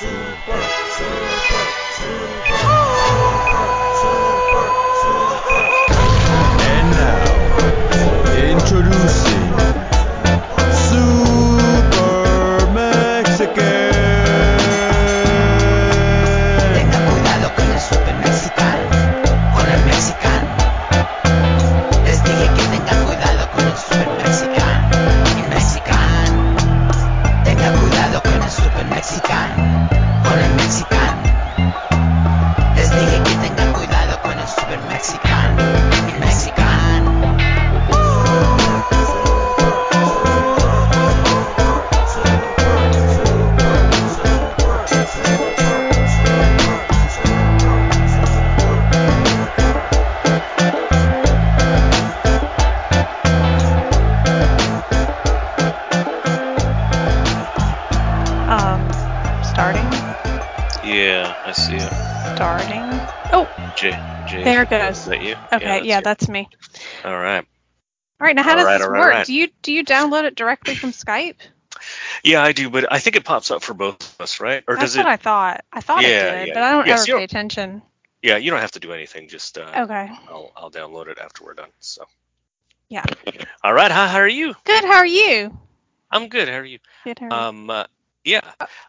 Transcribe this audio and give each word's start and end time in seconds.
And 0.00 0.67
There 64.44 64.62
it 64.62 64.70
goes. 64.70 64.98
Is 64.98 65.04
that 65.06 65.22
you? 65.22 65.36
okay, 65.52 65.82
yeah, 65.84 65.96
you. 65.98 66.02
that's 66.02 66.28
me. 66.28 66.48
All 67.04 67.18
right. 67.18 67.44
All 68.20 68.26
right, 68.26 68.34
now 68.34 68.42
how 68.42 68.50
All 68.50 68.56
does 68.56 68.66
right, 68.66 68.78
this 68.78 68.88
right, 68.88 68.98
work? 68.98 69.10
right. 69.10 69.26
Do 69.26 69.34
you 69.34 69.48
do 69.62 69.72
you 69.72 69.84
download 69.84 70.24
it 70.24 70.34
directly 70.34 70.74
from 70.74 70.90
Skype? 70.90 71.36
Yeah, 72.24 72.42
I 72.42 72.52
do, 72.52 72.68
but 72.70 72.90
I 72.92 72.98
think 72.98 73.16
it 73.16 73.24
pops 73.24 73.50
up 73.50 73.62
for 73.62 73.74
both 73.74 74.14
of 74.14 74.20
us, 74.20 74.40
right? 74.40 74.64
Or 74.66 74.74
That's 74.74 74.94
does 74.94 74.96
what 74.96 75.06
it? 75.06 75.10
I 75.10 75.16
thought. 75.16 75.64
I 75.72 75.80
thought 75.80 76.02
Yeah, 76.02 76.08
it 76.08 76.38
did, 76.38 76.48
yeah. 76.48 76.54
but 76.54 76.62
I 76.64 76.70
don't 76.72 76.86
Yes, 76.86 77.08
ever 77.08 77.18
pay 77.18 77.24
attention. 77.24 77.82
Yeah, 78.22 78.36
you 78.38 78.50
don't 78.50 78.60
have 78.60 78.72
to 78.72 78.80
do 78.80 78.92
anything. 78.92 79.28
Just 79.28 79.58
uh, 79.58 79.70
Okay. 79.76 80.10
I'll 80.28 80.52
I'll 80.56 80.70
download 80.70 81.06
it 81.08 81.18
after 81.18 81.44
we're 81.44 81.54
done. 81.54 81.70
So. 81.78 82.04
Yeah. 82.88 83.04
All 83.62 83.72
right. 83.72 83.90
Hi. 83.92 84.08
How 84.08 84.18
are 84.18 84.28
you? 84.28 84.54
Good. 84.64 84.84
How 84.84 84.96
are 84.96 85.06
you? 85.06 85.56
I'm 86.10 86.28
good. 86.28 86.48
How 86.48 86.56
are 86.56 86.64
you? 86.64 86.78
Good. 87.04 87.18
How 87.20 87.26
are 87.26 87.30
you? 87.30 87.36
Um. 87.36 87.70
Uh, 87.70 87.84
yeah. 88.24 88.40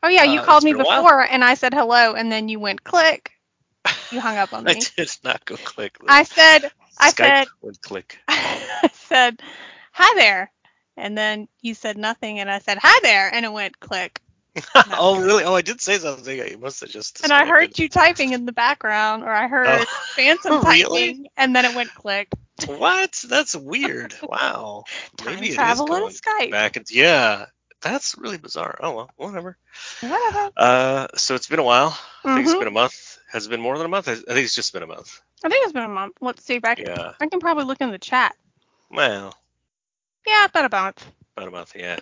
oh 0.03 0.07
yeah, 0.09 0.23
you 0.23 0.39
uh, 0.39 0.45
called 0.45 0.63
me 0.63 0.71
been 0.71 0.81
a 0.81 0.83
while. 0.85 1.03
before, 1.03 1.21
and 1.21 1.43
I 1.43 1.53
said 1.53 1.73
hello, 1.73 2.13
and 2.13 2.31
then 2.31 2.49
you 2.49 2.59
went 2.59 2.83
click. 2.83 3.31
You 4.11 4.21
hung 4.21 4.37
up 4.37 4.53
on 4.53 4.65
I 4.67 4.73
me. 4.73 4.87
did 4.97 5.09
not 5.23 5.45
go 5.45 5.57
click. 5.57 5.97
I 6.07 6.23
said, 6.23 6.71
I 6.97 7.11
Skype 7.11 7.11
said, 7.11 7.47
went 7.61 7.81
click. 7.81 8.19
I 8.27 8.89
said, 8.93 9.41
hi 9.93 10.13
there, 10.15 10.51
and 10.97 11.17
then 11.17 11.47
you 11.61 11.73
said 11.73 11.97
nothing, 11.97 12.39
and 12.39 12.49
I 12.51 12.59
said 12.59 12.77
hi 12.81 12.99
there, 13.03 13.33
and 13.33 13.45
it 13.45 13.51
went 13.53 13.79
click. 13.79 14.21
oh 14.97 15.19
really? 15.19 15.43
Oh, 15.43 15.53
I 15.55 15.61
did 15.61 15.81
say 15.81 15.97
something. 15.97 16.37
You 16.37 16.57
must 16.57 16.81
have 16.81 16.89
just. 16.89 17.23
And 17.23 17.33
I 17.33 17.45
heard 17.45 17.77
you 17.79 17.89
typing 17.89 18.33
in 18.33 18.45
the 18.45 18.51
background, 18.51 19.23
or 19.23 19.31
I 19.31 19.47
heard 19.47 19.67
Oh, 19.67 19.85
Phantom 20.15 20.59
really? 20.59 21.15
typing, 21.15 21.27
and 21.37 21.55
then 21.55 21.65
it 21.65 21.73
went 21.73 21.93
click. 21.93 22.29
What? 22.65 23.23
That's 23.27 23.55
weird. 23.55 24.15
Wow. 24.23 24.85
Time 25.17 25.41
Maybe 25.41 25.49
travel 25.49 25.87
going 25.87 26.13
Skype. 26.13 26.51
back. 26.51 26.77
And, 26.77 26.85
yeah. 26.89 27.45
That's 27.81 28.15
really 28.17 28.37
bizarre. 28.37 28.77
Oh 28.81 28.95
well, 28.95 29.09
whatever. 29.17 29.57
Whatever. 30.01 30.51
Uh, 30.57 31.07
so 31.15 31.35
it's 31.35 31.47
been 31.47 31.59
a 31.59 31.63
while. 31.63 31.97
I 32.25 32.33
think 32.33 32.45
it's 32.45 32.53
Mhm. 32.53 32.59
been 32.59 32.67
a 32.67 32.71
month. 32.71 33.18
Has 33.31 33.45
it 33.45 33.49
been 33.49 33.61
more 33.61 33.77
than 33.77 33.85
a 33.85 33.89
month? 33.89 34.07
I 34.07 34.13
I 34.13 34.15
think 34.15 34.39
it's 34.45 34.55
just 34.55 34.73
been 34.73 34.83
a 34.83 34.87
month. 34.87 35.21
I 35.43 35.49
think 35.49 35.63
it's 35.63 35.73
been 35.73 35.83
a 35.83 35.87
month. 35.87 36.13
Let's 36.21 36.43
see 36.43 36.55
if 36.55 36.65
I 36.65 36.75
can. 36.75 36.87
Yeah. 36.87 37.13
I 37.19 37.27
can 37.27 37.39
probably 37.39 37.65
look 37.65 37.79
in 37.81 37.91
the 37.91 37.99
chat. 37.99 38.35
Well, 38.91 39.35
Yeah, 40.27 40.45
about 40.45 40.65
a 40.65 40.75
month. 40.75 41.05
About 41.39 41.47
a 41.47 41.51
month. 41.51 41.73
Yeah. 41.75 41.99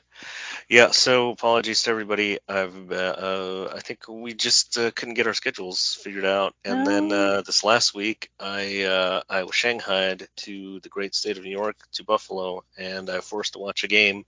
Yeah. 0.67 0.91
So 0.91 1.31
apologies 1.31 1.83
to 1.83 1.91
everybody. 1.91 2.39
I've 2.47 2.91
uh, 2.91 2.95
uh 2.95 3.73
I 3.75 3.79
think 3.79 4.07
we 4.09 4.33
just 4.33 4.77
uh, 4.77 4.91
couldn't 4.91 5.13
get 5.13 5.27
our 5.27 5.33
schedules 5.33 5.97
figured 6.01 6.25
out, 6.25 6.55
and 6.65 6.85
then 6.85 7.09
No. 7.09 7.15
uh, 7.15 7.41
this 7.41 7.63
last 7.63 7.93
week 7.93 8.29
I 8.39 8.83
uh, 8.83 9.21
I 9.29 9.43
was 9.43 9.55
shanghaied 9.55 10.27
to 10.37 10.79
the 10.79 10.89
great 10.89 11.13
state 11.13 11.37
of 11.37 11.43
New 11.43 11.51
York 11.51 11.77
to 11.93 12.03
Buffalo, 12.03 12.63
and 12.77 13.09
I 13.09 13.17
was 13.17 13.25
forced 13.25 13.53
to 13.53 13.59
watch 13.59 13.83
a 13.83 13.87
game, 13.87 14.25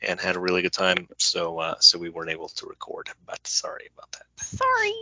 and 0.00 0.20
had 0.20 0.36
a 0.36 0.40
really 0.40 0.62
good 0.62 0.72
time. 0.72 1.08
So 1.18 1.58
uh, 1.58 1.76
so 1.80 1.98
we 1.98 2.10
weren't 2.10 2.30
able 2.30 2.48
to 2.48 2.66
record, 2.66 3.08
but 3.26 3.46
sorry 3.46 3.88
about 3.96 4.12
that. 4.12 4.26
Sorry. 4.44 4.92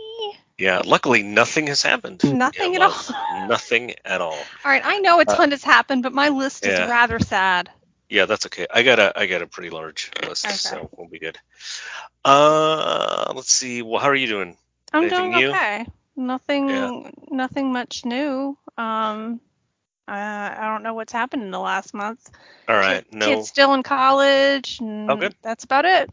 Yeah. 0.58 0.82
Luckily, 0.84 1.22
nothing 1.22 1.66
has 1.68 1.82
happened. 1.82 2.22
Nothing 2.22 2.76
at 2.76 2.80
month. 2.80 3.10
all. 3.10 3.48
Nothing 3.48 3.94
at 4.04 4.20
all. 4.20 4.38
All 4.64 4.70
right, 4.70 4.82
I 4.84 4.98
know 4.98 5.18
a 5.18 5.24
ton 5.24 5.50
has 5.50 5.64
happened, 5.64 6.02
but 6.02 6.12
my 6.12 6.28
list 6.28 6.66
is 6.66 6.78
yeah. 6.78 6.88
rather 6.88 7.18
sad. 7.18 7.70
Yeah, 8.10 8.26
that's 8.26 8.44
okay. 8.46 8.66
I 8.70 8.82
got 8.82 8.98
a 8.98 9.18
I 9.18 9.26
got 9.26 9.40
a 9.40 9.46
pretty 9.46 9.70
large 9.70 10.10
list, 10.26 10.44
Okay. 10.44 10.54
so 10.54 10.90
we'll 10.96 11.08
be 11.08 11.20
good. 11.20 11.38
Uh, 12.24 13.32
let's 13.34 13.52
see. 13.52 13.82
Well, 13.82 14.00
how 14.00 14.08
are 14.08 14.14
you 14.14 14.26
doing? 14.26 14.56
I'm 14.92 15.04
Anything 15.04 15.30
doing 15.30 15.42
new? 15.44 15.50
okay. 15.52 15.86
Nothing. 16.16 16.68
Yeah. 16.68 17.10
Nothing 17.30 17.72
much 17.72 18.04
new. 18.04 18.58
Um, 18.76 19.40
uh, 20.08 20.10
I 20.12 20.62
don't 20.72 20.82
know 20.82 20.94
what's 20.94 21.12
happened 21.12 21.44
in 21.44 21.50
the 21.52 21.60
last 21.60 21.94
month. 21.94 22.28
All 22.68 22.74
right. 22.76 23.04
Kid- 23.08 23.14
No, 23.14 23.26
Kid's 23.36 23.48
still 23.48 23.72
in 23.74 23.82
college. 23.84 24.80
And 24.80 25.08
Oh, 25.10 25.16
good. 25.16 25.34
That's 25.42 25.64
about 25.64 25.84
it. 25.84 26.10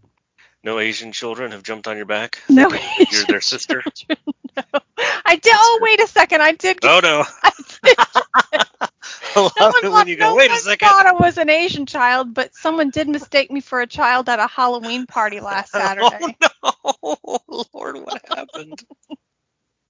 No 0.67 0.79
Asian 0.79 1.13
children 1.13 1.51
have 1.51 1.63
jumped 1.63 1.87
on 1.87 1.95
your 1.95 2.05
back. 2.05 2.39
No. 2.49 2.69
You're 3.11 3.23
their 3.27 3.41
sister. 3.41 3.83
no. 4.09 4.15
I 5.25 5.35
did. 5.35 5.53
Oh, 5.55 5.79
wait 5.81 6.01
a 6.01 6.07
second. 6.07 6.41
I 6.41 6.53
did. 6.53 6.79
Oh, 6.83 6.99
get, 6.99 7.05
Oh 7.05 7.23
no. 7.23 7.25
I 7.43 8.65
I 9.35 9.39
love 9.39 9.53
No 9.57 9.69
one, 9.69 9.73
it 9.75 9.83
when 9.83 9.91
thought, 9.91 10.07
you 10.07 10.17
no. 10.17 10.35
Wait 10.35 10.49
a 10.49 10.53
one 10.53 10.59
second. 10.59 10.89
thought 10.89 11.05
I 11.05 11.13
was 11.13 11.37
an 11.37 11.49
Asian 11.49 11.85
child, 11.85 12.33
but 12.33 12.53
someone 12.55 12.89
did 12.89 13.07
mistake 13.07 13.51
me 13.51 13.61
for 13.61 13.79
a 13.79 13.87
child 13.87 14.27
at 14.27 14.39
a 14.39 14.47
Halloween 14.47 15.05
party 15.05 15.39
last 15.39 15.71
oh, 15.75 15.79
Saturday. 15.79 16.35
Oh 16.63 17.17
no, 17.23 17.65
Lord, 17.73 17.97
what 17.97 18.21
happened? 18.27 18.83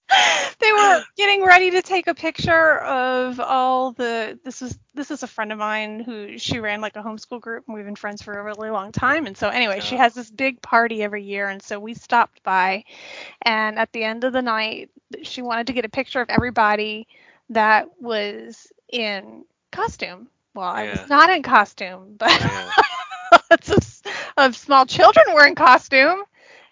they 0.59 0.71
were 0.73 1.05
getting 1.17 1.43
ready 1.45 1.71
to 1.71 1.81
take 1.81 2.07
a 2.07 2.15
picture 2.15 2.77
of 2.79 3.39
all 3.39 3.91
the 3.93 4.39
this 4.43 4.61
is 4.61 4.77
this 4.93 5.11
is 5.11 5.23
a 5.23 5.27
friend 5.27 5.51
of 5.51 5.57
mine 5.59 5.99
who 5.99 6.37
she 6.37 6.59
ran 6.59 6.81
like 6.81 6.95
a 6.95 7.01
homeschool 7.03 7.41
group 7.41 7.65
and 7.67 7.75
we've 7.75 7.85
been 7.85 7.95
friends 7.95 8.21
for 8.21 8.39
a 8.39 8.43
really 8.43 8.69
long 8.69 8.91
time 8.91 9.25
and 9.25 9.37
so 9.37 9.49
anyway 9.49 9.79
she 9.79 9.95
has 9.97 10.13
this 10.13 10.29
big 10.31 10.61
party 10.61 11.03
every 11.03 11.23
year 11.23 11.49
and 11.49 11.61
so 11.61 11.79
we 11.79 11.93
stopped 11.93 12.41
by 12.43 12.83
and 13.43 13.77
at 13.79 13.91
the 13.93 14.03
end 14.03 14.23
of 14.23 14.33
the 14.33 14.41
night 14.41 14.89
she 15.23 15.41
wanted 15.41 15.67
to 15.67 15.73
get 15.73 15.85
a 15.85 15.89
picture 15.89 16.21
of 16.21 16.29
everybody 16.29 17.07
that 17.49 17.87
was 17.99 18.71
in 18.91 19.43
costume 19.71 20.27
well 20.53 20.69
i 20.69 20.85
was 20.85 21.07
not 21.07 21.29
in 21.29 21.43
costume 21.43 22.15
but 22.19 22.31
Yeah. 22.37 22.71
lots 23.51 23.69
of, 23.69 24.01
of 24.37 24.55
small 24.55 24.85
children 24.85 25.25
were 25.33 25.45
in 25.45 25.55
costume. 25.55 26.23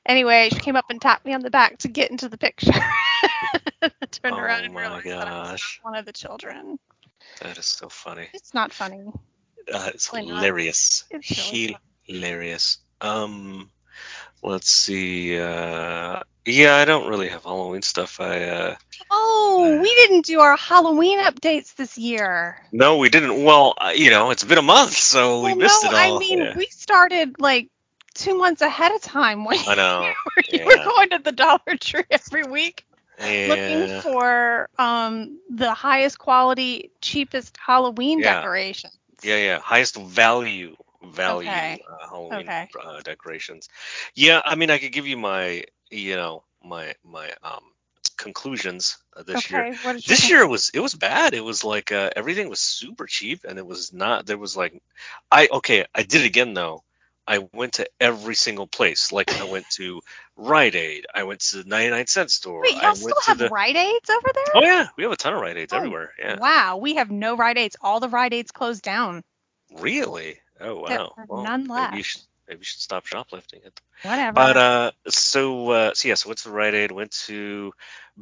Anyway, 0.05 0.49
she 0.51 0.59
came 0.59 0.75
up 0.75 0.85
and 0.89 1.01
tapped 1.01 1.25
me 1.25 1.33
on 1.33 1.41
the 1.41 1.49
back 1.49 1.77
to 1.79 1.87
get 1.87 2.11
into 2.11 2.29
the 2.29 2.37
picture. 2.37 2.71
Turned 4.11 4.35
Oh 4.35 4.39
around 4.39 4.65
and 4.65 4.75
realized 4.75 5.05
that 5.07 5.27
I 5.27 5.51
was 5.51 5.79
one 5.81 5.95
of 5.95 6.05
the 6.05 6.13
children. 6.13 6.79
That 7.41 7.57
is 7.57 7.65
so 7.65 7.89
funny. 7.89 8.27
It's 8.33 8.53
not 8.53 8.71
funny. 8.71 9.01
Uh, 9.71 9.91
it's 9.93 10.11
Really 10.13 10.27
not. 10.27 10.37
hilarious. 10.37 11.05
It's 11.09 11.51
really 11.51 11.77
hilarious. 12.03 12.77
Um, 13.01 13.69
let's 14.43 14.69
see. 14.69 15.37
Uh, 15.39 16.21
yeah, 16.45 16.75
I 16.75 16.85
don't 16.85 17.09
really 17.09 17.29
have 17.29 17.43
Halloween 17.43 17.81
stuff. 17.81 18.19
I 18.19 18.43
uh, 18.43 18.75
Oh, 19.09 19.79
we 19.81 19.93
didn't 19.95 20.25
do 20.25 20.39
our 20.41 20.55
Halloween 20.55 21.19
updates 21.19 21.75
this 21.75 21.97
year. 21.97 22.57
no, 22.71 22.97
we 22.97 23.09
didn't. 23.09 23.43
Well, 23.43 23.73
uh, 23.79 23.93
you 23.95 24.11
know, 24.11 24.29
it's 24.31 24.43
been 24.43 24.57
a 24.59 24.63
month, 24.63 24.93
so 24.93 25.41
we 25.41 25.55
missed 25.55 25.83
no, 25.83 25.89
it 25.89 25.95
all. 25.95 26.17
I 26.17 26.19
mean, 26.19 26.39
yeah. 26.39 26.57
we 26.57 26.67
started 26.67 27.39
like 27.39 27.69
two 28.13 28.37
months 28.37 28.61
ahead 28.61 28.91
of 28.91 29.01
time 29.01 29.45
when 29.45 29.57
I 29.67 29.75
know. 29.75 30.11
you 30.51 30.65
were 30.65 30.75
yeah. 30.77 30.83
going 30.85 31.09
to 31.09 31.19
the 31.19 31.31
Dollar 31.31 31.77
Tree 31.79 32.03
every 32.11 32.43
week. 32.43 32.85
Looking 33.45 33.87
for 33.87 34.69
um 34.77 35.39
the 35.49 35.73
highest 35.73 36.17
quality, 36.19 36.91
cheapest 37.01 37.57
Halloween 37.57 38.21
Yeah. 38.21 38.47
decorations. 38.47 38.97
Yeah, 39.23 39.37
yeah. 39.37 39.59
Highest 39.59 39.95
value 39.95 40.75
value 41.03 41.77
Okay. 41.77 41.83
uh, 41.89 42.07
Halloween 42.07 42.51
Okay. 42.51 42.69
uh, 42.81 43.01
decorations. 43.01 43.69
Yeah, 44.15 44.41
I 44.43 44.55
mean, 44.55 44.69
I 44.69 44.77
could 44.79 44.91
give 44.91 45.07
you 45.07 45.17
my, 45.17 45.63
you 45.89 46.15
know, 46.15 46.43
my 46.63 46.93
my 47.03 47.31
um 47.43 47.63
conclusions 48.17 48.97
uh, 49.15 49.23
this 49.23 49.49
year. 49.49 49.67
okay, 49.67 50.01
you 50.01 50.01
This 50.05 50.29
think? 50.29 50.31
year 50.31 50.47
was 50.47 50.69
it 50.73 50.79
was 50.79 50.93
bad. 50.93 51.33
It 51.33 51.41
was 51.43 51.63
like 51.63 51.91
uh, 51.91 52.09
everything 52.15 52.49
was 52.49 52.59
super 52.59 53.05
cheap, 53.05 53.41
and 53.47 53.57
it 53.59 53.65
was 53.65 53.93
not. 53.93 54.25
There 54.25 54.37
was 54.37 54.55
like, 54.57 54.73
I 55.31 55.47
okay, 55.51 55.85
I 55.93 56.03
did 56.03 56.21
it 56.21 56.27
again 56.27 56.53
though. 56.53 56.83
I 57.27 57.39
went 57.53 57.73
to 57.73 57.87
every 57.99 58.35
single 58.35 58.67
place. 58.67 59.11
Like 59.11 59.39
I 59.39 59.45
went 59.45 59.69
to 59.71 60.01
Rite 60.35 60.75
Aid. 60.75 61.05
I 61.13 61.23
went 61.23 61.41
to 61.41 61.63
the 61.63 61.69
99 61.69 62.07
cent 62.07 62.31
store. 62.31 62.61
Wait, 62.61 62.75
y'all 62.81 62.95
still 62.95 63.15
have 63.25 63.37
the. 63.37 63.49
Rite 63.49 63.75
Aids 63.75 64.09
over 64.09 64.27
there? 64.33 64.43
Oh 64.55 64.61
yeah, 64.63 64.87
we 64.97 65.03
have 65.03 65.11
a 65.11 65.17
ton 65.17 65.33
of 65.33 65.41
Rite 65.41 65.57
Aids 65.57 65.73
Oh, 65.73 65.77
everywhere. 65.77 66.11
Yeah. 66.19 66.37
Wow, 66.39 66.77
we 66.77 66.95
have 66.95 67.09
no 67.11 67.35
Rite 67.35 67.57
Aids. 67.57 67.75
All 67.81 67.99
the 67.99 68.09
Rite 68.09 68.33
Aids 68.33 68.51
closed 68.51 68.83
down. 68.83 69.23
Really? 69.79 70.39
Oh 70.59 70.79
There 70.87 70.99
wow. 70.99 71.13
are 71.17 71.25
Well, 71.27 71.43
none 71.43 71.67
maybe 71.75 71.97
you 71.97 72.03
left. 72.03 72.03
should 72.03 72.21
maybe 72.47 72.59
you 72.59 72.63
should 72.65 72.81
stop 72.81 73.05
shoplifting 73.05 73.61
it. 73.63 73.79
Whatever. 74.03 74.33
But 74.33 74.57
uh, 74.57 74.91
so 75.07 75.69
uh, 75.71 75.93
so 75.93 76.07
yeah, 76.07 76.13
so 76.15 76.29
went 76.29 76.39
to 76.39 76.49
Rite 76.51 76.73
Aid, 76.73 76.91
went 76.91 77.11
to 77.27 77.73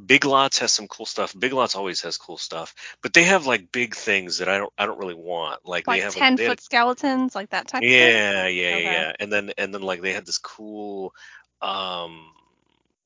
Big 0.06 0.25
Lots 0.25 0.60
has 0.60 0.74
some 0.74 0.88
cool 0.88 1.06
stuff. 1.06 1.36
Big 1.38 1.54
Lots 1.54 1.75
always 1.75 2.02
has 2.02 2.18
cool 2.18 2.38
stuff, 2.38 2.74
but 3.02 3.14
they 3.14 3.24
have 3.24 3.46
like 3.46 3.72
big 3.72 3.96
things 3.96 4.40
that 4.40 4.50
I 4.50 4.58
don't 4.58 4.74
I 4.78 4.86
don't 4.86 5.00
really 5.00 5.14
want. 5.14 5.62
Like, 5.66 5.88
like 5.88 6.00
they 6.00 6.04
have 6.04 6.16
ten 6.16 6.36
they 6.36 6.44
had- 6.44 6.52
foot 6.52 6.62
skeletons, 6.62 7.36
like 7.36 7.50
that 7.52 7.68
type 7.68 7.81
of 7.84 7.88
thing. 7.88 7.92
yeah, 7.92 8.48
yeah, 8.48 8.75
Okay. 8.75 8.84
yeah. 8.84 9.14
And 9.20 9.31
then 9.31 9.52
and 9.58 9.74
then 9.74 9.81
like 9.81 10.02
they 10.02 10.14
had 10.14 10.25
this 10.25 10.38
cool 10.40 11.14
um 11.62 12.30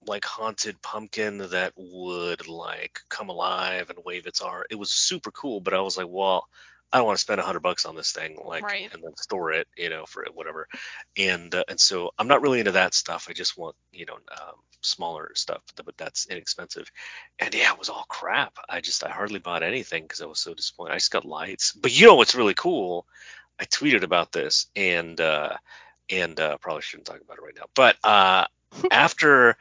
like 0.06 0.24
haunted 0.24 0.82
pumpkin 0.82 1.38
that 1.50 1.74
would 1.76 2.48
like 2.48 3.02
come 3.10 3.28
alive 3.30 3.90
and 3.90 4.00
wave 4.06 4.26
its 4.26 4.40
arm. 4.42 4.64
It 4.70 4.76
was 4.76 4.90
super 4.92 5.32
cool, 5.32 5.60
but 5.60 5.74
I 5.74 5.82
was 5.82 5.98
like, 5.98 6.08
well, 6.10 6.48
I 6.92 6.98
don't 6.98 7.06
want 7.06 7.18
to 7.18 7.22
spend 7.22 7.40
a 7.40 7.44
hundred 7.44 7.62
bucks 7.62 7.86
on 7.86 7.96
this 7.96 8.12
thing, 8.12 8.38
like, 8.44 8.64
Right. 8.64 8.90
and 8.94 9.04
then 9.04 9.16
store 9.18 9.52
it, 9.52 9.68
you 9.76 9.90
know, 9.90 10.06
for 10.06 10.26
whatever. 10.34 10.68
And 11.18 11.54
uh, 11.54 11.64
and 11.68 11.80
so 11.80 12.12
I'm 12.18 12.28
not 12.28 12.42
really 12.42 12.60
into 12.60 12.72
that 12.74 12.94
stuff. 12.94 13.28
I 13.30 13.34
just 13.34 13.58
want, 13.58 13.76
you 13.92 14.06
know, 14.06 14.16
um, 14.16 14.56
smaller 14.82 15.32
stuff, 15.36 15.62
but 15.84 15.98
that's 15.98 16.28
inexpensive. 16.28 16.90
And 17.40 17.54
yeah, 17.54 17.74
it 17.74 17.80
was 17.80 17.90
all 17.90 18.06
crap. 18.08 18.58
I 18.70 18.82
just 18.82 19.04
I 19.04 19.10
hardly 19.10 19.40
bought 19.40 19.64
anything 19.64 20.04
because 20.04 20.22
I 20.22 20.26
was 20.26 20.40
so 20.40 20.54
disappointed. 20.54 20.94
I 20.94 20.98
just 20.98 21.12
got 21.12 21.26
lights. 21.26 21.74
But 21.74 21.98
you 21.98 22.08
know 22.08 22.16
what's 22.16 22.36
really 22.36 22.54
cool? 22.54 23.06
I 23.60 23.66
tweeted 23.66 24.04
about 24.04 24.32
this 24.32 24.68
and 24.76 25.20
uh, 25.20 25.56
and 26.10 26.40
uh, 26.40 26.58
probably 26.58 26.84
shouldn't 26.84 27.08
talk 27.08 27.22
about 27.22 27.38
it 27.38 27.44
right 27.44 27.56
now. 27.56 27.66
But 27.76 27.98
uh, 28.04 28.46
after 28.92 29.58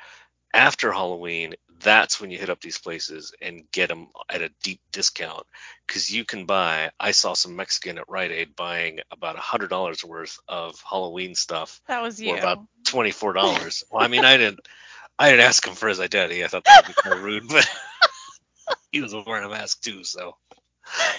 after 0.55 0.93
Halloween, 0.93 1.55
that's 1.87 2.21
when 2.21 2.31
you 2.33 2.39
hit 2.39 2.51
up 2.51 2.61
these 2.61 2.79
places 2.79 3.33
and 3.41 3.63
get 3.71 3.89
them 3.89 4.09
at 4.29 4.43
a 4.43 4.51
deep 4.65 4.81
discount 4.91 5.47
because 5.87 6.13
you 6.13 6.25
can 6.25 6.45
buy. 6.45 6.91
I 6.99 7.13
saw 7.13 7.35
some 7.35 7.55
Mexican 7.55 7.97
at 7.99 8.09
Rite 8.09 8.33
Aid 8.33 8.57
buying 8.57 8.99
about 9.13 9.37
a 9.37 9.41
hundred 9.41 9.71
dollars 9.71 10.05
worth 10.05 10.39
of 10.49 10.81
Halloween 10.89 11.37
stuff 11.37 11.81
That 11.87 12.03
was 12.03 12.21
you. 12.21 12.33
for 12.33 12.39
about 12.39 12.59
twenty 12.85 13.13
four 13.13 13.33
dollars. 13.33 13.85
well, 13.91 14.03
I 14.03 14.09
mean, 14.09 14.25
I 14.25 14.37
didn't 14.37 14.61
I 15.19 15.31
didn't 15.31 15.47
ask 15.47 15.65
him 15.67 15.75
for 15.75 15.89
his 15.89 16.01
identity. 16.01 16.45
I 16.45 16.49
thought 16.49 16.65
that 16.65 16.87
would 16.87 16.95
be 16.97 17.01
kind 17.01 17.17
of 17.17 17.23
rude, 17.23 17.49
but 17.49 17.67
he 18.93 19.01
was 19.01 19.15
wearing 19.15 19.45
a 19.45 19.49
mask 19.49 19.83
too, 19.83 20.03
so 20.03 20.37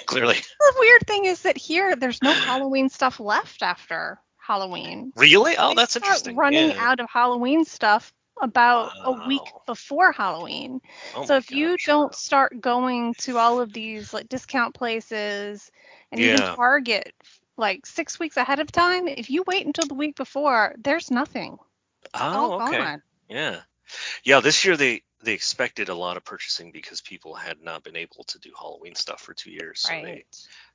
clearly. 0.06 0.36
The 0.36 0.76
weird 0.80 1.08
thing 1.08 1.26
is 1.26 1.44
that 1.44 1.58
here 1.58 1.96
there's 1.96 2.22
no 2.22 2.34
Halloween 2.34 2.90
stuff 2.90 3.20
left 3.22 3.64
after 3.64 4.20
Halloween. 4.38 5.14
Really? 5.16 5.56
Oh, 5.58 5.70
They 5.70 5.76
that's 5.76 5.96
interesting. 5.96 6.36
Running 6.36 6.72
yeah. 6.72 6.90
out 6.90 7.00
of 7.00 7.08
Halloween 7.10 7.66
stuff 7.66 8.14
about 8.42 8.94
a 9.04 9.12
week 9.12 9.54
before 9.66 10.12
Halloween. 10.12 10.82
Oh 11.14 11.26
so 11.26 11.36
if 11.38 11.52
you 11.52 11.78
gosh, 11.78 11.84
don't 11.84 12.14
start 12.14 12.60
going 12.62 13.14
to 13.20 13.38
all 13.38 13.60
of 13.60 13.74
these 13.74 14.14
like 14.14 14.30
discount 14.30 14.74
places 14.76 15.72
and 16.12 16.22
even 16.22 16.44
Target 16.44 17.14
like 17.58 17.86
six 17.86 18.20
weeks 18.20 18.38
ahead 18.38 18.60
of 18.60 18.72
time, 18.72 19.08
if 19.08 19.30
you 19.30 19.44
wait 19.48 19.66
until 19.66 19.86
the 19.88 19.96
week 19.96 20.16
before, 20.16 20.76
there's 20.78 21.12
nothing. 21.12 21.58
Oh, 22.14 22.54
okay. 22.58 22.78
gone. 22.78 23.02
Yeah. 23.30 23.62
Yeah, 24.24 24.40
this 24.42 24.66
year 24.66 24.78
they 24.78 25.04
they 25.24 25.34
expected 25.34 25.90
a 25.90 25.96
lot 25.96 26.18
of 26.18 26.24
purchasing 26.26 26.72
because 26.72 27.02
people 27.02 27.34
had 27.34 27.62
not 27.62 27.84
been 27.84 27.96
able 27.96 28.24
to 28.26 28.40
do 28.40 28.52
Halloween 28.58 28.96
stuff 28.96 29.22
for 29.22 29.34
2 29.34 29.52
years. 29.52 29.82
So 29.82 29.98
they 30.00 30.24
Right. 30.24 30.26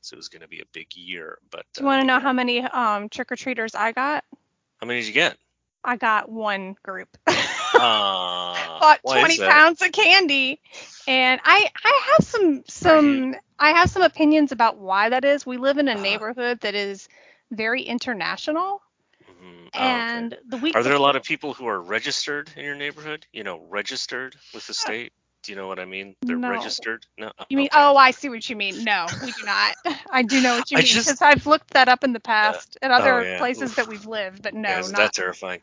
so 0.01 0.15
it 0.15 0.19
was 0.19 0.29
going 0.29 0.43
to 0.43 0.49
be 0.49 0.61
a 0.61 0.67
big 0.73 0.95
year, 0.97 1.39
but 1.51 1.67
Do 1.75 1.83
you 1.83 1.87
want 1.87 2.01
to 2.01 2.05
uh, 2.05 2.07
know 2.07 2.19
yeah. 2.19 2.21
how 2.21 2.33
many 2.33 2.61
um 2.63 3.09
trick 3.09 3.31
or 3.33 3.37
treaters 3.37 3.75
I 3.75 3.93
got? 3.93 4.25
how 4.81 4.87
many 4.87 5.01
did 5.01 5.09
you 5.09 5.15
get? 5.15 5.37
I 5.85 5.97
got 5.97 6.31
one 6.31 6.77
group. 6.83 7.09
Uh, 7.83 8.81
Bought 8.81 9.01
20 9.07 9.39
pounds 9.41 9.81
of 9.83 9.93
candy, 9.93 10.61
and 11.07 11.41
I 11.45 11.69
I 11.85 12.01
have 12.11 12.27
some 12.27 12.63
some 12.69 13.35
I 13.59 13.71
have 13.71 13.91
some 13.91 14.03
opinions 14.03 14.53
about 14.53 14.79
why 14.79 15.09
that 15.11 15.25
is. 15.25 15.47
We 15.47 15.57
live 15.59 15.79
in 15.79 15.89
a 15.89 15.95
Uh-huh. 15.95 15.97
neighborhood 15.97 16.61
that 16.61 16.75
is 16.75 17.09
very 17.51 17.83
international, 17.83 18.81
Mhm. 19.29 19.71
Oh, 19.75 19.99
okay. 20.01 20.27
and 20.27 20.37
the 20.49 20.59
week 20.59 20.77
Are 20.77 20.83
there 20.83 20.95
a 20.95 20.99
lot 20.99 21.17
of 21.17 21.23
people 21.23 21.55
who 21.55 21.67
are 21.67 21.81
registered 21.81 22.53
in 22.57 22.65
your 22.65 22.75
neighborhood? 22.75 23.27
You 23.33 23.45
know, 23.45 23.59
registered 23.59 24.37
with 24.53 24.67
the 24.67 24.75
state? 24.75 25.13
Do 25.43 25.53
you 25.53 25.57
know 25.57 25.67
what 25.67 25.79
I 25.79 25.85
mean? 25.85 26.15
They're 26.23 26.37
No. 26.37 26.51
registered? 26.51 27.05
No. 27.19 27.33
You 27.49 27.57
mean? 27.57 27.69
Okay. 27.73 27.81
Oh, 27.81 27.97
I 27.97 28.13
see 28.13 28.29
what 28.29 28.49
you 28.49 28.57
mean. 28.57 28.85
No, 28.85 29.07
we 29.23 29.33
do 29.33 29.45
not. 29.45 29.77
I 30.11 30.23
do 30.23 30.41
know 30.41 30.57
what 30.57 30.71
you 30.71 30.79
I 30.79 30.83
mean 30.83 30.95
because 30.95 31.21
I've 31.21 31.47
looked 31.47 31.71
that 31.71 31.89
up 31.89 32.05
in 32.05 32.13
the 32.13 32.21
past 32.21 32.79
at 32.81 32.91
other 32.91 33.21
oh, 33.21 33.23
yeah. 33.23 33.39
places 33.39 33.71
Oof. 33.71 33.77
that 33.77 33.89
we've 33.89 34.07
lived, 34.07 34.43
but 34.43 34.55
no, 34.55 34.69
yeah, 34.69 34.81
not. 34.81 34.93
that 34.93 35.13
terrifying? 35.13 35.61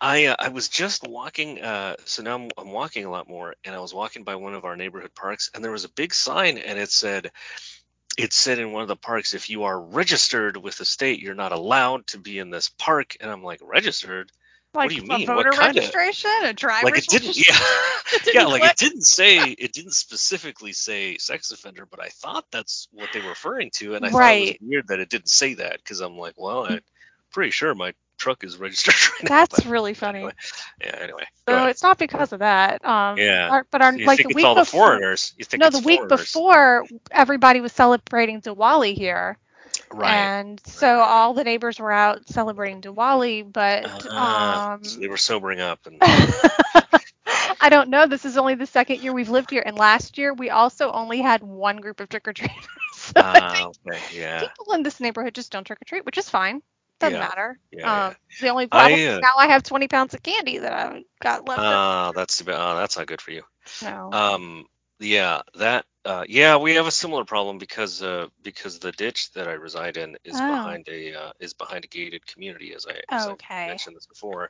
I 0.00 0.26
uh, 0.26 0.36
I 0.38 0.48
was 0.48 0.68
just 0.68 1.06
walking. 1.06 1.62
Uh, 1.62 1.96
so 2.04 2.22
now 2.22 2.34
I'm, 2.34 2.50
I'm 2.58 2.70
walking 2.72 3.04
a 3.04 3.10
lot 3.10 3.28
more, 3.28 3.54
and 3.64 3.74
I 3.74 3.78
was 3.78 3.94
walking 3.94 4.24
by 4.24 4.34
one 4.34 4.54
of 4.54 4.64
our 4.64 4.76
neighborhood 4.76 5.14
parks, 5.14 5.50
and 5.54 5.62
there 5.62 5.70
was 5.70 5.84
a 5.84 5.90
big 5.90 6.12
sign, 6.12 6.58
and 6.58 6.78
it 6.78 6.90
said, 6.90 7.30
it 8.18 8.32
said 8.32 8.58
in 8.58 8.72
one 8.72 8.82
of 8.82 8.88
the 8.88 8.96
parks, 8.96 9.34
if 9.34 9.48
you 9.48 9.64
are 9.64 9.80
registered 9.80 10.56
with 10.56 10.76
the 10.76 10.84
state, 10.84 11.20
you're 11.20 11.34
not 11.34 11.52
allowed 11.52 12.06
to 12.08 12.18
be 12.18 12.38
in 12.38 12.50
this 12.50 12.68
park. 12.68 13.16
And 13.20 13.30
I'm 13.30 13.42
like, 13.42 13.60
registered? 13.62 14.30
Like 14.74 14.90
do 14.90 14.96
you 14.96 15.02
a 15.02 15.06
mean? 15.06 15.26
What 15.28 15.36
voter 15.44 15.50
kinda- 15.50 15.66
registration, 15.80 16.30
a 16.44 16.52
driver's 16.52 16.84
Like 16.84 16.98
it 16.98 17.06
didn't. 17.08 17.26
registration? 17.28 17.54
Yeah. 18.12 18.18
Didn't 18.24 18.34
yeah, 18.34 18.46
like 18.46 18.60
click. 18.62 18.72
it 18.72 18.78
didn't 18.78 19.02
say 19.04 19.50
it 19.58 19.72
didn't 19.72 19.92
specifically 19.94 20.72
say 20.72 21.18
sex 21.18 21.50
offender, 21.50 21.86
but 21.90 22.00
I 22.00 22.08
thought 22.08 22.46
that's 22.50 22.88
what 22.92 23.08
they 23.12 23.20
were 23.20 23.28
referring 23.30 23.70
to, 23.74 23.94
and 23.94 24.04
I 24.06 24.10
thought 24.10 24.34
it 24.34 24.40
was 24.62 24.68
weird 24.68 24.88
that 24.88 25.00
it 25.00 25.08
didn't 25.10 25.28
say 25.28 25.54
that 25.54 25.78
because 25.78 26.00
I'm 26.00 26.16
like, 26.16 26.34
well, 26.36 26.64
I'm 26.66 26.80
pretty 27.32 27.50
sure 27.50 27.74
my 27.74 27.92
truck 28.18 28.44
is 28.44 28.56
registered 28.56 28.94
right 29.12 29.22
now. 29.30 29.36
That's 29.40 29.56
but 29.62 29.70
really 29.70 29.94
funny. 29.94 30.18
anyway. 30.20 30.32
Yeah. 30.80 30.96
Anyway. 31.00 31.24
So 31.48 31.54
ahead. 31.56 31.70
it's 31.70 31.82
not 31.82 31.98
because 31.98 32.32
of 32.32 32.38
that. 32.38 32.84
Um, 32.84 33.18
Yeah. 33.18 33.48
our- 33.50 33.66
but 33.70 33.82
our 33.82 33.92
you 33.96 34.06
like 34.06 34.18
the 34.26 34.32
week 34.34 34.44
all 34.44 34.54
the 34.54 34.60
before. 34.62 34.88
foreigners? 34.90 35.34
You 35.38 35.44
think 35.44 35.60
No, 35.60 35.70
the 35.70 35.80
week 35.80 35.98
foreigners. 36.00 36.20
before, 36.20 36.86
everybody 37.10 37.60
was 37.60 37.72
celebrating 37.72 38.40
Diwali 38.40 38.94
here, 38.94 39.38
Right. 39.92 40.32
and 40.40 40.60
so 40.66 41.00
right, 41.00 41.00
all 41.00 41.34
the 41.34 41.44
neighbors 41.44 41.78
were 41.80 41.92
out 41.92 42.28
celebrating 42.28 42.80
Diwali. 42.82 43.50
But 43.50 44.06
Ah, 44.10 44.60
um, 44.62 44.80
so 44.82 45.00
they 45.00 45.08
were 45.08 45.16
sobering 45.16 45.60
up 45.60 45.86
and 45.86 46.02
I 47.60 47.68
don't 47.70 47.90
know. 47.90 48.06
This 48.06 48.24
is 48.24 48.36
only 48.36 48.54
the 48.54 48.66
second 48.66 49.00
year 49.02 49.12
we've 49.12 49.28
lived 49.30 49.50
here, 49.50 49.62
and 49.64 49.76
last 49.76 50.18
year 50.18 50.32
we 50.34 50.50
also 50.50 50.90
only 50.92 51.20
had 51.20 51.42
one 51.42 51.78
group 51.78 52.00
of 52.00 52.08
trick 52.08 52.28
or 52.28 52.32
treaters. 52.32 52.68
so 52.92 53.12
I 53.20 53.40
ah, 53.40 53.66
okay, 53.68 54.02
yeah, 54.10 54.48
people 54.48 54.72
in 54.74 54.82
this 54.82 55.00
neighborhood 55.00 55.34
just 55.34 55.52
don't 55.52 55.64
trick 55.64 55.80
or 55.82 55.84
treat, 55.86 56.04
which 56.06 56.18
is 56.18 56.28
fine. 56.30 56.62
Doesn't 57.00 57.18
Yeah, 57.18 57.20
matter. 57.20 57.58
yeah, 57.72 58.10
um, 58.10 58.14
The 58.40 58.48
only 58.48 58.66
I, 58.72 58.92
problem 58.92 59.00
uh, 59.08 59.20
is 59.20 59.22
now 59.22 59.32
I 59.38 59.48
have 59.48 59.62
20 59.62 59.88
pounds 59.88 60.14
of 60.14 60.22
candy 60.22 60.58
that 60.58 60.72
I've 60.72 61.02
got 61.22 61.46
left. 61.46 61.74
Ah, 61.74 62.12
that's. 62.14 62.42
Oh, 62.42 62.76
that's 62.76 62.96
not 62.96 63.06
good 63.06 63.20
for 63.20 63.30
you. 63.32 63.42
no. 63.80 64.18
Um, 64.18 64.66
yeah, 65.00 65.42
that, 65.56 65.84
uh, 66.04 66.24
yeah, 66.28 66.56
we 66.56 66.74
have 66.74 66.86
a 66.86 66.90
similar 66.92 67.24
problem 67.24 67.58
because, 67.58 68.02
uh, 68.02 68.26
because 68.42 68.78
the 68.78 68.92
ditch 68.92 69.30
that 69.32 69.48
I 69.48 69.52
reside 69.52 69.96
in 69.96 70.16
is 70.24 70.40
Oh. 70.40 70.46
behind 70.46 70.88
a, 70.88 71.14
uh, 71.14 71.32
is 71.40 71.54
behind 71.54 71.84
a 71.84 71.88
gated 71.88 72.26
community, 72.26 72.74
as 72.74 72.86
I, 72.86 73.00
as 73.14 73.28
Okay. 73.32 73.54
I 73.64 73.68
mentioned 73.68 73.96
this 73.96 74.06
before, 74.06 74.48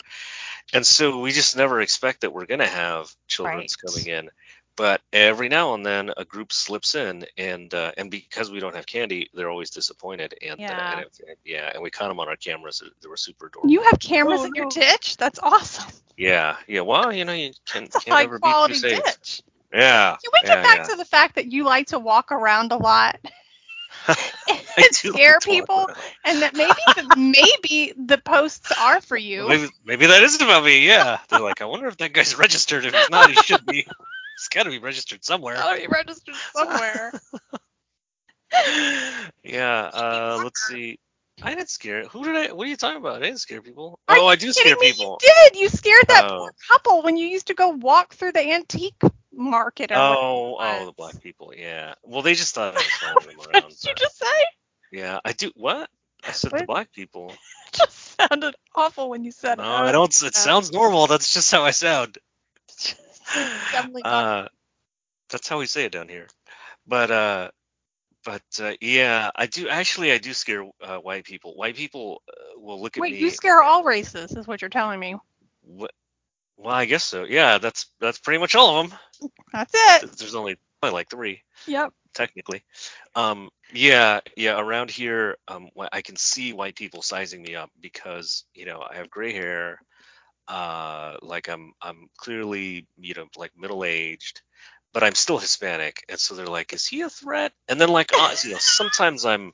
and 0.73 0.87
so 0.87 1.21
we 1.21 1.33
just 1.33 1.57
never 1.57 1.81
expect 1.81 2.23
that 2.23 2.33
we're 2.33 2.47
gonna 2.47 2.67
have 2.67 3.15
children's 3.29 3.77
Right. 3.77 3.77
coming 3.77 4.07
in, 4.07 4.31
but 4.77 5.01
every 5.13 5.49
now 5.49 5.75
and 5.75 5.85
then 5.85 6.11
a 6.17 6.25
group 6.25 6.53
slips 6.53 6.95
in, 6.95 7.27
and, 7.37 7.73
uh, 7.75 7.93
and 7.97 8.11
because 8.11 8.51
we 8.51 8.61
don't 8.61 8.77
have 8.77 8.87
candy, 8.87 9.29
they're 9.35 9.51
always 9.51 9.71
disappointed, 9.71 10.35
and, 10.43 10.61
uh, 10.71 10.75
Yeah. 10.75 10.91
and 10.91 11.01
it, 11.01 11.39
yeah, 11.45 11.71
and 11.75 11.83
we 11.83 11.91
caught 11.91 12.09
them 12.09 12.21
on 12.21 12.29
our 12.29 12.37
cameras. 12.37 12.83
They 13.03 13.09
were 13.09 13.17
super 13.17 13.47
adorable. 13.47 13.71
you 13.73 13.83
have 13.83 13.99
cameras 14.01 14.41
Oh, 14.41 14.45
in 14.45 14.55
your 14.55 14.67
ditch? 14.67 15.17
That's 15.19 15.39
awesome. 15.39 15.91
Yeah, 16.17 16.57
yeah. 16.67 16.81
Well, 16.83 17.13
you 17.13 17.25
know, 17.25 17.33
you 17.33 17.53
can, 17.67 17.85
It's 17.87 17.97
a 17.97 17.99
can't 17.99 18.09
high 18.09 18.23
never 18.23 18.39
be 18.39 18.55
too 18.55 18.75
quality 18.75 18.75
safe. 18.75 19.03
ditch. 19.05 19.43
Yeah. 19.73 20.17
Can 20.23 20.31
we 20.33 20.41
yeah, 20.45 20.55
get 20.55 20.63
back 20.63 20.77
yeah. 20.79 20.85
to 20.85 20.97
the 20.97 21.05
fact 21.05 21.37
that 21.37 21.51
you 21.51 21.65
like 21.65 21.89
to 21.89 21.99
walk 21.99 22.31
around 22.33 22.73
a 22.73 22.77
lot 22.77 23.19
and 24.09 24.17
scare 24.91 25.35
like 25.35 25.43
people, 25.43 25.89
and 26.25 26.43
that 26.43 26.55
maybe 26.55 26.73
the, 26.97 27.17
maybe 27.17 27.93
the 27.97 28.19
posts 28.19 28.73
are 28.79 29.01
for 29.01 29.17
you? 29.17 29.49
Maybe, 29.49 29.69
maybe 29.85 30.07
that 30.07 30.23
is 30.23 30.41
about 30.41 30.65
me. 30.65 30.87
Yeah. 30.87 31.19
They're 31.29 31.41
like, 31.41 31.63
I 31.63 31.67
wonder 31.67 31.87
if 31.87 31.97
that 31.99 32.13
guy's 32.13 32.37
registered. 32.37 32.85
If 32.85 32.95
he's 32.95 33.11
not, 33.11 33.31
he 33.31 33.37
should 33.37 33.65
be. 33.65 33.87
He's 34.37 34.49
got 34.49 34.65
to 34.65 34.71
be 34.71 34.79
registered 34.79 35.25
somewhere. 35.25 35.55
Gotta 35.57 35.81
be 35.81 35.87
registered 35.87 36.35
somewhere. 36.55 37.13
yeah. 39.45 39.91
Uh, 39.93 40.41
let's 40.43 40.67
see. 40.67 40.99
I 41.43 41.55
didn't 41.55 41.71
scare. 41.71 42.05
Who 42.05 42.25
did 42.25 42.37
I? 42.37 42.53
What 42.53 42.67
are 42.67 42.71
you 42.71 42.77
talking 42.77 42.99
about? 42.99 43.17
I 43.17 43.27
didn't 43.27 43.41
scare 43.41 43.63
people. 43.63 43.99
Are 44.09 44.17
oh, 44.17 44.27
I 44.27 44.37
do 44.37 44.53
scare 44.53 44.77
me? 44.77 44.93
people. 44.93 45.19
You 45.23 45.33
did. 45.45 45.61
You 45.61 45.69
scared 45.69 46.05
that 46.09 46.31
Oh. 46.31 46.39
poor 46.39 46.53
couple 46.69 47.03
when 47.03 47.17
you 47.17 47.27
used 47.27 47.49
to 47.49 47.55
go 47.55 47.71
walk 47.71 48.15
through 48.15 48.33
the 48.33 48.53
antique 48.53 49.01
market. 49.33 49.91
Oh, 49.93 50.57
oh, 50.59 50.87
the 50.87 50.93
black 50.93 51.21
people. 51.23 51.53
Yeah. 51.57 51.95
Well, 52.05 52.23
they 52.23 52.35
just 52.35 52.55
thought 52.55 52.75
I 52.75 52.83
was 52.83 52.97
following 52.99 53.27
them 53.27 53.37
What 53.37 53.49
around. 53.49 53.71
did 53.71 53.85
you 53.85 53.95
just 53.97 54.19
say? 54.19 54.27
yeah, 54.91 55.21
I 55.25 55.33
do. 55.33 55.51
What? 55.57 55.89
I 56.27 56.33
said 56.33 56.53
the 56.57 56.65
black 56.65 56.93
people. 56.93 57.35
It 57.75 57.77
just 57.79 58.17
sounded 58.21 58.55
awful 58.77 59.11
when 59.11 59.25
you 59.25 59.33
said 59.33 59.59
No, 59.59 59.65
it. 59.65 59.65
I 59.65 59.93
don't. 59.93 60.15
It 60.23 60.35
sounds 60.35 60.73
normal. 60.73 61.07
That's 61.07 61.33
just 61.33 61.51
how 61.51 61.65
I 61.65 61.71
sound. 61.73 62.19
Uh, 64.05 64.49
that's 65.31 65.49
how 65.49 65.59
we 65.59 65.67
say 65.67 65.85
it 65.85 65.93
down 65.93 66.09
here. 66.09 66.29
But 66.87 67.11
uh, 67.11 67.51
but 68.25 68.43
uh, 68.63 68.73
yeah, 68.81 69.31
I 69.35 69.47
do 69.47 69.69
actually. 69.69 70.13
I 70.13 70.19
do 70.19 70.35
scare 70.35 70.65
uh, 70.83 70.99
white 70.99 71.25
people. 71.25 71.55
White 71.55 71.77
people 71.77 72.23
uh, 72.29 72.61
will 72.61 72.81
look 72.83 72.97
at 72.97 73.01
Wait, 73.01 73.13
me. 73.13 73.17
Wait, 73.17 73.23
you 73.23 73.31
scare 73.31 73.63
all 73.63 73.85
races, 73.85 74.33
is 74.33 74.47
what 74.47 74.61
you're 74.63 74.71
telling 74.71 75.01
me. 75.01 75.17
Wh- 75.81 75.87
well, 76.63 76.75
I 76.75 76.85
guess 76.85 77.05
so. 77.05 77.25
Yeah, 77.25 77.59
that's 77.59 77.87
that's 78.01 78.19
pretty 78.19 78.39
much 78.39 78.55
all 78.55 78.79
of 78.79 78.91
them. 78.91 78.99
That's 79.53 79.73
it. 79.75 80.17
There's 80.17 80.35
only 80.35 80.57
like 80.83 81.11
three. 81.11 81.43
Yep. 81.67 81.93
technically. 82.15 82.63
Um, 83.15 83.51
yeah, 83.73 84.21
yeah. 84.37 84.59
Around 84.59 84.91
here, 84.91 85.37
um, 85.49 85.69
I 85.93 86.03
can 86.03 86.17
see 86.17 86.53
white 86.53 86.77
people 86.77 87.03
sizing 87.03 87.43
me 87.43 87.55
up 87.55 87.71
because 87.81 88.45
you 88.55 88.67
know 88.67 88.85
I 88.89 88.97
have 88.97 89.11
gray 89.11 89.33
hair. 89.33 89.81
Uh, 90.49 91.17
like 91.23 91.49
I'm 91.49 91.73
I'm 91.81 92.09
clearly 92.17 92.87
you 92.99 93.15
know 93.15 93.27
like 93.37 93.53
middle 93.57 93.85
aged, 93.85 94.43
but 94.93 95.03
I'm 95.03 95.15
still 95.15 95.39
Hispanic, 95.39 96.05
and 96.09 96.19
so 96.19 96.35
they're 96.35 96.47
like, 96.47 96.73
is 96.73 96.87
he 96.87 97.03
a 97.03 97.11
threat? 97.11 97.53
And 97.69 97.81
then 97.81 97.89
like 97.89 98.11
uh, 98.15 98.35
you 98.45 98.53
know 98.53 98.59
sometimes 98.59 99.25
I'm 99.25 99.53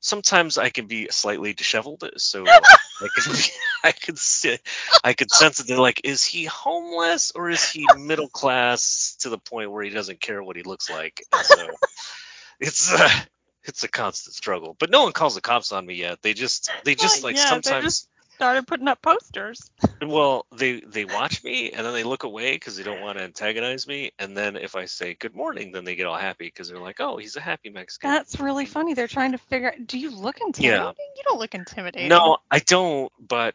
sometimes 0.00 0.58
I 0.58 0.70
can 0.70 0.86
be 0.86 1.08
slightly 1.10 1.52
disheveled, 1.52 2.04
so 2.16 2.44
I 2.48 3.08
can 3.14 3.32
be, 3.32 3.42
I 3.84 3.92
can 3.92 4.16
see, 4.16 4.58
I 5.02 5.12
can 5.12 5.28
sense 5.28 5.58
that 5.58 5.66
they're 5.66 5.78
like, 5.78 6.00
is 6.04 6.24
he 6.24 6.44
homeless 6.44 7.32
or 7.34 7.50
is 7.50 7.64
he 7.68 7.86
middle 7.98 8.28
class 8.28 9.16
to 9.20 9.28
the 9.28 9.38
point 9.38 9.70
where 9.70 9.82
he 9.82 9.90
doesn't 9.90 10.20
care 10.20 10.42
what 10.42 10.56
he 10.56 10.62
looks 10.62 10.90
like? 10.90 11.24
And 11.32 11.44
so 11.44 11.68
it's 12.60 12.92
uh, 12.92 13.08
it's 13.64 13.84
a 13.84 13.88
constant 13.88 14.34
struggle. 14.34 14.76
But 14.78 14.90
no 14.90 15.04
one 15.04 15.12
calls 15.12 15.34
the 15.34 15.40
cops 15.40 15.72
on 15.72 15.86
me 15.86 15.94
yet. 15.94 16.22
They 16.22 16.34
just 16.34 16.70
they 16.84 16.94
just 16.94 17.24
like 17.24 17.36
yeah, 17.36 17.48
sometimes 17.48 18.06
started 18.34 18.66
putting 18.66 18.88
up 18.88 19.02
posters. 19.02 19.70
well 20.06 20.46
they 20.56 20.80
they 20.80 21.04
watch 21.04 21.42
me 21.44 21.70
and 21.70 21.84
then 21.86 21.92
they 21.94 22.04
look 22.04 22.24
away 22.24 22.52
because 22.52 22.76
they 22.76 22.82
don't 22.82 23.00
want 23.00 23.18
to 23.18 23.24
antagonize 23.24 23.86
me 23.86 24.12
and 24.18 24.36
then 24.36 24.56
if 24.56 24.76
I 24.76 24.86
say 24.86 25.14
good 25.14 25.34
morning 25.34 25.72
then 25.72 25.84
they 25.84 25.96
get 25.96 26.06
all 26.06 26.16
happy 26.18 26.46
because 26.46 26.68
they're 26.68 26.78
like 26.80 27.00
oh 27.00 27.16
he's 27.16 27.36
a 27.36 27.40
happy 27.40 27.70
Mexican. 27.70 28.10
That's 28.10 28.40
really 28.40 28.66
funny. 28.66 28.94
They're 28.94 29.08
trying 29.08 29.32
to 29.32 29.38
figure 29.38 29.68
out. 29.68 29.86
Do 29.86 29.98
you 29.98 30.10
look 30.10 30.40
intimidating? 30.40 30.94
You 31.16 31.22
don't 31.24 31.38
look 31.38 31.54
intimidating. 31.54 32.08
No, 32.08 32.38
I 32.50 32.58
don't. 32.60 33.12
But 33.20 33.54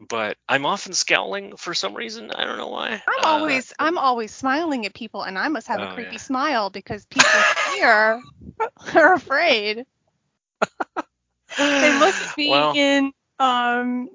but 0.00 0.36
I'm 0.48 0.66
often 0.66 0.92
scowling 0.92 1.56
for 1.56 1.74
some 1.74 1.94
reason. 1.94 2.30
I 2.30 2.44
don't 2.44 2.58
know 2.58 2.68
why. 2.68 3.02
I'm 3.06 3.24
Uh, 3.24 3.24
always 3.24 3.72
I'm 3.78 3.98
always 3.98 4.32
smiling 4.32 4.86
at 4.86 4.94
people, 4.94 5.22
and 5.22 5.38
I 5.38 5.48
must 5.48 5.68
have 5.68 5.82
a 5.82 5.86
Oh, 5.86 5.88
creepy 5.88 6.16
yeah. 6.16 6.18
smile 6.18 6.70
because 6.70 7.04
people 7.06 7.46
here 7.74 8.20
are 8.94 9.14
afraid. 9.14 9.86
They 11.80 11.92
look 11.92 12.16
at 12.20 12.36
me 12.36 12.48
Well, 12.50 12.72
in 12.72 13.12
um 13.40 14.10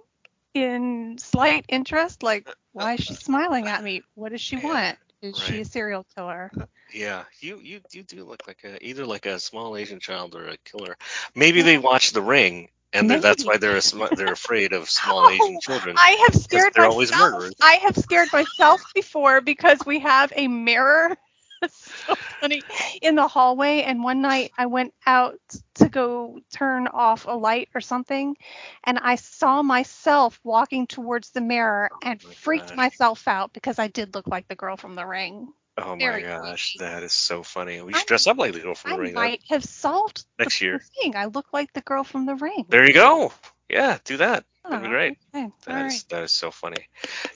in 0.53 1.17
slight 1.20 1.65
interest, 1.70 2.24
like 2.24 2.48
why 2.74 2.94
is 2.96 3.01
she 3.03 3.15
smiling 3.15 3.67
at 3.70 3.84
me? 3.84 4.03
What 4.15 4.32
does 4.32 4.41
she 4.41 4.58
want? 4.58 4.98
Is 5.22 5.38
she 5.38 5.62
a 5.62 5.65
serial 5.65 6.05
killer? 6.15 6.51
yeah, 6.94 7.24
you 7.39 7.60
you 7.60 7.82
you 7.91 8.03
do 8.03 8.24
look 8.25 8.48
like 8.48 8.63
a 8.65 8.84
either 8.86 9.05
like 9.05 9.25
a 9.25 9.39
small 9.39 9.77
Asian 9.77 10.00
child 10.00 10.36
or 10.36 10.48
a 10.48 10.58
killer. 10.60 10.96
Maybe 11.36 11.62
they 11.62 11.77
watch 11.77 12.12
The 12.12 12.22
Ring, 12.22 12.70
and 12.94 13.10
they're, 13.10 13.20
that's 13.22 13.46
why 13.46 13.58
they're 13.58 13.77
a 13.77 13.82
sm- 13.82 14.13
they're 14.15 14.32
afraid 14.34 14.74
of 14.74 14.89
small 14.89 15.29
Asian 15.29 15.60
Oh, 15.60 15.62
children. 15.62 15.98
I 15.98 16.12
have 16.25 16.36
scared 16.36 16.74
they're 16.74 16.86
always 16.88 17.13
myself. 17.13 17.13
murderers. 17.13 17.55
I 17.62 17.74
have 17.84 17.98
scared 17.98 18.29
myself 18.34 18.82
before 18.94 19.41
because 19.41 19.86
we 19.86 20.00
have 20.00 20.32
a 20.36 20.48
mirror. 20.48 21.17
So 21.70 22.16
funny 22.42 22.64
in 23.02 23.16
the 23.16 23.28
hallway, 23.28 23.82
and 23.84 24.04
one 24.04 24.22
night 24.22 24.52
I 24.58 24.68
went 24.68 24.94
out 25.06 25.40
to 25.76 25.90
go 25.90 26.40
turn 26.54 26.88
off 26.88 27.26
a 27.26 27.32
light 27.32 27.70
or 27.74 27.82
something, 27.82 28.36
and 28.84 29.00
I 29.00 29.16
saw 29.16 29.62
myself 29.64 30.40
walking 30.44 30.88
towards 30.88 31.32
the 31.32 31.42
mirror 31.42 31.90
and 32.04 32.22
oh 32.24 32.28
my 32.28 32.34
freaked 32.36 32.70
gosh. 32.70 32.76
myself 32.76 33.28
out 33.28 33.54
because 33.54 33.80
I 33.80 33.88
did 33.88 34.14
look 34.16 34.28
like 34.28 34.48
the 34.48 34.56
girl 34.56 34.78
from 34.78 34.96
The 34.96 35.06
Ring. 35.06 35.52
Oh 35.78 35.96
my 35.96 35.98
very 35.98 36.22
gosh, 36.22 36.74
creepy. 36.74 36.86
that 36.86 37.04
is 37.04 37.14
so 37.14 37.44
funny. 37.44 37.82
We 37.82 37.94
should 37.94 38.08
dress 38.08 38.28
up 38.28 38.38
like 38.38 38.54
the 38.54 38.60
girl 38.60 38.76
from 38.76 38.92
I 38.92 38.96
The 38.96 39.02
Ring. 39.02 39.18
I 39.18 39.22
might 39.22 39.44
have 39.50 39.64
solved 39.64 40.26
Next 40.40 40.60
the 40.60 40.66
year. 40.66 40.82
thing. 41.02 41.16
I 41.16 41.26
look 41.26 41.48
like 41.52 41.74
the 41.74 41.82
girl 41.82 42.04
from 42.04 42.26
The 42.26 42.36
Ring. 42.36 42.66
There 42.70 42.86
you 42.86 42.94
go. 42.94 43.34
Yeah, 43.70 43.98
do 44.04 44.18
that. 44.18 44.46
That'd 44.70 44.82
be 44.82 44.88
Oh, 44.88 44.90
great. 44.90 45.18
Okay. 45.34 45.52
That 45.66 45.86
is 45.86 45.94
right. 45.94 46.10
that 46.10 46.24
is 46.24 46.32
so 46.32 46.50
funny. 46.52 46.88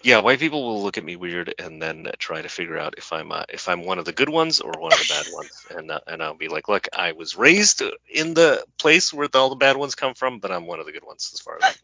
Yeah, 0.04 0.20
white 0.20 0.40
people 0.40 0.64
will 0.64 0.82
look 0.84 0.98
at 0.98 1.04
me 1.04 1.16
weird 1.16 1.54
and 1.60 1.82
then 1.82 2.08
try 2.18 2.42
to 2.42 2.50
figure 2.50 2.78
out 2.78 2.96
if 2.98 3.14
I'm 3.14 3.32
uh, 3.32 3.44
if 3.50 3.70
I'm 3.70 3.84
one 3.86 4.00
of 4.00 4.06
the 4.06 4.14
good 4.14 4.30
ones 4.30 4.62
or 4.62 4.72
one 4.80 4.94
of 4.94 5.00
the 5.00 5.06
bad 5.10 5.28
ones, 5.34 5.66
and 5.70 5.92
uh, 5.92 6.00
and 6.08 6.24
I'll 6.24 6.34
be 6.36 6.48
like, 6.48 6.68
look, 6.68 6.88
I 6.94 7.12
was 7.12 7.36
raised 7.36 7.84
in 8.12 8.34
the 8.34 8.64
place 8.80 9.14
where 9.14 9.30
all 9.36 9.50
the 9.50 9.56
bad 9.56 9.78
ones 9.78 9.96
come 9.96 10.16
from, 10.16 10.40
but 10.40 10.52
I'm 10.52 10.66
one 10.66 10.80
of 10.80 10.86
the 10.88 10.92
good 10.92 11.06
ones 11.06 11.30
as 11.34 11.40
far 11.40 11.60
as. 11.64 11.78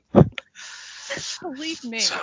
Believe 1.41 1.83
me. 1.83 1.99
So, 1.99 2.17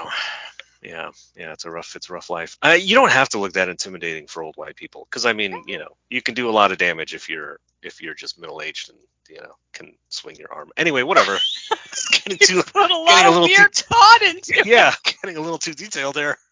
yeah, 0.83 1.11
yeah, 1.37 1.53
it's 1.53 1.65
a 1.65 1.71
rough 1.71 1.95
it's 1.95 2.11
a 2.11 2.13
rough 2.13 2.29
life. 2.31 2.57
Uh, 2.63 2.77
you 2.81 2.97
don't 2.97 3.13
have 3.13 3.29
to 3.31 3.39
look 3.39 3.53
that 3.53 3.69
intimidating 3.69 4.27
for 4.27 4.43
old 4.43 4.57
white 4.57 4.75
people, 4.77 5.07
because 5.09 5.27
I 5.27 5.33
mean, 5.33 5.65
you 5.67 5.79
know, 5.79 5.97
you 6.11 6.23
can 6.23 6.35
do 6.35 6.49
a 6.49 6.53
lot 6.53 6.73
of 6.73 6.79
damage 6.79 7.15
if 7.15 7.29
you're 7.29 7.59
if 7.83 8.03
you're 8.03 8.15
just 8.15 8.39
middle 8.41 8.61
aged 8.61 8.91
and 8.91 8.99
you 9.33 9.41
know 9.41 9.55
can 9.73 9.95
swing 10.09 10.37
your 10.37 10.53
arm. 10.53 10.71
Anyway, 10.77 11.03
whatever. 11.03 11.39
Getting 12.13 12.39
too 12.39 12.63
Put 12.63 12.77
a 12.77 12.79
getting 12.81 12.97
lot 12.97 13.25
a 13.25 13.29
of 13.29 13.35
little 13.35 13.49
too 13.49 13.55
weird 13.59 13.75
thought 13.75 14.23
into 14.23 14.53
it. 14.61 14.67
yeah, 14.67 14.95
getting 15.23 15.37
a 15.37 15.41
little 15.41 15.59
too 15.59 15.75
detailed 15.75 16.15
there. 16.15 16.39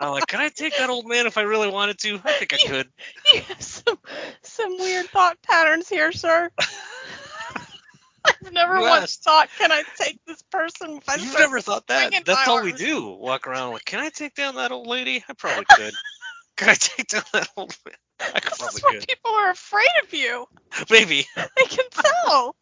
Oh 0.00 0.06
I'm 0.06 0.12
like, 0.14 0.26
can 0.26 0.40
I 0.40 0.48
take 0.48 0.76
that 0.78 0.90
old 0.90 1.06
man 1.06 1.28
if 1.28 1.38
I 1.38 1.42
really 1.42 1.68
wanted 1.68 1.96
to? 2.00 2.16
I 2.24 2.32
think 2.32 2.54
I 2.54 2.56
could. 2.66 2.88
You 3.32 3.40
have 3.42 3.62
some 3.62 3.98
some 4.42 4.76
weird 4.78 5.06
thought 5.06 5.40
patterns 5.42 5.88
here, 5.88 6.10
sir. 6.10 6.50
I've 8.24 8.52
never 8.52 8.78
You 8.78 8.82
once 8.82 9.16
thought, 9.16 9.48
can 9.58 9.70
I 9.70 9.84
take 9.96 10.18
this 10.26 10.42
person 10.42 10.96
if 10.96 11.08
I 11.08 11.16
You've 11.16 11.38
never 11.38 11.60
thought 11.60 11.86
that? 11.86 12.12
That's 12.24 12.48
all 12.48 12.62
we 12.64 12.72
do. 12.72 13.10
Walk 13.10 13.46
around 13.46 13.72
like, 13.74 13.84
can 13.84 14.00
I 14.00 14.08
take 14.08 14.34
down 14.34 14.56
that 14.56 14.72
old 14.72 14.88
lady? 14.88 15.22
I 15.28 15.34
probably 15.34 15.66
could. 15.66 15.94
Can 16.56 16.68
I 16.70 16.74
take 16.74 17.08
down 17.08 17.22
little? 17.34 17.66
This 17.68 18.74
is 18.76 18.82
why 18.82 18.92
could. 18.92 19.08
people 19.08 19.30
are 19.32 19.50
afraid 19.50 19.88
of 20.02 20.12
you. 20.14 20.46
Maybe. 20.90 21.26
They 21.56 21.64
can 21.64 21.84
tell. 21.90 22.54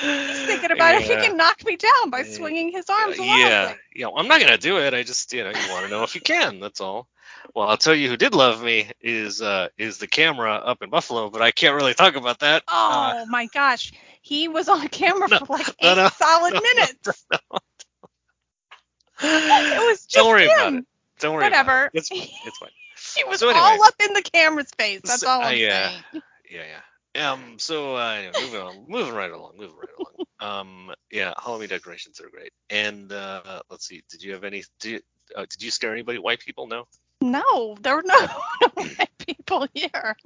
He's 0.00 0.46
thinking 0.46 0.70
about 0.70 0.94
if 0.94 1.02
he 1.08 1.14
can 1.16 1.36
knock 1.36 1.64
me 1.66 1.76
down 1.76 2.10
by 2.10 2.22
swinging 2.22 2.70
his 2.70 2.88
arms 2.88 3.18
Uh, 3.18 3.22
wildly. 3.22 3.40
yeah, 3.40 3.74
yeah. 3.96 4.06
I'm 4.16 4.28
not 4.28 4.40
gonna 4.40 4.56
do 4.58 4.78
it. 4.78 4.94
I 4.94 5.02
just, 5.02 5.32
you 5.32 5.42
know, 5.42 5.50
you 5.50 5.72
want 5.72 5.84
to 5.86 5.90
know 5.90 6.04
if 6.04 6.14
you 6.14 6.20
can. 6.20 6.60
That's 6.60 6.80
all. 6.80 7.08
Well, 7.54 7.68
I'll 7.68 7.76
tell 7.76 7.94
you 7.94 8.08
who 8.08 8.16
did 8.16 8.34
love 8.34 8.62
me 8.62 8.90
is 9.00 9.42
uh 9.42 9.68
is 9.76 9.98
the 9.98 10.06
camera 10.06 10.54
up 10.54 10.82
in 10.82 10.90
Buffalo, 10.90 11.30
but 11.30 11.42
I 11.42 11.50
can't 11.50 11.74
really 11.74 11.94
talk 11.94 12.14
about 12.14 12.38
that. 12.40 12.62
Uh, 12.68 13.14
Oh 13.16 13.26
my 13.26 13.46
gosh. 13.52 13.92
He 14.22 14.46
was 14.48 14.68
on 14.68 14.86
camera 14.88 15.26
No, 15.28 15.38
for 15.40 15.56
like 15.58 15.68
eight 15.80 15.96
no, 15.96 16.08
solid 16.16 16.54
no, 16.54 16.60
no, 16.60 16.70
minutes. 16.74 17.26
It 19.24 19.78
was 19.88 19.98
just 20.06 20.10
don't 20.14 20.28
worry 20.28 20.44
him. 20.44 20.50
about 20.50 20.74
it. 20.74 20.84
Don't 21.20 21.34
worry. 21.34 21.46
about 21.48 21.66
Whatever. 21.66 21.84
it. 21.86 21.90
It's 21.94 22.10
it's 22.12 22.58
fine. 22.58 22.70
He 23.16 23.24
was 23.24 23.40
So 23.40 23.48
anyway. 23.48 23.62
all 23.64 23.84
up 23.84 23.94
in 24.04 24.12
the 24.12 24.22
camera's 24.22 24.70
face. 24.78 25.00
That's 25.04 25.20
So- 25.20 25.28
all 25.28 25.42
uh, 25.42 25.46
I'm 25.46 25.58
yeah. 25.58 25.88
saying. 25.90 26.02
Yeah, 26.50 26.64
yeah. 27.14 27.32
Um. 27.32 27.58
So 27.58 27.96
uh, 27.96 28.10
anyway, 28.10 28.32
moving 28.42 28.60
on, 28.60 28.84
moving 28.88 29.14
right 29.14 29.30
along, 29.30 29.52
moving 29.56 29.76
right 29.76 29.88
along. 29.98 30.58
Um. 30.88 30.94
Yeah, 31.10 31.32
Halloween 31.42 31.68
decorations 31.68 32.20
are 32.20 32.28
great. 32.28 32.52
And 32.68 33.10
uh, 33.10 33.62
let's 33.70 33.86
see. 33.86 34.02
Did 34.10 34.22
you 34.22 34.32
have 34.34 34.44
any? 34.44 34.62
Did 34.80 34.90
you, 34.92 35.00
uh, 35.34 35.46
did 35.48 35.62
you 35.62 35.70
scare 35.70 35.92
anybody? 35.92 36.18
White 36.18 36.40
people? 36.40 36.66
No. 36.66 36.84
No, 37.22 37.76
there 37.80 37.94
were 37.96 38.02
no, 38.04 38.26
white 38.74 39.08
people 39.18 39.66
here. 39.72 40.16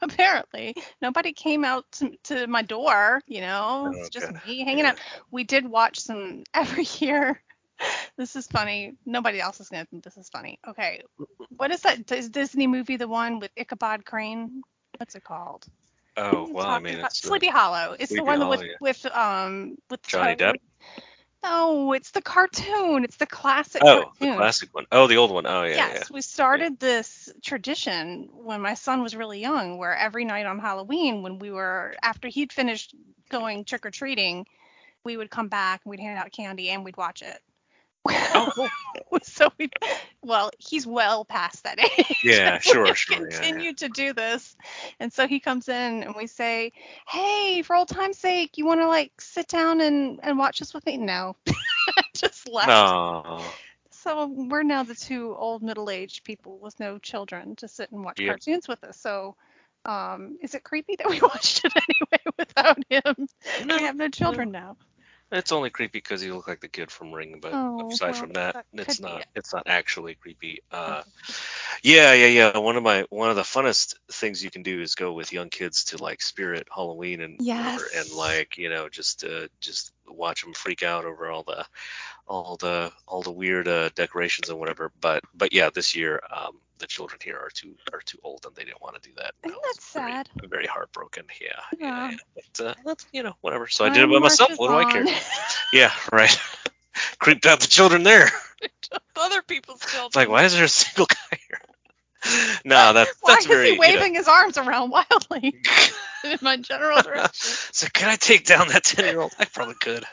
Apparently, 0.00 0.74
nobody 1.02 1.32
came 1.32 1.64
out 1.64 1.84
to, 1.92 2.12
to 2.24 2.46
my 2.46 2.62
door. 2.62 3.20
You 3.26 3.40
know, 3.42 3.92
it's 3.94 4.08
just 4.08 4.30
me 4.46 4.64
hanging 4.64 4.84
out. 4.84 4.96
We 5.30 5.44
did 5.44 5.66
watch 5.68 5.98
some 6.00 6.44
every 6.54 6.86
year. 6.98 7.42
This 8.18 8.34
is 8.34 8.48
funny. 8.48 8.94
Nobody 9.06 9.40
else 9.40 9.60
is 9.60 9.68
gonna 9.68 9.84
think 9.84 10.02
this 10.02 10.16
is 10.16 10.28
funny. 10.28 10.58
Okay, 10.66 11.02
what 11.56 11.70
is 11.70 11.82
that? 11.82 12.10
Is 12.10 12.28
Disney 12.28 12.66
movie? 12.66 12.96
The 12.96 13.06
one 13.06 13.38
with 13.38 13.52
Ichabod 13.56 14.04
Crane? 14.04 14.62
What's 14.96 15.14
it 15.14 15.22
called? 15.22 15.64
Oh 16.16 16.48
well, 16.50 16.66
I 16.66 16.80
mean, 16.80 16.94
it's 16.94 17.04
uh, 17.04 17.28
Sleepy 17.28 17.46
Hollow. 17.46 17.94
It's 17.96 18.10
Sleepy 18.10 18.20
the 18.20 18.24
one 18.24 18.48
with 18.48 18.62
yeah. 18.62 18.72
with 18.80 19.06
um 19.06 19.76
with 19.88 20.02
Johnny 20.02 20.34
Depp? 20.34 20.56
No, 21.44 21.92
it's 21.92 22.10
the 22.10 22.20
cartoon. 22.20 23.04
It's 23.04 23.18
the 23.18 23.26
classic 23.26 23.82
cartoon. 23.82 24.04
Oh, 24.20 24.26
the 24.26 24.36
classic 24.36 24.70
one. 24.74 24.86
Oh, 24.90 25.06
the 25.06 25.16
old 25.16 25.30
one. 25.30 25.46
Oh 25.46 25.62
yeah, 25.62 25.76
yes, 25.76 26.10
we 26.10 26.20
started 26.20 26.80
this 26.80 27.28
tradition 27.44 28.28
when 28.32 28.60
my 28.60 28.74
son 28.74 29.00
was 29.00 29.14
really 29.14 29.40
young, 29.40 29.78
where 29.78 29.94
every 29.94 30.24
night 30.24 30.46
on 30.46 30.58
Halloween, 30.58 31.22
when 31.22 31.38
we 31.38 31.52
were 31.52 31.94
after 32.02 32.26
he'd 32.26 32.52
finished 32.52 32.96
going 33.28 33.64
trick 33.64 33.86
or 33.86 33.92
treating, 33.92 34.44
we 35.04 35.16
would 35.16 35.30
come 35.30 35.46
back 35.46 35.82
and 35.84 35.90
we'd 35.92 36.00
hand 36.00 36.18
out 36.18 36.32
candy 36.32 36.70
and 36.70 36.84
we'd 36.84 36.96
watch 36.96 37.22
it. 37.22 37.40
Oh, 38.34 38.70
so 39.22 39.48
we, 39.58 39.70
well, 40.22 40.50
he's 40.58 40.86
well 40.86 41.24
past 41.24 41.64
that 41.64 41.78
age. 41.80 42.42
Yeah, 42.46 42.58
We 42.66 42.74
sure, 42.74 42.94
sure, 42.94 43.28
yeah, 43.30 43.64
Continue 43.64 43.74
to 43.74 43.88
do 43.88 44.12
this, 44.12 44.56
and 45.00 45.12
so 45.12 45.26
he 45.26 45.40
comes 45.40 45.68
in 45.68 46.02
and 46.02 46.14
we 46.16 46.26
say, 46.26 46.72
"Hey, 47.06 47.62
for 47.62 47.76
old 47.76 47.88
time's 47.88 48.18
sake, 48.18 48.56
you 48.58 48.66
want 48.66 48.80
to 48.80 48.86
like 48.88 49.12
sit 49.20 49.48
down 49.48 49.80
and 49.80 50.20
and 50.22 50.38
watch 50.38 50.58
this 50.60 50.74
with 50.74 50.86
me?" 50.86 50.96
No, 50.98 51.36
just 52.14 52.48
left. 52.48 52.94
No. 53.22 53.58
So 53.90 54.26
we're 54.26 54.62
now 54.62 54.82
the 54.84 54.94
two 54.94 55.34
old 55.36 55.62
middle-aged 55.62 56.24
people 56.24 56.58
with 56.58 56.78
no 56.80 56.98
children 56.98 57.56
to 57.56 57.68
sit 57.68 57.90
and 57.90 58.04
watch 58.04 58.22
Yep. 58.22 58.24
cartoons 58.24 58.68
with 58.68 58.82
us. 58.84 58.98
So, 59.00 59.36
um, 59.84 60.38
is 60.42 60.54
it 60.54 60.64
creepy 60.64 60.96
that 60.96 61.08
we 61.08 61.20
watched 61.22 61.64
it 61.64 61.72
anyway 61.76 62.32
without 62.38 62.78
him? 62.88 63.28
No, 63.58 63.76
we 63.78 63.84
have 63.84 63.96
no 63.96 64.08
children 64.08 64.50
now. 64.52 64.76
It's 65.30 65.52
only 65.52 65.70
creepy 65.70 65.98
because 65.98 66.24
you 66.24 66.34
look 66.34 66.48
like 66.48 66.60
the 66.60 66.68
kid 66.68 66.90
from 66.90 67.12
Ring, 67.12 67.38
but 67.40 67.52
Oh, 67.54 67.88
aside 67.90 68.12
well, 68.12 68.14
from 68.14 68.32
that, 68.32 68.56
that 68.74 68.88
it's 68.88 68.98
be 68.98 69.02
not. 69.02 69.20
it. 69.20 69.26
It's 69.34 69.52
not 69.52 69.64
actually 69.66 70.14
creepy. 70.14 70.60
Uh, 70.72 71.02
yeah, 71.82 72.12
yeah, 72.14 72.26
yeah. 72.26 72.58
One 72.58 72.76
of 72.76 72.82
my 72.82 73.04
one 73.10 73.28
of 73.30 73.36
the 73.36 73.42
funnest 73.42 73.94
things 74.10 74.42
you 74.42 74.50
can 74.50 74.62
do 74.62 74.80
is 74.80 74.94
go 74.94 75.12
with 75.12 75.32
young 75.32 75.50
kids 75.50 75.84
to 75.86 76.02
like 76.02 76.22
Spirit 76.22 76.66
Halloween 76.74 77.20
and 77.20 77.38
Yes. 77.40 77.78
or- 77.80 77.98
and 78.00 78.10
like 78.12 78.56
you 78.56 78.70
know 78.70 78.88
just 78.88 79.24
uh, 79.24 79.48
just 79.60 79.92
watch 80.06 80.42
them 80.42 80.54
freak 80.54 80.82
out 80.82 81.04
over 81.04 81.30
all 81.30 81.42
the 81.42 81.66
all 82.26 82.56
the 82.56 82.92
all 83.06 83.22
the 83.22 83.32
weird 83.32 83.68
uh, 83.68 83.90
decorations 83.94 84.48
and 84.48 84.58
whatever. 84.58 84.92
But 85.00 85.24
but 85.34 85.52
yeah, 85.52 85.70
this 85.74 85.94
year, 85.94 86.22
um, 86.34 86.58
the 86.78 86.86
children 86.86 87.18
here 87.22 87.36
are 87.36 87.50
too 87.52 87.74
are 87.92 88.00
too 88.00 88.18
old 88.24 88.44
and 88.46 88.54
they 88.54 88.64
didn't 88.64 88.80
want 88.82 89.00
to 89.00 89.08
do 89.08 89.14
that. 89.16 89.32
Isn't 89.44 89.54
I 89.54 89.58
was 89.58 89.76
that 89.76 90.00
very- 90.00 90.12
sad? 90.12 90.28
I'm 90.42 90.48
very 90.50 90.66
heartbroken. 90.66 91.24
Yeah, 91.40 91.48
yeah. 91.78 91.86
Yeah. 91.88 92.10
yeah. 92.10 92.16
But 92.56 92.66
uh, 92.66 92.74
that's 92.84 93.06
you 93.12 93.22
know 93.22 93.34
whatever. 93.40 93.68
So 93.68 93.84
I 93.84 93.90
did 93.90 94.02
it 94.04 94.10
by 94.10 94.18
myself. 94.18 94.52
What 94.56 94.68
do 94.68 94.74
I 94.88 94.92
care? 94.92 95.06
Yeah, 95.72 95.92
right. 96.12 96.38
Creeped 97.18 97.46
out 97.46 97.60
the 97.60 97.66
children 97.66 98.02
there. 98.02 98.28
Other 99.16 99.42
people's 99.42 99.80
children. 99.80 100.06
It's 100.06 100.16
like, 100.16 100.28
why 100.28 100.44
is 100.44 100.54
there 100.54 100.64
a 100.64 100.68
single 100.68 101.06
guy 101.06 101.38
here? 101.48 101.60
no, 102.64 102.92
that's 102.94 103.12
Why 103.20 103.32
that's 103.34 103.42
is 103.44 103.46
very. 103.46 103.64
he 103.66 103.70
you 103.72 103.74
know- 103.76 103.80
waving 103.80 104.14
his 104.14 104.26
arms 104.28 104.58
around 104.58 104.90
wildly 104.90 105.54
in 106.24 106.38
my 106.42 106.56
general 106.56 107.00
direction? 107.02 107.30
so 107.72 107.86
can 107.92 108.08
I 108.08 108.16
take 108.16 108.44
down 108.44 108.68
that 108.68 108.82
ten 108.84 109.04
year 109.04 109.20
old? 109.20 109.32
I 109.38 109.44
probably 109.44 109.74
could. 109.74 110.04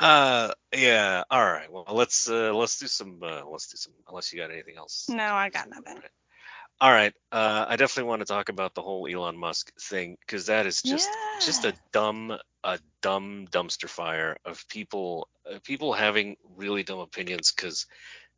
Uh, 0.00 0.52
yeah. 0.74 1.24
All 1.30 1.44
right. 1.44 1.70
Well, 1.70 1.86
let's 1.90 2.28
uh, 2.28 2.54
let's 2.54 2.78
do 2.78 2.86
some 2.86 3.20
uh, 3.22 3.42
let's 3.48 3.68
do 3.68 3.76
some. 3.76 3.92
Unless 4.08 4.32
you 4.32 4.38
got 4.38 4.50
anything 4.50 4.76
else. 4.76 5.06
No, 5.08 5.34
I 5.34 5.48
got 5.48 5.68
nothing. 5.68 5.98
All 6.78 6.90
right. 6.90 7.14
Uh, 7.32 7.64
I 7.68 7.76
definitely 7.76 8.08
want 8.08 8.20
to 8.20 8.26
talk 8.26 8.50
about 8.50 8.74
the 8.74 8.82
whole 8.82 9.08
Elon 9.08 9.38
Musk 9.38 9.72
thing 9.80 10.18
because 10.20 10.46
that 10.46 10.66
is 10.66 10.82
just 10.82 11.08
just 11.40 11.64
a 11.64 11.74
dumb 11.92 12.36
a 12.64 12.78
dumb 13.00 13.46
dumpster 13.50 13.88
fire 13.88 14.36
of 14.44 14.68
people 14.68 15.28
uh, 15.50 15.58
people 15.64 15.94
having 15.94 16.36
really 16.56 16.82
dumb 16.82 16.98
opinions 16.98 17.50
because 17.52 17.86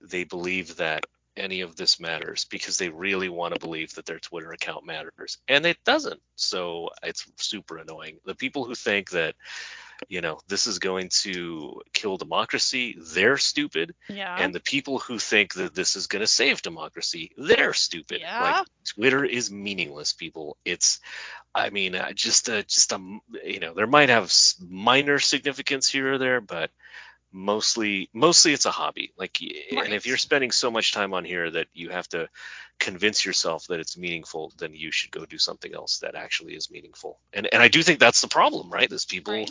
they 0.01 0.23
believe 0.23 0.77
that 0.77 1.05
any 1.37 1.63
of 1.63 1.77
this 1.77 1.99
matters 1.99 2.45
because 2.45 2.79
they 2.79 2.89
really 2.89 3.29
want 3.29 3.55
to 3.55 3.61
believe 3.61 3.95
that 3.95 4.07
their 4.07 4.19
Twitter 4.19 4.53
account 4.53 4.87
matters 4.87 5.39
and 5.49 5.67
it 5.67 5.79
doesn't. 5.85 6.21
So 6.37 6.91
it's 7.03 7.27
super 7.37 7.79
annoying. 7.79 8.19
The 8.25 8.35
people 8.35 8.65
who 8.65 8.75
think 8.75 9.11
that 9.11 9.35
you 10.09 10.21
know 10.21 10.39
this 10.49 10.67
is 10.67 10.79
going 10.79 11.09
to 11.23 11.81
kill 11.93 12.17
democracy, 12.17 12.97
they're 13.15 13.37
stupid 13.39 13.95
Yeah. 14.09 14.37
and 14.39 14.55
the 14.55 14.61
people 14.61 14.99
who 14.99 15.19
think 15.19 15.55
that 15.55 15.75
this 15.75 15.97
is 15.97 16.07
going 16.07 16.21
to 16.21 16.27
save 16.27 16.63
democracy 16.63 17.33
they're 17.37 17.75
stupid 17.75 18.21
Yeah. 18.21 18.43
like 18.43 18.67
twitter 18.95 19.25
is 19.25 19.51
meaningless 19.51 20.13
people 20.13 20.57
it's 20.65 21.01
i 21.55 21.71
mean 21.71 21.95
uh, 21.95 22.13
just 22.13 22.49
a 22.49 22.63
just 22.63 22.93
a 22.93 22.99
you 23.45 23.61
know 23.61 23.75
there 23.75 23.87
might 23.87 24.09
have 24.09 24.33
minor 24.69 25.19
significance 25.19 25.89
here 25.89 26.15
or 26.15 26.19
there 26.19 26.41
but 26.41 26.71
mostly 27.33 28.11
mostly 28.15 28.53
it's 28.53 28.67
a 28.67 28.71
hobby 28.71 29.13
like 29.19 29.39
y- 29.43 29.51
and 29.85 29.95
if 29.95 30.07
you're 30.07 30.17
spending 30.17 30.51
so 30.51 30.71
much 30.71 30.93
time 30.93 31.15
on 31.15 31.25
here 31.25 31.51
that 31.51 31.67
you 31.75 31.91
have 31.91 32.09
to 32.09 32.29
convince 32.81 33.25
yourself 33.27 33.67
that 33.69 33.81
it's 33.81 33.99
meaningful 33.99 34.53
then 34.59 34.75
you 34.75 34.91
should 34.93 35.11
go 35.13 35.27
do 35.27 35.39
something 35.39 35.75
else 35.75 35.99
that 36.01 36.15
actually 36.17 36.55
is 36.55 36.71
meaningful 36.71 37.21
and 37.35 37.49
and 37.53 37.63
i 37.63 37.69
do 37.69 37.83
think 37.83 38.01
that's 38.01 38.23
the 38.23 38.29
problem 38.29 38.71
right 38.71 38.93
is 38.93 39.05
people 39.07 39.35
Right. 39.35 39.51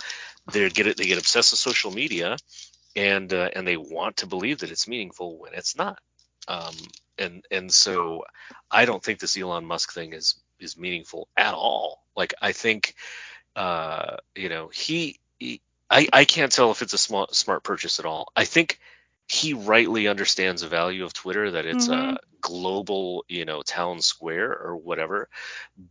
they 0.52 0.70
get 0.70 0.88
it 0.88 0.98
they 0.98 1.06
get 1.08 1.20
obsessed 1.20 1.54
with 1.54 1.60
social 1.60 1.92
media 1.92 2.36
and 2.96 3.34
uh, 3.34 3.52
and 3.56 3.68
they 3.68 3.78
want 3.78 4.20
to 4.20 4.28
believe 4.28 4.60
that 4.60 4.72
it's 4.72 4.90
meaningful 4.90 5.40
when 5.40 5.56
it's 5.56 5.78
not. 5.78 6.00
Um, 6.50 6.76
and 7.20 7.46
and 7.52 7.74
so 7.74 8.26
I 8.72 8.86
don't 8.86 9.04
think 9.04 9.20
this 9.20 9.38
Elon 9.38 9.66
Musk 9.66 9.94
thing 9.94 10.14
is 10.14 10.42
is 10.62 10.78
meaningful 10.78 11.30
at 11.38 11.56
all. 11.56 12.04
Like 12.18 12.36
I 12.42 12.54
think 12.54 12.96
uh, 13.56 14.18
you 14.36 14.50
know 14.50 14.70
he, 14.74 15.20
he 15.40 15.62
I 15.90 16.08
I 16.14 16.26
can't 16.26 16.52
tell 16.52 16.72
if 16.72 16.82
it's 16.82 16.94
a 16.94 16.98
smart 16.98 17.36
smart 17.36 17.64
purchase 17.64 18.00
at 18.00 18.06
all. 18.06 18.32
I 18.36 18.46
think 18.46 18.80
he 19.30 19.54
rightly 19.54 20.08
understands 20.08 20.62
the 20.62 20.70
value 20.70 21.04
of 21.04 21.14
Twitter 21.14 21.52
that 21.52 21.66
it's 21.66 21.90
Mhm. 21.90 21.90
a 21.90 22.20
global 22.42 23.26
you 23.28 23.46
know 23.46 23.62
town 23.62 24.02
square 24.02 24.52
or 24.58 24.78
whatever 24.78 25.28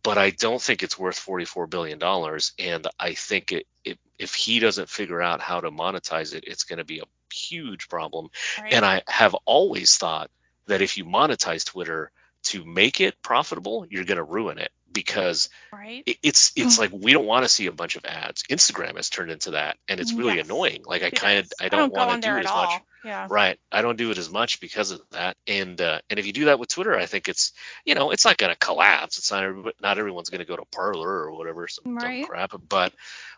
but 0.03 0.17
I 0.17 0.31
don't 0.31 0.61
think 0.61 0.81
it's 0.83 0.97
worth 0.97 1.17
44 1.19 1.67
billion 1.67 1.99
dollars 1.99 2.53
and 2.57 2.87
I 2.99 3.13
think 3.13 3.51
it, 3.51 3.67
it 3.83 3.99
if 4.17 4.33
he 4.33 4.59
doesn't 4.59 4.89
figure 4.89 5.21
out 5.21 5.41
how 5.41 5.61
to 5.61 5.69
monetize 5.71 6.33
it 6.33 6.45
it's 6.47 6.63
going 6.63 6.79
to 6.79 6.85
be 6.85 6.99
a 6.99 7.03
huge 7.33 7.89
problem 7.89 8.29
Right. 8.57 8.71
and 8.71 8.85
I 8.85 9.03
have 9.07 9.35
always 9.45 9.97
thought 9.97 10.31
that 10.67 10.81
if 10.81 10.97
you 10.97 11.05
monetize 11.05 11.65
Twitter 11.65 12.11
to 12.45 12.65
make 12.65 13.01
it 13.01 13.21
profitable 13.21 13.85
you're 13.89 14.05
going 14.05 14.17
to 14.17 14.23
ruin 14.23 14.57
it 14.57 14.71
because 14.91 15.49
right. 15.71 16.03
it, 16.05 16.17
it's 16.23 16.51
it's 16.55 16.79
like 16.79 16.91
we 16.93 17.13
don't 17.13 17.25
want 17.25 17.45
to 17.45 17.49
see 17.49 17.67
a 17.67 17.71
bunch 17.71 17.95
of 17.95 18.05
ads 18.05 18.43
Instagram 18.43 18.95
has 18.95 19.09
turned 19.09 19.31
into 19.31 19.51
that 19.51 19.77
and 19.87 19.99
it's 19.99 20.13
really 20.13 20.35
Yes, 20.35 20.45
annoying 20.45 20.83
like 20.85 21.03
I 21.03 21.09
kind 21.09 21.39
of. 21.39 21.51
I 21.59 21.69
don't, 21.69 21.93
go 21.93 22.05
want 22.05 22.21
to 22.21 22.29
do 22.29 22.35
it 22.35 22.45
as 22.45 22.51
much. 22.51 22.81
Yeah. 23.03 23.27
Right. 23.29 23.57
I 23.71 23.81
don't 23.81 23.97
do 23.97 24.11
it 24.11 24.17
as 24.17 24.29
much 24.29 24.59
because 24.59 24.91
of 24.91 25.01
that. 25.11 25.37
And 25.47 25.79
uh, 25.79 25.99
and 26.09 26.19
if 26.19 26.25
you 26.25 26.33
do 26.33 26.45
that 26.45 26.59
with 26.59 26.69
Twitter, 26.69 26.97
I 26.97 27.05
think 27.05 27.27
it's 27.29 27.53
you 27.85 27.95
know 27.95 28.11
it's 28.11 28.25
not 28.25 28.37
going 28.37 28.51
to 28.51 28.59
collapse. 28.59 29.17
It's 29.17 29.31
not 29.31 29.43
not 29.81 29.97
everyone's 29.97 30.29
going 30.29 30.39
to 30.39 30.45
go 30.45 30.57
to 30.57 30.65
Parler 30.71 31.07
or 31.07 31.31
whatever 31.33 31.67
some 31.67 31.95
Right. 31.95 32.21
dumb 32.21 32.29
crap. 32.29 32.51
But 32.67 32.93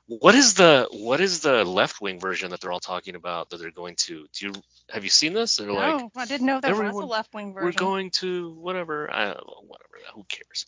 what 0.08 0.34
is 0.34 0.56
the 0.56 0.88
what 0.92 1.22
is 1.22 1.42
the 1.42 1.64
left 1.64 2.02
wing 2.02 2.20
version 2.20 2.50
that 2.52 2.62
they're 2.62 2.72
all 2.72 2.80
talking 2.80 3.16
about 3.16 3.50
that 3.50 3.58
they're 3.58 3.72
going 3.72 3.96
to? 4.08 4.26
Do 4.34 4.46
you 4.48 4.54
have 4.90 5.04
you 5.04 5.10
seen 5.10 5.34
this? 5.34 5.58
They're 5.58 5.68
no, 5.68 5.74
like 5.74 6.06
I 6.16 6.26
didn't 6.26 6.48
know 6.48 6.60
there 6.60 6.76
was 6.76 6.96
a 6.96 7.06
left 7.06 7.34
wing 7.34 7.54
version. 7.54 7.66
we're 7.66 7.72
going 7.74 8.12
to 8.12 8.54
whatever. 8.54 9.14
I 9.14 9.26
don't 9.26 9.44
whatever. 9.68 9.86
Who 10.16 10.24
cares? 10.24 10.66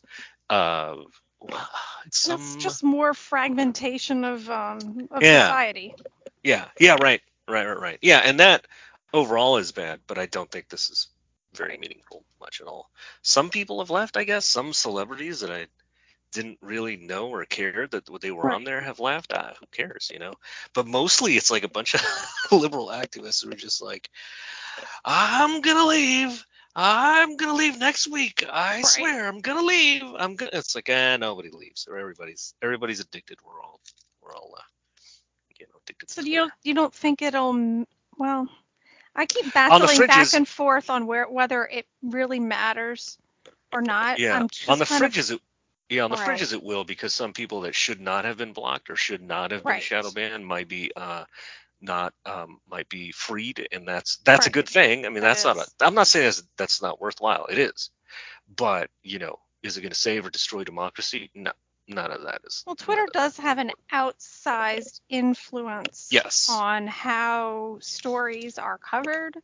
Uh, 0.52 0.98
it's 2.06 2.20
some 2.20 2.40
It's 2.40 2.56
just 2.56 2.84
more 2.84 3.14
fragmentation 3.14 4.24
of 4.26 4.50
um 4.50 5.08
of 5.12 5.26
Yeah. 5.26 5.28
society. 5.28 5.96
Yeah, 6.44 6.68
yeah, 6.80 6.98
right, 7.02 7.22
right, 7.50 7.66
right, 7.66 7.80
right. 7.80 8.00
Yeah, 8.02 8.20
and 8.20 8.40
that 8.40 8.68
overall 9.14 9.58
is 9.58 9.72
bad, 9.72 10.02
but 10.08 10.18
I 10.20 10.28
don't 10.28 10.52
think 10.52 10.70
this 10.70 10.90
is 10.90 11.08
very 11.54 11.78
meaningful 11.78 12.26
much 12.40 12.62
at 12.62 12.68
all. 12.68 12.90
Some 13.24 13.50
people 13.50 13.80
have 13.80 13.90
left, 13.92 14.18
I 14.18 14.24
guess. 14.26 14.46
Some 14.46 14.74
celebrities 14.74 15.42
that 15.42 15.52
I 15.52 15.68
didn't 16.34 16.60
really 16.62 16.98
know 16.98 17.30
or 17.30 17.46
care 17.46 17.88
that 17.88 18.06
they 18.22 18.32
were 18.32 18.52
on 18.52 18.64
there 18.66 18.82
have 18.82 19.00
left. 19.00 19.34
Ah, 19.34 19.54
who 19.60 19.68
cares, 19.72 20.10
you 20.14 20.20
know? 20.20 20.34
But 20.74 20.88
mostly 20.88 21.38
it's 21.38 21.52
like 21.52 21.64
a 21.64 21.70
bunch 21.70 21.96
of 21.96 22.02
liberal 22.52 22.88
activists 22.88 23.44
who 23.44 23.52
are 23.52 23.56
just 23.56 23.82
like, 23.82 24.10
I'm 25.06 25.62
gonna 25.62 25.86
leave. 25.88 26.46
I'm 26.76 27.36
gonna 27.38 27.54
leave 27.54 27.78
next 27.78 28.08
week. 28.08 28.46
I 28.50 28.84
Right. 28.84 28.86
swear, 28.86 29.28
I'm 29.28 29.42
gonna 29.42 29.62
leave. 29.64 30.04
I'm 30.04 30.36
gonna. 30.36 30.52
It's 30.54 30.76
like, 30.76 30.90
eh, 30.90 31.18
nobody 31.18 31.50
leaves. 31.50 31.88
Or 31.90 31.98
everybody's 31.98 32.54
everybody's 32.62 33.00
addicted. 33.00 33.40
We're 33.46 33.62
all 33.62 33.80
we're 34.22 34.36
all 34.36 34.56
uh, 34.58 34.62
you 35.60 35.68
know 35.68 35.80
addicted. 35.84 36.10
So 36.10 36.22
you 36.22 36.36
don't 36.38 36.54
you 36.64 36.74
don't 36.74 36.94
think 36.94 37.22
it'll 37.22 37.86
well 38.18 38.48
I 39.16 39.26
keep 39.26 39.54
battling 39.54 40.06
back 40.08 40.34
and 40.34 40.48
forth 40.48 40.90
on 40.90 41.08
where 41.08 41.28
whether 41.30 41.66
it 41.66 41.86
really 42.02 42.40
matters 42.40 43.18
or 43.74 43.82
not. 43.82 44.20
Yeah, 44.20 44.36
I'm 44.38 44.50
just 44.50 44.70
on 44.70 44.80
the 44.80 44.86
kind 44.86 45.04
of- 45.04 45.16
it, 45.32 45.42
yeah, 45.90 46.04
on 46.04 46.12
the 46.12 46.18
Right. 46.18 46.26
fringes 46.26 46.54
it 46.54 46.64
will 46.64 46.84
because 46.86 47.14
some 47.14 47.34
people 47.34 47.62
that 47.62 47.76
should 47.76 48.00
not 48.00 48.26
have 48.26 48.38
been 48.38 48.54
blocked 48.54 48.90
or 48.90 48.96
should 48.96 49.22
not 49.22 49.52
have 49.52 49.66
been 49.66 49.74
Right. 49.74 49.84
shadow 49.84 50.12
banned 50.12 50.46
might 50.46 50.68
be 50.70 50.92
uh 50.96 51.26
not 51.82 52.13
um 52.26 52.60
might 52.70 52.89
be 52.89 53.12
freed, 53.12 53.67
and 53.72 53.88
that's 53.88 54.17
that's 54.26 54.48
a 54.48 54.52
good 54.52 54.70
thing. 54.70 55.06
I 55.06 55.10
mean, 55.10 55.24
That 55.24 55.24
that's 55.24 55.46
not 55.46 55.58
a. 55.58 55.65
I'm 55.82 55.96
not 55.96 56.08
saying 56.08 56.26
that's, 56.28 56.44
that's 56.58 56.82
not 56.82 57.02
worthwhile. 57.02 57.48
It 57.48 57.60
is, 57.60 57.91
but 58.56 58.89
you 59.04 59.20
know, 59.20 59.39
is 59.63 59.78
it 59.78 59.82
going 59.82 59.94
to 59.94 60.00
save 60.00 60.26
or 60.26 60.32
destroy 60.32 60.63
democracy? 60.63 61.32
No, 61.36 61.52
none 61.88 62.12
of 62.12 62.24
that 62.24 62.41
is. 62.46 62.65
well 62.65 62.76
Twitter 62.76 63.08
does 63.13 63.38
have 63.38 63.60
an 63.60 63.72
outsized 63.94 65.02
influence 65.10 66.10
Yes. 66.12 66.48
on 66.48 66.88
how 66.88 67.78
stories 67.82 68.58
are 68.60 68.78
covered. 68.80 69.38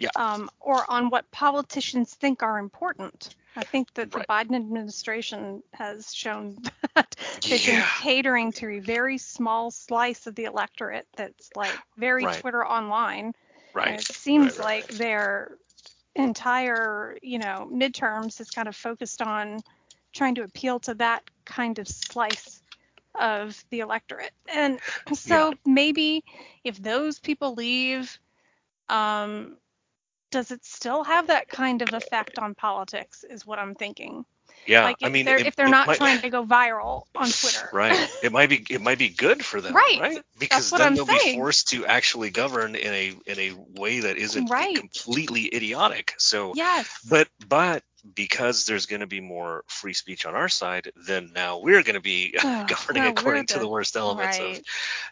Yeah. 0.00 0.10
Um, 0.16 0.50
or 0.60 0.90
on 0.90 1.10
what 1.10 1.30
politicians 1.30 2.14
think 2.14 2.42
are 2.42 2.58
important. 2.58 3.36
I 3.56 3.64
think 3.64 3.92
that 3.94 4.12
the 4.12 4.20
Biden 4.20 4.56
administration 4.56 5.62
has 5.74 6.14
shown 6.14 6.56
that 6.94 7.16
they've 7.48 7.64
been 7.66 7.82
catering 8.00 8.52
to 8.52 8.68
a 8.68 8.80
very 8.80 9.18
small 9.18 9.70
slice 9.70 10.26
of 10.26 10.34
the 10.36 10.44
electorate 10.44 11.06
that's 11.16 11.50
like 11.56 11.78
very 11.98 12.24
Right. 12.24 12.40
Twitter 12.40 12.66
online. 12.66 13.34
Right. 13.74 13.88
And 13.88 14.00
it 14.00 14.06
seems 14.06 14.58
Right, 14.58 14.58
right, 14.58 14.64
like 14.64 14.88
right. 14.88 14.98
their 14.98 15.58
entire, 16.14 17.18
you 17.22 17.38
know, 17.38 17.68
midterms 17.72 18.40
is 18.40 18.50
kind 18.50 18.68
of 18.68 18.76
focused 18.76 19.22
on 19.22 19.60
trying 20.12 20.34
to 20.36 20.42
appeal 20.42 20.80
to 20.80 20.94
that 20.94 21.22
kind 21.44 21.78
of 21.78 21.88
slice 21.88 22.62
of 23.18 23.62
the 23.70 23.80
electorate. 23.80 24.32
And 24.52 24.80
so 25.14 25.54
maybe 25.66 26.24
if 26.64 26.82
those 26.82 27.18
people 27.18 27.54
leave, 27.54 28.18
um, 28.88 29.56
does 30.30 30.50
it 30.50 30.64
still 30.64 31.04
have 31.04 31.26
that 31.28 31.48
kind 31.48 31.82
of 31.82 31.92
effect 31.92 32.38
on 32.38 32.54
politics? 32.54 33.24
Is 33.28 33.46
what 33.46 33.58
I'm 33.58 33.74
thinking. 33.74 34.24
Yeah. 34.66 34.82
like 34.84 34.96
if 35.00 35.06
I 35.06 35.10
mean, 35.10 35.24
they're 35.24 35.38
it- 35.38 35.46
if 35.46 35.56
they're 35.56 35.68
not 35.68 35.86
might- 35.86 35.96
trying 35.96 36.20
to 36.22 36.28
go 36.30 36.44
viral 36.44 37.04
on 37.14 37.28
Twitter. 37.30 37.70
Right. 37.72 38.08
It 38.22 38.30
might 38.30 38.50
be 38.50 38.64
it 38.68 38.80
might 38.82 38.98
be 38.98 39.08
good 39.08 39.42
for 39.44 39.60
them. 39.60 39.74
Right. 39.74 39.98
Right. 40.00 40.18
Because 40.38 40.70
then 40.70 40.82
I'm 40.82 40.94
they'll 40.94 41.06
be 41.06 41.34
forced 41.34 41.68
to 41.70 41.86
actually 41.86 42.30
govern 42.30 42.74
in 42.74 42.92
a 42.92 43.14
in 43.26 43.38
a 43.38 43.52
way 43.80 44.00
that 44.00 44.16
isn't 44.18 44.50
Right. 44.50 44.76
completely 44.76 45.54
idiotic. 45.54 46.14
So 46.18 46.52
Yes. 46.54 46.86
but 47.08 47.28
but 47.48 47.82
because 48.14 48.64
there's 48.64 48.86
going 48.86 49.00
to 49.00 49.06
be 49.06 49.20
more 49.20 49.64
free 49.66 49.94
speech 49.94 50.26
on 50.26 50.34
our 50.34 50.48
side, 50.48 50.90
then 51.06 51.32
now 51.34 51.58
we're 51.58 51.82
going 51.82 51.94
to 51.94 52.00
be 52.00 52.34
Oh, 52.42 52.66
governing 52.66 53.04
according 53.04 53.46
to 53.46 53.58
the 53.58 53.68
worst 53.68 53.96
elements 53.96 54.38
right. 54.38 54.58
of 54.58 54.64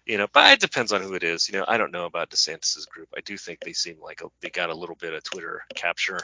you 0.06 0.18
know. 0.18 0.26
But 0.32 0.54
it 0.54 0.60
depends 0.60 0.92
on 0.92 1.02
who 1.02 1.14
it 1.14 1.22
is. 1.22 1.48
You 1.48 1.58
know, 1.58 1.64
I 1.66 1.76
don't 1.76 1.92
know 1.92 2.06
about 2.06 2.30
DeSantis's 2.30 2.86
group. 2.86 3.08
I 3.16 3.20
do 3.20 3.36
think 3.36 3.60
they 3.60 3.72
seem 3.72 3.96
like 4.00 4.22
a, 4.22 4.26
they 4.40 4.50
got 4.50 4.70
a 4.70 4.74
little 4.74 4.96
bit 4.96 5.12
of 5.12 5.22
Twitter 5.22 5.62
capture 5.74 6.20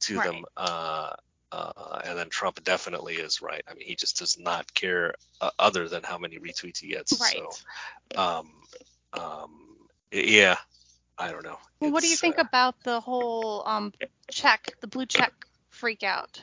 to 0.00 0.14
them. 0.14 0.44
Uh, 0.56 1.10
uh, 1.52 2.00
and 2.04 2.18
then 2.18 2.30
Trump 2.30 2.62
definitely 2.64 3.14
is 3.14 3.42
right. 3.42 3.62
I 3.70 3.74
mean, 3.74 3.86
he 3.86 3.94
just 3.94 4.18
does 4.18 4.38
not 4.38 4.72
care 4.72 5.14
uh, 5.40 5.50
other 5.58 5.88
than 5.88 6.02
how 6.02 6.16
many 6.16 6.38
retweets 6.38 6.78
he 6.78 6.88
gets. 6.88 7.20
Right. 7.20 7.36
So, 8.14 8.20
um, 8.20 8.50
um, 9.12 9.50
yeah, 10.10 10.56
I 11.18 11.30
don't 11.30 11.44
know. 11.44 11.58
Well, 11.80 11.92
what 11.92 12.02
do 12.02 12.08
you 12.08 12.16
think 12.16 12.38
uh, 12.38 12.44
about 12.48 12.82
the 12.84 13.00
whole 13.00 13.62
um 13.66 13.92
check, 14.30 14.74
the 14.80 14.86
blue 14.86 15.06
check 15.06 15.32
freak 15.82 16.04
out? 16.04 16.40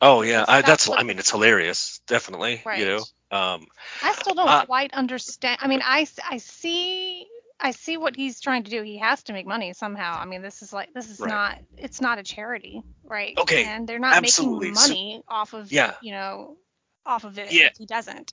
Oh 0.00 0.22
yeah, 0.22 0.44
I, 0.48 0.62
That's 0.62 0.86
that's. 0.86 0.98
I 0.98 1.02
mean, 1.02 1.18
it's 1.18 1.30
hilarious, 1.30 2.00
definitely. 2.06 2.62
Right. 2.64 2.78
You 2.80 2.86
know. 2.86 3.04
Um, 3.30 3.66
I 4.02 4.14
still 4.14 4.34
don't 4.34 4.48
Uh, 4.48 4.64
quite 4.64 4.94
understand. 4.94 5.58
I 5.60 5.68
mean, 5.68 5.82
I, 5.84 6.06
I 6.26 6.38
see 6.38 7.26
I 7.60 7.72
see 7.72 7.96
what 7.98 8.16
he's 8.16 8.40
trying 8.40 8.62
to 8.62 8.70
do. 8.70 8.82
He 8.82 8.98
has 8.98 9.22
to 9.24 9.32
make 9.34 9.46
money 9.46 9.72
somehow. 9.74 10.16
I 10.18 10.24
mean, 10.24 10.40
this 10.40 10.62
is 10.62 10.72
like 10.72 10.94
this 10.94 11.10
is 11.10 11.20
Right. 11.20 11.28
not 11.28 11.58
it's 11.76 12.00
not 12.00 12.18
a 12.18 12.22
charity, 12.22 12.82
right? 13.04 13.36
Okay, 13.36 13.64
And 13.64 13.86
they're 13.86 13.98
not 13.98 14.16
absolutely. 14.16 14.68
making 14.70 14.74
So- 14.76 14.88
money 14.88 15.22
off 15.28 15.52
of 15.52 15.70
Yeah. 15.72 15.94
you 16.00 16.12
know 16.12 16.56
off 17.04 17.24
of 17.24 17.38
it 17.38 17.52
Yeah. 17.52 17.66
if 17.66 17.76
he 17.76 17.84
doesn't. 17.86 18.32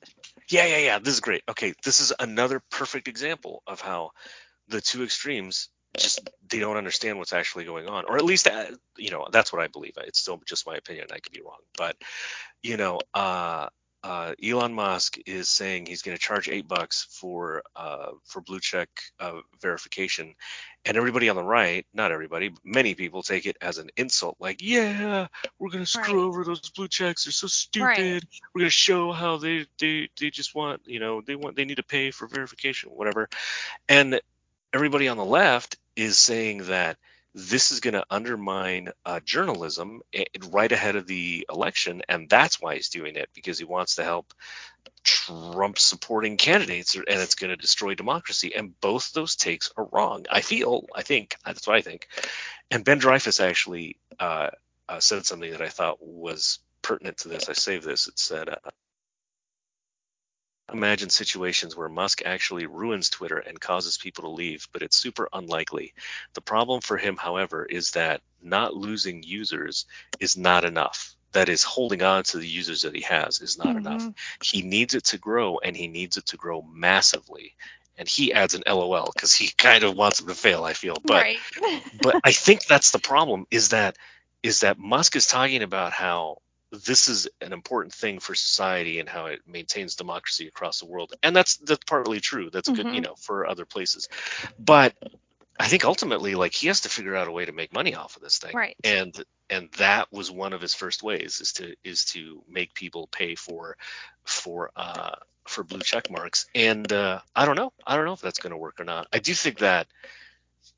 Yeah, 0.49 0.65
yeah, 0.67 0.77
yeah. 0.77 0.99
This 0.99 1.15
is 1.15 1.19
great. 1.19 1.43
Okay, 1.49 1.73
this 1.83 1.99
is 1.99 2.13
another 2.19 2.61
perfect 2.69 3.07
example 3.07 3.63
of 3.67 3.81
how 3.81 4.11
the 4.67 4.81
two 4.81 5.03
extremes 5.03 5.69
just 5.97 6.29
they 6.49 6.59
don't 6.59 6.77
understand 6.77 7.17
what's 7.17 7.33
actually 7.33 7.65
going 7.65 7.87
on, 7.87 8.05
or 8.07 8.17
at 8.17 8.25
least 8.25 8.47
uh, 8.47 8.65
you 8.97 9.11
know 9.11 9.27
that's 9.31 9.53
what 9.53 9.61
I 9.61 9.67
believe. 9.67 9.93
It's 9.97 10.19
still 10.19 10.41
just 10.45 10.67
my 10.67 10.75
opinion. 10.75 11.07
I 11.11 11.19
could 11.19 11.33
be 11.33 11.41
wrong, 11.41 11.59
but 11.77 11.95
you 12.63 12.77
know, 12.77 12.99
uh, 13.13 13.67
uh, 14.03 14.33
Elon 14.43 14.73
Musk 14.73 15.17
is 15.25 15.49
saying 15.49 15.85
he's 15.87 16.03
going 16.03 16.15
to 16.17 16.21
charge 16.21 16.49
eight 16.49 16.67
bucks 16.67 17.07
for 17.19 17.63
uh, 17.75 18.11
for 18.25 18.41
blue 18.41 18.59
check 18.59 18.89
uh, 19.19 19.39
verification, 19.61 20.35
and 20.85 20.97
everybody 20.97 21.29
on 21.29 21.35
the 21.35 21.43
right, 21.43 21.85
not 21.93 22.11
everybody, 22.11 22.49
but 22.49 22.59
many 22.65 22.95
people 22.95 23.23
take 23.23 23.45
it 23.47 23.57
as 23.61 23.77
an 23.79 23.89
insult. 23.97 24.37
Like, 24.39 24.61
yeah, 24.61 25.27
we're 25.59 25.69
going 25.71 25.83
to 25.83 25.89
screw 25.89 26.21
Right. 26.21 26.27
over 26.27 26.43
those 26.43 26.61
blue 26.71 26.87
checks. 26.87 27.25
They're 27.25 27.31
so 27.31 27.47
stupid 27.47 27.83
Right. 27.85 28.23
we're 28.53 28.59
going 28.61 28.67
to 28.67 28.71
show 28.71 29.11
how 29.11 29.37
they, 29.37 29.65
they 29.79 30.09
they 30.19 30.29
just 30.29 30.55
want 30.55 30.81
you 30.85 30.99
know 30.99 31.21
they 31.21 31.35
want 31.35 31.55
they 31.55 31.65
need 31.65 31.77
to 31.77 31.83
pay 31.83 32.11
for 32.11 32.27
verification 32.27 32.91
whatever 32.91 33.29
and 33.89 34.19
everybody 34.73 35.07
on 35.07 35.17
the 35.17 35.25
left 35.25 35.77
is 35.95 36.19
saying 36.19 36.59
that 36.65 36.97
this 37.35 37.71
is 37.71 37.81
going 37.81 37.93
to 37.95 38.05
undermine 38.09 38.89
uh, 39.05 39.19
journalism 39.25 40.01
i- 40.15 40.25
right 40.49 40.71
ahead 40.71 40.95
of 40.95 41.07
the 41.07 41.45
election 41.51 42.01
and 42.09 42.29
that's 42.29 42.61
why 42.61 42.75
he's 42.75 42.89
doing 42.89 43.15
it 43.15 43.29
because 43.35 43.59
he 43.59 43.65
wants 43.65 43.95
to 43.95 44.03
help 44.03 44.33
trump 45.03 45.79
supporting 45.79 46.37
candidates 46.37 46.95
and 46.95 47.05
it's 47.07 47.35
going 47.35 47.49
to 47.51 47.57
destroy 47.57 47.95
democracy 47.95 48.55
and 48.55 48.79
both 48.81 49.13
those 49.13 49.35
takes 49.35 49.71
are 49.77 49.87
wrong. 49.91 50.25
I 50.31 50.41
feel 50.41 50.85
i 50.95 51.03
think 51.03 51.35
that's 51.45 51.67
what 51.67 51.77
i 51.77 51.81
think. 51.81 52.07
And 52.71 52.85
Ben 52.85 52.99
Dreyfuss 52.99 53.43
actually 53.43 53.97
uh, 54.19 54.49
uh, 54.89 54.99
said 54.99 55.25
something 55.25 55.51
that 55.51 55.61
i 55.61 55.69
thought 55.69 55.97
was 56.01 56.59
pertinent 56.81 57.17
to 57.19 57.29
this. 57.29 57.49
I 57.49 57.53
saved 57.53 57.85
this. 57.85 58.07
It 58.07 58.19
said 58.19 58.49
uh, 58.49 58.55
imagine 60.71 61.09
situations 61.09 61.75
where 61.75 61.89
Musk 61.89 62.21
actually 62.25 62.65
ruins 62.65 63.09
Twitter 63.09 63.37
and 63.37 63.59
causes 63.59 63.97
people 63.97 64.23
to 64.23 64.29
leave, 64.29 64.67
but 64.71 64.81
it's 64.81 64.97
super 64.97 65.29
unlikely. 65.31 65.93
The 66.33 66.41
problem 66.41 66.81
for 66.81 66.97
him, 66.97 67.17
however, 67.17 67.65
is 67.65 67.91
that 67.91 68.21
not 68.41 68.75
losing 68.75 69.23
users 69.23 69.85
is 70.19 70.37
not 70.37 70.65
enough. 70.65 71.15
That 71.33 71.49
is, 71.49 71.63
holding 71.63 72.01
on 72.01 72.23
to 72.25 72.37
the 72.37 72.47
users 72.47 72.83
that 72.83 72.95
he 72.95 73.01
has 73.01 73.41
is 73.41 73.57
not 73.57 73.75
enough. 73.75 74.01
Mhm. 74.01 74.15
He 74.41 74.61
needs 74.61 74.93
it 74.93 75.05
to 75.05 75.17
grow, 75.17 75.59
and 75.59 75.75
he 75.75 75.87
needs 75.87 76.17
it 76.17 76.27
to 76.27 76.37
grow 76.37 76.61
massively. 76.61 77.55
And 77.97 78.07
he 78.07 78.33
adds 78.33 78.55
an 78.55 78.63
LOL 78.65 79.11
because 79.13 79.33
he 79.33 79.49
kind 79.57 79.83
of 79.83 79.95
wants 79.95 80.19
him 80.19 80.27
to 80.27 80.35
fail. 80.35 80.63
I 80.63 80.73
feel, 80.73 80.97
but 81.05 81.23
right. 81.23 81.39
but 82.01 82.15
I 82.23 82.31
think 82.31 82.65
that's 82.65 82.91
the 82.91 82.99
problem 82.99 83.45
is 83.51 83.69
that 83.69 83.97
is 84.43 84.61
that 84.61 84.77
Musk 84.77 85.15
is 85.15 85.27
talking 85.27 85.63
about 85.63 85.91
how 85.91 86.37
this 86.75 87.07
is 87.07 87.27
an 87.41 87.53
important 87.53 87.93
thing 87.93 88.19
for 88.19 88.35
society 88.35 88.99
and 88.99 89.09
how 89.09 89.27
it 89.27 89.41
maintains 89.47 89.95
democracy 89.95 90.47
across 90.47 90.79
the 90.79 90.85
world. 90.85 91.13
And 91.23 91.35
that's 91.35 91.57
that's 91.57 91.83
partly 91.85 92.19
true. 92.19 92.49
That's 92.51 92.69
good, 92.69 92.87
you 92.91 93.01
Mhm. 93.01 93.01
know, 93.01 93.15
for 93.15 93.47
other 93.47 93.65
places. 93.65 94.07
But 94.59 94.93
I 95.59 95.67
think 95.67 95.85
ultimately 95.85 96.35
like 96.35 96.53
he 96.53 96.67
has 96.67 96.81
to 96.81 96.89
figure 96.89 97.15
out 97.15 97.27
a 97.27 97.31
way 97.31 97.45
to 97.45 97.51
make 97.53 97.73
money 97.73 97.95
off 97.95 98.15
of 98.17 98.21
this 98.21 98.37
thing. 98.39 98.55
Right. 98.55 98.77
And 98.83 99.13
and 99.49 99.71
that 99.77 100.11
was 100.11 100.31
one 100.31 100.53
of 100.53 100.61
his 100.61 100.73
first 100.73 101.03
ways 101.03 101.39
is 101.41 101.53
to 101.53 101.75
is 101.83 102.05
to 102.05 102.43
make 102.47 102.73
people 102.73 103.07
pay 103.11 103.35
for 103.35 103.77
for 104.23 104.71
uh 104.75 105.15
for 105.47 105.63
blue 105.63 105.81
check 105.81 106.09
marks. 106.11 106.47
And 106.55 106.91
uh 106.91 107.19
I 107.35 107.45
don't 107.45 107.55
know. 107.55 107.71
I 107.85 107.95
don't 107.95 108.05
know 108.05 108.13
if 108.13 108.21
that's 108.21 108.39
going 108.39 108.51
to 108.51 108.57
work 108.57 108.79
or 108.79 108.85
not. 108.85 109.07
I 109.13 109.19
do 109.19 109.33
think 109.33 109.59
that 109.59 109.87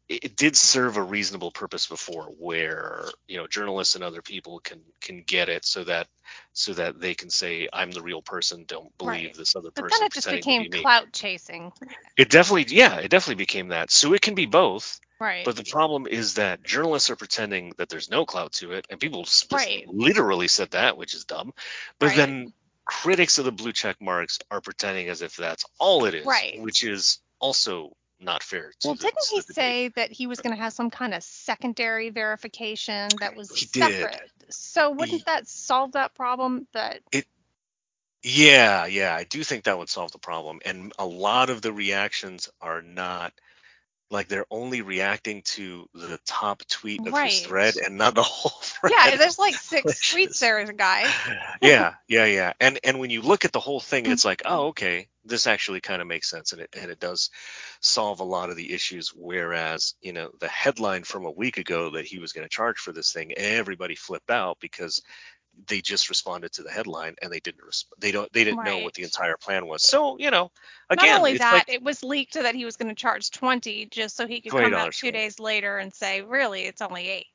it 0.10 0.36
did 0.38 0.56
serve 0.56 0.98
a 0.98 1.04
reasonable 1.04 1.52
purpose 1.52 1.88
before 1.88 2.26
where 2.40 3.14
you 3.28 3.38
know 3.38 3.48
journalists 3.48 3.96
and 3.96 4.04
other 4.04 4.22
people 4.22 4.60
can 4.60 4.82
can 5.02 5.24
get 5.24 5.50
it 5.50 5.66
so 5.66 5.84
that 5.84 6.08
so 6.54 6.74
that 6.74 7.00
they 7.00 7.14
can 7.16 7.30
say 7.30 7.68
i'm 7.74 7.92
the 7.92 8.02
real 8.02 8.22
person 8.22 8.66
don't 8.68 8.98
believe 8.98 9.34
Right. 9.34 9.36
this 9.36 9.56
other 9.56 9.72
But 9.76 9.86
person 9.86 9.92
then 9.92 10.04
it 10.08 10.14
just 10.14 10.30
became 10.30 10.66
be 10.70 10.72
clout 10.72 11.14
chasing. 11.14 11.72
it 12.18 12.30
definitely 12.30 12.66
yeah 12.76 12.98
it 12.98 13.10
definitely 13.10 13.36
became 13.36 13.70
that 13.70 13.92
so 13.92 14.14
it 14.14 14.22
can 14.22 14.36
be 14.36 14.46
both 14.46 15.00
Right. 15.20 15.44
but 15.44 15.56
the 15.56 15.64
problem 15.66 16.08
is 16.08 16.36
that 16.36 16.64
journalists 16.64 17.10
are 17.10 17.16
pretending 17.16 17.74
that 17.78 17.90
there's 17.90 18.10
no 18.10 18.26
clout 18.26 18.52
to 18.54 18.72
it 18.74 18.86
and 18.90 19.00
people 19.00 19.26
Right. 19.52 19.88
literally 19.88 20.48
said 20.48 20.72
that 20.72 20.98
which 20.98 21.14
is 21.14 21.26
dumb 21.26 21.52
but 22.00 22.14
Right. 22.14 22.16
then 22.16 22.54
critics 22.86 23.38
of 23.38 23.46
the 23.46 23.52
blue 23.52 23.74
check 23.74 23.98
marks 24.02 24.40
are 24.52 24.62
pretending 24.62 25.10
as 25.10 25.22
if 25.22 25.36
that's 25.36 25.66
all 25.80 26.06
it 26.06 26.16
is 26.16 26.26
Right. 26.26 26.54
which 26.54 26.84
is 26.84 27.20
also 27.40 27.92
not 28.20 28.44
fair 28.44 28.72
to 28.80 28.88
well, 28.88 28.96
the, 28.96 29.04
didn't 29.04 29.26
he 29.32 29.42
say 29.42 29.90
that 29.90 30.12
he 30.12 30.28
was 30.28 30.40
going 30.40 30.56
to 30.56 30.62
have 30.62 30.74
some 30.74 30.90
kind 30.90 31.14
of 31.14 31.24
secondary 31.24 32.10
verification 32.10 33.10
that 33.20 33.36
was 33.36 33.56
He 33.56 33.66
did. 33.68 34.00
separate? 34.02 34.32
So 34.50 34.92
wouldn't 34.92 35.20
He- 35.20 35.24
that 35.26 35.48
solve 35.48 35.94
that 35.94 36.16
problem? 36.16 36.68
That 36.74 37.02
it. 37.12 37.26
Yeah, 38.24 38.88
yeah, 38.88 39.16
I 39.16 39.24
do 39.24 39.44
think 39.44 39.66
that 39.66 39.78
would 39.78 39.90
solve 39.90 40.12
the 40.12 40.18
problem. 40.18 40.60
And 40.66 40.92
a 40.98 41.06
lot 41.06 41.50
of 41.50 41.62
the 41.62 41.72
reactions 41.72 42.50
are 42.60 42.82
not 42.82 43.32
like 44.10 44.28
they're 44.28 44.46
only 44.50 44.82
reacting 44.82 45.42
to 45.44 45.88
the 45.94 46.20
top 46.26 46.64
tweet 46.68 47.06
of 47.06 47.14
Right. 47.14 47.32
his 47.32 47.42
thread 47.42 47.76
and 47.76 47.98
not 47.98 48.16
the 48.16 48.24
whole 48.24 48.62
thread. 48.62 48.94
yeah, 48.96 49.16
there's 49.18 49.38
like 49.40 49.56
six 49.56 50.12
tweets 50.12 50.40
there, 50.40 50.64
guys. 50.72 51.08
yeah, 51.62 51.96
yeah, 52.08 52.26
yeah. 52.26 52.54
And 52.60 52.80
and 52.84 53.00
when 53.00 53.10
you 53.10 53.22
look 53.22 53.46
at 53.46 53.52
the 53.52 53.60
whole 53.60 53.80
thing, 53.80 54.06
it's 54.06 54.26
like, 54.26 54.44
mm-hmm. 54.44 54.54
oh, 54.54 54.68
okay, 54.68 55.08
this 55.26 55.48
actually 55.48 55.82
kind 55.82 56.02
of 56.02 56.08
makes 56.08 56.30
sense, 56.30 56.54
and 56.54 56.62
it 56.62 56.70
and 56.80 56.90
it 56.90 57.00
does 57.00 57.30
solve 57.82 58.20
a 58.22 58.26
lot 58.26 58.50
of 58.50 58.56
the 58.56 58.74
issues. 58.74 59.10
Whereas, 59.16 59.96
you 60.02 60.14
know, 60.14 60.32
the 60.40 60.48
headline 60.48 61.04
from 61.04 61.26
a 61.26 61.32
week 61.32 61.58
ago 61.58 61.92
that 61.92 62.06
he 62.06 62.20
was 62.20 62.34
going 62.34 62.46
to 62.46 62.50
charge 62.50 62.78
for 62.78 62.94
this 62.94 63.12
thing, 63.12 63.34
everybody 63.36 63.96
flipped 63.96 64.32
out 64.32 64.58
because 64.62 65.02
they 65.68 65.82
just 65.82 66.10
responded 66.10 66.52
to 66.54 66.64
the 66.64 66.72
headline 66.72 67.16
and 67.22 67.32
they 67.32 67.40
didn't 67.40 67.62
resp- 67.62 67.86
they 68.00 68.12
don't 68.12 68.32
they 68.34 68.44
didn't 68.44 68.64
know 68.64 68.78
what 68.80 68.94
the 68.94 69.04
entire 69.04 69.38
plan 69.38 69.66
was. 69.66 69.82
So 69.82 70.18
you 70.20 70.30
know, 70.32 70.52
again, 70.90 71.08
Not 71.10 71.18
only 71.20 71.32
it's 71.32 71.40
that, 71.40 71.54
like 71.54 71.70
it 71.70 71.84
was 71.84 72.04
leaked 72.04 72.34
that 72.36 72.56
he 72.56 72.66
was 72.66 72.78
going 72.78 72.90
to 72.90 72.96
charge 72.96 73.32
20 73.32 73.88
just 73.88 74.16
so 74.16 74.28
he 74.28 74.42
could 74.42 74.52
come 74.52 74.74
out 74.74 74.94
two 74.94 75.12
days 75.12 75.40
later 75.40 75.78
and 75.78 75.94
say, 75.94 76.22
really, 76.22 76.64
it's 76.64 76.82
only 76.82 77.08
eight. 77.10 77.28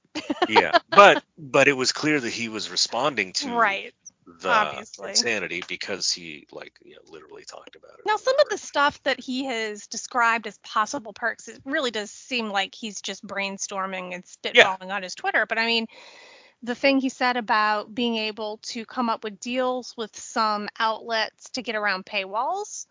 yeah, 0.48 0.72
but 0.94 1.22
but 1.38 1.68
it 1.68 1.76
was 1.76 1.92
clear 1.92 2.20
that 2.20 2.32
he 2.32 2.48
was 2.48 2.70
responding 2.70 3.32
to 3.34 3.50
Right. 3.50 3.92
the 4.40 4.50
obviously. 4.50 5.10
insanity 5.10 5.62
because 5.68 6.10
he 6.12 6.46
like 6.52 6.72
you 6.84 6.94
know 6.94 7.00
literally 7.10 7.44
talked 7.44 7.76
about 7.76 7.92
it. 7.98 8.06
Now, 8.06 8.16
some 8.16 8.38
of 8.38 8.48
the 8.48 8.58
stuff 8.58 9.02
that 9.02 9.20
he 9.20 9.44
has 9.46 9.86
described 9.86 10.46
as 10.46 10.58
possible 10.58 11.12
perks, 11.12 11.48
it 11.48 11.60
really 11.64 11.90
does 11.90 12.10
seem 12.10 12.50
like 12.50 12.74
he's 12.74 13.00
just 13.00 13.26
brainstorming 13.26 14.14
and 14.14 14.24
Yeah. 14.52 14.76
spitballing 14.76 14.92
on 14.92 15.02
his 15.02 15.14
Twitter. 15.14 15.46
But 15.46 15.58
I 15.58 15.66
mean, 15.66 15.86
the 16.62 16.74
thing 16.74 16.98
he 16.98 17.08
said 17.08 17.36
about 17.36 17.94
being 17.94 18.16
able 18.16 18.58
to 18.58 18.84
come 18.84 19.08
up 19.08 19.24
with 19.24 19.40
deals 19.40 19.94
with 19.96 20.14
some 20.16 20.68
outlets 20.78 21.50
to 21.50 21.62
get 21.62 21.74
around 21.74 22.06
paywalls, 22.06 22.86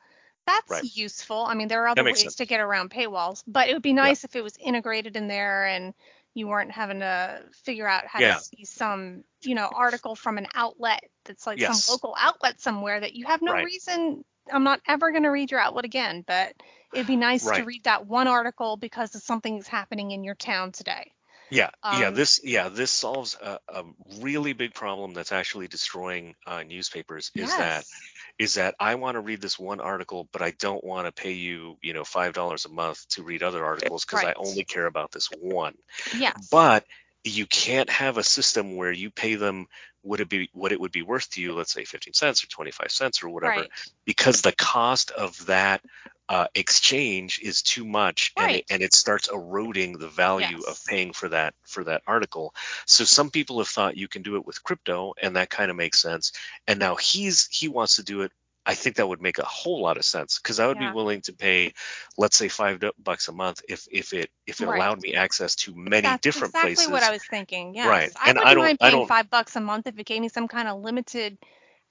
that's 0.46 0.70
Right. 0.72 0.98
useful. 0.98 1.46
I 1.46 1.54
mean, 1.54 1.68
there 1.68 1.84
are 1.84 1.88
other 1.88 2.04
ways 2.04 2.22
sense. 2.24 2.36
to 2.36 2.46
get 2.46 2.60
around 2.60 2.90
paywalls, 2.92 3.44
but 3.48 3.70
it 3.70 3.74
would 3.74 3.82
be 3.82 3.94
nice 3.94 4.24
if 4.24 4.36
it 4.36 4.44
was 4.44 4.58
integrated 4.58 5.16
in 5.16 5.28
there 5.28 5.66
and 5.66 5.94
you 6.34 6.48
weren't 6.48 6.72
having 6.72 7.00
to 7.00 7.44
figure 7.64 7.88
out 7.88 8.08
how 8.08 8.20
Yeah. 8.20 8.34
to 8.34 8.40
see 8.40 8.66
some, 8.66 9.24
you 9.42 9.56
know, 9.56 9.70
article 9.74 10.16
from 10.16 10.38
an 10.38 10.48
outlet 10.54 11.04
that's 11.26 11.46
like 11.46 11.60
Yes. 11.60 11.86
some 11.86 11.94
local 11.94 12.16
outlet 12.18 12.60
somewhere 12.60 13.00
that 13.00 13.14
you 13.14 13.26
have 13.26 13.42
no 13.42 13.54
Right. 13.54 13.66
reason. 13.66 14.24
I'm 14.52 14.64
not 14.64 14.82
ever 14.88 15.12
going 15.12 15.24
to 15.24 15.30
read 15.30 15.52
your 15.52 15.60
outlet 15.60 15.86
again, 15.86 16.24
but 16.26 16.54
it'd 16.94 17.08
be 17.08 17.16
nice 17.16 17.46
to 17.46 17.64
read 17.64 17.84
that 17.84 18.08
one 18.08 18.28
article 18.28 18.76
because 18.78 19.14
of 19.16 19.22
something 19.22 19.56
that's 19.58 19.68
happening 19.68 20.12
in 20.12 20.24
your 20.24 20.36
town 20.36 20.72
today. 20.72 21.12
Yeah, 21.52 21.70
yeah. 21.84 22.08
Um, 22.08 22.16
This, 22.16 22.40
yeah, 22.44 22.70
this 22.70 22.92
solves 22.92 23.38
a, 23.42 23.60
a 23.68 23.84
really 24.22 24.54
big 24.54 24.74
problem 24.74 25.14
that's 25.14 25.32
actually 25.32 25.68
destroying 25.68 26.36
uh, 26.48 26.64
newspapers. 26.64 27.30
Is 27.36 27.50
that 27.50 27.84
yes. 27.84 27.92
is 28.40 28.54
that 28.56 28.76
I 28.80 28.96
want 28.96 29.16
to 29.16 29.20
read 29.20 29.42
this 29.42 29.60
one 29.60 29.82
article, 29.82 30.28
but 30.32 30.42
I 30.42 30.52
don't 30.52 30.84
want 30.84 31.08
to 31.08 31.12
pay 31.12 31.34
you, 31.34 31.78
you 31.82 31.94
know, 31.94 32.06
five 32.06 32.34
dollars 32.34 32.66
a 32.66 32.70
month 32.70 33.08
to 33.10 33.24
read 33.24 33.44
other 33.44 33.64
articles 33.66 34.06
because 34.06 34.24
Right. 34.24 34.36
I 34.36 34.40
only 34.40 34.64
care 34.64 34.86
about 34.86 35.12
this 35.12 35.28
one. 35.40 35.76
Yes. 36.18 36.48
But 36.50 36.86
you 37.24 37.46
can't 37.46 37.90
have 37.90 38.18
a 38.18 38.24
system 38.24 38.76
where 38.78 38.92
you 38.92 39.12
pay 39.12 39.36
them 39.36 39.68
what 40.02 40.20
it 40.20 40.30
be 40.30 40.50
what 40.54 40.72
it 40.72 40.80
would 40.80 40.92
be 40.92 41.02
worth 41.02 41.30
to 41.32 41.42
you, 41.42 41.54
let's 41.54 41.72
say 41.74 41.86
15 41.86 42.14
cents 42.14 42.44
or 42.44 42.48
25 42.48 42.92
cents 42.92 43.24
or 43.24 43.30
whatever, 43.30 43.62
Right. 43.62 43.70
because 44.06 44.42
the 44.42 44.52
cost 44.52 45.12
of 45.12 45.46
that 45.48 45.82
uh, 46.30 46.48
exchange 46.56 47.42
is 47.44 47.62
too 47.62 47.84
much 47.84 48.32
and, 48.38 48.52
it, 48.52 48.66
and 48.70 48.82
it 48.82 48.94
starts 48.94 49.28
eroding 49.28 49.98
the 49.98 50.08
value 50.08 50.62
of 50.66 50.80
paying 50.86 51.12
for 51.12 51.28
that 51.28 51.54
for 51.66 51.84
that 51.84 52.02
article. 52.08 52.56
So 52.86 53.04
some 53.04 53.32
people 53.32 53.58
have 53.58 53.68
thought 53.68 53.98
you 53.98 54.08
can 54.08 54.22
do 54.22 54.38
it 54.38 54.46
with 54.46 54.64
crypto 54.64 55.14
and 55.22 55.36
that 55.36 55.50
kind 55.50 55.70
of 55.70 55.76
makes 55.76 56.00
sense. 56.00 56.32
And 56.68 56.80
now 56.80 56.96
he's 56.96 57.48
he 57.52 57.68
wants 57.68 57.98
to 57.98 58.04
do 58.04 58.22
it 58.22 58.32
I 58.66 58.76
think 58.76 58.98
that 58.98 59.08
would 59.08 59.22
make 59.22 59.40
a 59.40 59.44
whole 59.46 59.82
lot 59.82 59.98
of 59.98 60.06
sense 60.06 60.38
because 60.38 60.60
I 60.60 60.68
would 60.68 60.78
Yeah. 60.80 60.90
be 60.92 60.96
willing 60.96 61.22
to 61.22 61.34
pay, 61.34 61.74
let's 62.18 62.38
say, 62.38 62.48
five 62.48 62.80
bucks 63.00 63.28
a 63.28 63.32
month 63.32 63.62
if 63.68 63.88
if 63.92 64.14
it 64.14 64.30
if 64.46 64.62
it 64.62 64.68
Right. 64.68 64.76
allowed 64.78 65.02
me 65.02 65.16
access 65.16 65.56
to 65.56 65.74
many 65.76 66.02
That's 66.04 66.22
different 66.22 66.52
exactly 66.54 66.76
places. 66.76 66.92
what 66.92 67.04
I 67.04 67.12
was 67.12 67.26
thinking. 67.26 67.74
Yes. 67.74 67.88
Right. 67.88 68.12
I 68.22 68.30
And 68.30 68.38
I 68.38 68.42
wouldn't 68.42 68.56
don't- 68.56 68.66
mind 68.66 68.78
I 68.82 68.90
paying 68.90 69.00
don't- 69.00 69.08
five 69.08 69.30
bucks 69.30 69.56
a 69.56 69.62
month 69.62 69.88
if 69.88 69.98
it 69.98 70.06
gave 70.06 70.22
me 70.22 70.30
some 70.30 70.48
kind 70.48 70.68
of 70.68 70.80
limited 70.82 71.38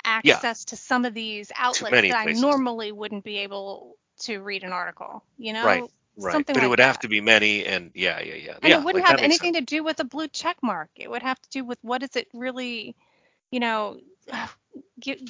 access 0.05 0.65
to 0.67 0.77
some 0.77 1.05
of 1.05 1.13
these 1.13 1.51
outlets 1.57 1.91
that 1.93 2.05
places. 2.05 2.39
I 2.39 2.41
normally 2.41 2.93
wouldn't 2.93 3.25
be 3.25 3.39
able 3.39 3.97
to 4.21 4.41
read 4.41 4.63
an 4.65 4.73
article. 4.73 5.25
You 5.39 5.53
know? 5.55 5.65
Right. 5.65 5.83
Right. 6.17 6.33
Something 6.33 6.55
but 6.55 6.63
it 6.63 6.67
like 6.67 6.71
would 6.71 6.81
have 6.81 6.99
to 7.01 7.09
be 7.09 7.21
many, 7.21 7.65
and 7.65 7.93
yeah, 7.95 8.21
yeah, 8.21 8.35
yeah. 8.35 8.53
And 8.61 8.65
yeah, 8.71 8.79
it 8.79 8.85
wouldn't 8.85 9.05
like, 9.05 9.11
have 9.11 9.21
anything 9.21 9.55
sense. 9.55 9.67
to 9.69 9.77
do 9.77 9.83
with 9.83 10.01
a 10.01 10.05
blue 10.05 10.29
check 10.29 10.59
mark. 10.63 10.91
It 10.97 11.11
would 11.11 11.23
have 11.23 11.41
to 11.41 11.49
do 11.51 11.65
with 11.65 11.79
what 11.83 12.03
is 12.03 12.15
it 12.15 12.29
really, 12.35 12.95
you 13.51 13.59
know, 13.61 13.99
give 15.01 15.21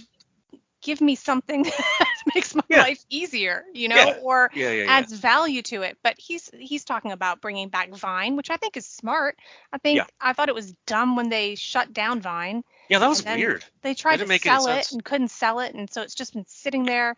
give 0.83 1.01
me 1.01 1.15
something 1.15 1.63
that 1.99 2.09
makes 2.35 2.55
my 2.55 2.65
Yeah. 2.69 2.79
life 2.83 3.05
easier, 3.11 3.65
you 3.75 3.89
know, 3.89 3.97
Yeah. 3.97 4.19
or 4.23 4.51
Yeah, 4.55 4.85
adds 4.87 5.13
value 5.13 5.63
to 5.63 5.83
it. 5.83 5.99
But 6.03 6.17
he's 6.19 6.51
he's 6.59 6.85
talking 6.85 7.13
about 7.13 7.41
bringing 7.41 7.69
back 7.69 7.91
Vine, 7.95 8.37
which 8.37 8.51
I 8.51 8.57
think 8.57 8.77
is 8.77 8.87
smart. 8.87 9.39
I 9.73 9.79
think. 9.79 10.03
I 10.21 10.33
thought 10.33 10.49
it 10.49 10.55
was 10.55 10.73
dumb 10.87 11.17
when 11.17 11.29
they 11.29 11.55
shut 11.55 11.93
down 11.93 12.21
Vine. 12.21 12.63
yeah, 12.89 12.99
that 12.99 13.09
was 13.09 13.25
weird. 13.25 13.65
They 13.83 13.95
tried 13.95 14.19
to 14.19 14.27
make 14.27 14.43
sell 14.43 14.67
it 14.67 14.75
sense. 14.75 14.93
and 14.93 15.05
couldn't 15.05 15.29
sell 15.31 15.61
it, 15.61 15.75
and 15.75 15.91
so 15.91 16.03
it's 16.03 16.15
just 16.15 16.35
been 16.35 16.47
sitting 16.47 16.85
there. 16.85 17.17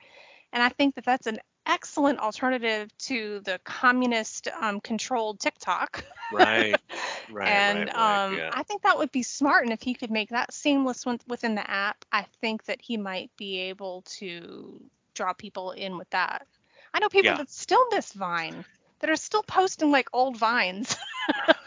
And 0.53 0.63
I 0.63 0.69
think 0.69 0.95
that 0.97 1.05
that's 1.05 1.27
an 1.27 1.39
excellent 1.67 2.19
alternative 2.19 2.97
to 2.99 3.41
the 3.45 3.61
communist 3.65 4.49
um, 4.61 4.81
controlled 4.81 5.41
TikTok. 5.41 6.05
Right. 6.33 6.75
Right. 7.31 7.49
and 7.49 7.79
right, 7.79 7.95
right. 7.95 8.25
um, 8.27 8.37
yeah. 8.37 8.51
I 8.53 8.63
think 8.63 8.83
that 8.83 8.99
would 8.99 9.11
be 9.13 9.23
smart. 9.23 9.65
And 9.65 9.73
if 9.73 9.81
he 9.81 9.95
could 9.95 10.11
make 10.11 10.31
that 10.31 10.53
seamless 10.53 11.07
within 11.27 11.55
the 11.55 11.71
app, 11.71 12.05
I 12.13 12.27
think 12.43 12.65
that 12.65 12.81
he 12.83 12.99
might 12.99 13.31
be 13.39 13.59
able 13.61 14.03
to 14.19 14.81
draw 15.15 15.33
people 15.33 15.71
in 15.71 15.97
with 15.97 16.11
that. 16.11 16.47
I 16.93 16.99
know 16.99 17.09
people 17.09 17.31
Yeah. 17.31 17.39
that 17.39 17.51
still 17.51 17.87
miss 17.91 18.13
Vine, 18.13 18.65
that 19.01 19.09
are 19.09 19.17
still 19.17 19.43
posting 19.43 19.91
like 19.91 20.09
old 20.13 20.37
vines. 20.37 20.95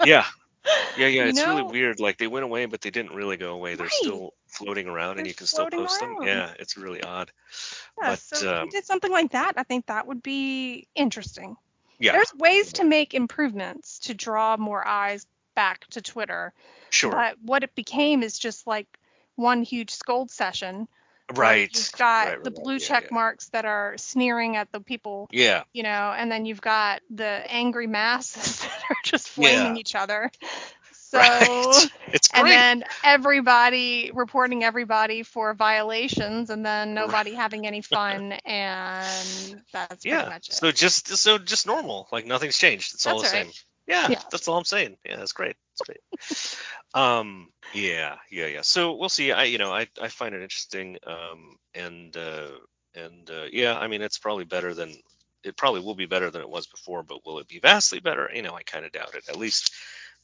yeah. 0.05 0.25
Yeah, 0.97 1.07
yeah, 1.07 1.23
You 1.23 1.29
it's 1.29 1.45
really 1.45 1.63
weird. 1.63 1.99
Like 1.99 2.17
they 2.17 2.27
went 2.27 2.45
away, 2.45 2.65
but 2.67 2.81
they 2.81 2.89
didn't 2.89 3.13
really 3.13 3.35
go 3.35 3.53
away. 3.53 3.75
They're 3.75 3.85
Right. 3.85 3.91
still 3.91 4.33
floating 4.47 4.87
around, 4.87 5.17
and 5.17 5.19
They're 5.19 5.27
you 5.27 5.33
can 5.33 5.45
still 5.45 5.67
post 5.69 5.99
them. 5.99 6.15
Yeah, 6.23 6.53
it's 6.57 6.77
really 6.77 7.03
odd. 7.03 7.31
yeah, 8.01 8.11
But, 8.11 8.19
so 8.19 8.37
if 8.37 8.61
um, 8.61 8.69
did 8.69 8.85
something 8.85 9.11
like 9.11 9.31
that, 9.31 9.53
I 9.57 9.63
think 9.63 9.87
that 9.87 10.07
would 10.07 10.23
be 10.23 10.87
interesting. 10.95 11.57
Yeah, 11.99 12.13
There's 12.13 12.33
ways 12.35 12.73
to 12.73 12.83
make 12.83 13.13
improvements 13.13 13.99
to 13.99 14.13
draw 14.13 14.57
more 14.57 14.85
eyes 14.87 15.27
back 15.53 15.85
to 15.87 16.01
Twitter, 16.01 16.53
sure. 16.89 17.11
but 17.11 17.37
what 17.41 17.63
it 17.63 17.75
became 17.75 18.23
is 18.23 18.39
just 18.39 18.67
like 18.67 18.87
one 19.35 19.63
huge 19.63 19.91
scold 19.91 20.31
session. 20.31 20.87
Right. 21.33 21.69
You've 21.73 21.91
got 21.93 22.27
right, 22.27 22.35
right, 22.35 22.43
the 22.43 22.51
blue 22.51 22.73
yeah, 22.73 22.79
check 22.79 23.03
yeah. 23.03 23.13
marks 23.13 23.49
that 23.49 23.65
are 23.65 23.95
sneering 23.97 24.55
at 24.55 24.71
the 24.71 24.79
people, 24.79 25.27
Yeah, 25.31 25.63
you 25.73 25.83
know, 25.83 26.13
and 26.15 26.31
then 26.31 26.45
you've 26.45 26.61
got 26.61 27.01
the 27.09 27.25
angry 27.51 27.87
masses 27.87 28.59
that 28.61 28.83
are 28.89 28.97
just 29.03 29.29
flaming 29.29 29.75
Yeah. 29.75 29.79
each 29.79 29.95
other. 29.95 30.31
So, 31.11 31.19
right. 31.19 31.89
It's 32.07 32.27
great. 32.27 32.41
and 32.41 32.47
then 32.81 32.83
everybody 33.03 34.11
reporting 34.13 34.63
everybody 34.63 35.21
for 35.23 35.53
violations, 35.53 36.49
and 36.49 36.65
then 36.65 36.93
nobody 36.95 37.33
having 37.35 37.65
any 37.67 37.81
fun, 37.95 38.33
and 38.43 39.61
that's 39.71 40.03
pretty 40.03 40.09
yeah. 40.09 40.27
much 40.27 40.49
it. 40.49 40.55
So 40.55 40.71
just 40.71 41.07
so 41.15 41.37
just 41.37 41.67
normal, 41.67 42.07
like 42.11 42.25
nothing's 42.25 42.57
changed. 42.57 42.95
It's 42.95 43.05
all 43.05 43.17
the 43.17 43.23
right. 43.23 43.31
same. 43.31 43.51
Yeah, 43.87 44.09
Yeah. 44.09 44.21
that's 44.31 44.47
all 44.47 44.57
I'm 44.57 44.65
saying. 44.65 44.97
Yeah, 45.05 45.17
that's 45.17 45.31
great. 45.31 45.55
That's 45.77 45.87
great. 45.87 46.59
Um, 46.93 47.49
yeah, 47.73 48.15
yeah, 48.31 48.47
yeah. 48.47 48.61
So 48.61 48.95
we'll 48.95 49.09
see. 49.09 49.31
I, 49.31 49.45
you 49.45 49.57
know, 49.57 49.71
I, 49.73 49.87
I 50.01 50.07
find 50.07 50.33
it 50.35 50.41
interesting. 50.41 50.97
Um, 51.05 51.57
and 51.73 52.15
uh, 52.15 52.47
and 52.95 53.29
uh, 53.29 53.45
yeah, 53.51 53.77
I 53.77 53.87
mean, 53.87 54.01
it's 54.01 54.17
probably 54.17 54.45
better 54.45 54.73
than 54.73 54.93
it 55.43 55.57
probably 55.57 55.81
will 55.81 55.95
be 55.95 56.05
better 56.05 56.29
than 56.31 56.41
it 56.41 56.49
was 56.49 56.67
before, 56.67 57.03
but 57.03 57.25
will 57.25 57.39
it 57.39 57.47
be 57.47 57.59
vastly 57.59 57.99
better? 57.99 58.29
You 58.33 58.41
know, 58.41 58.55
I 58.55 58.63
kind 58.63 58.85
of 58.85 58.91
doubt 58.91 59.13
it. 59.15 59.29
At 59.29 59.37
least 59.37 59.71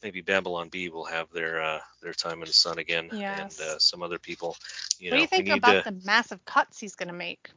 maybe 0.01 0.21
Babylon 0.21 0.69
Bee 0.69 0.89
will 0.89 1.05
have 1.05 1.29
their 1.31 1.61
uh, 1.61 1.79
their 2.01 2.13
time 2.13 2.41
in 2.41 2.47
the 2.47 2.53
sun 2.53 2.79
again, 2.79 3.09
Yes. 3.11 3.59
and 3.59 3.67
uh, 3.67 3.79
some 3.79 4.01
other 4.01 4.19
people. 4.19 4.55
You 4.99 5.11
what 5.11 5.17
know, 5.17 5.17
do 5.17 5.21
you 5.21 5.27
think 5.27 5.49
about 5.49 5.83
to, 5.83 5.91
the 5.91 6.01
massive 6.05 6.43
cuts 6.45 6.79
he's 6.79 6.95
going 6.95 7.09
to 7.09 7.13
make? 7.13 7.49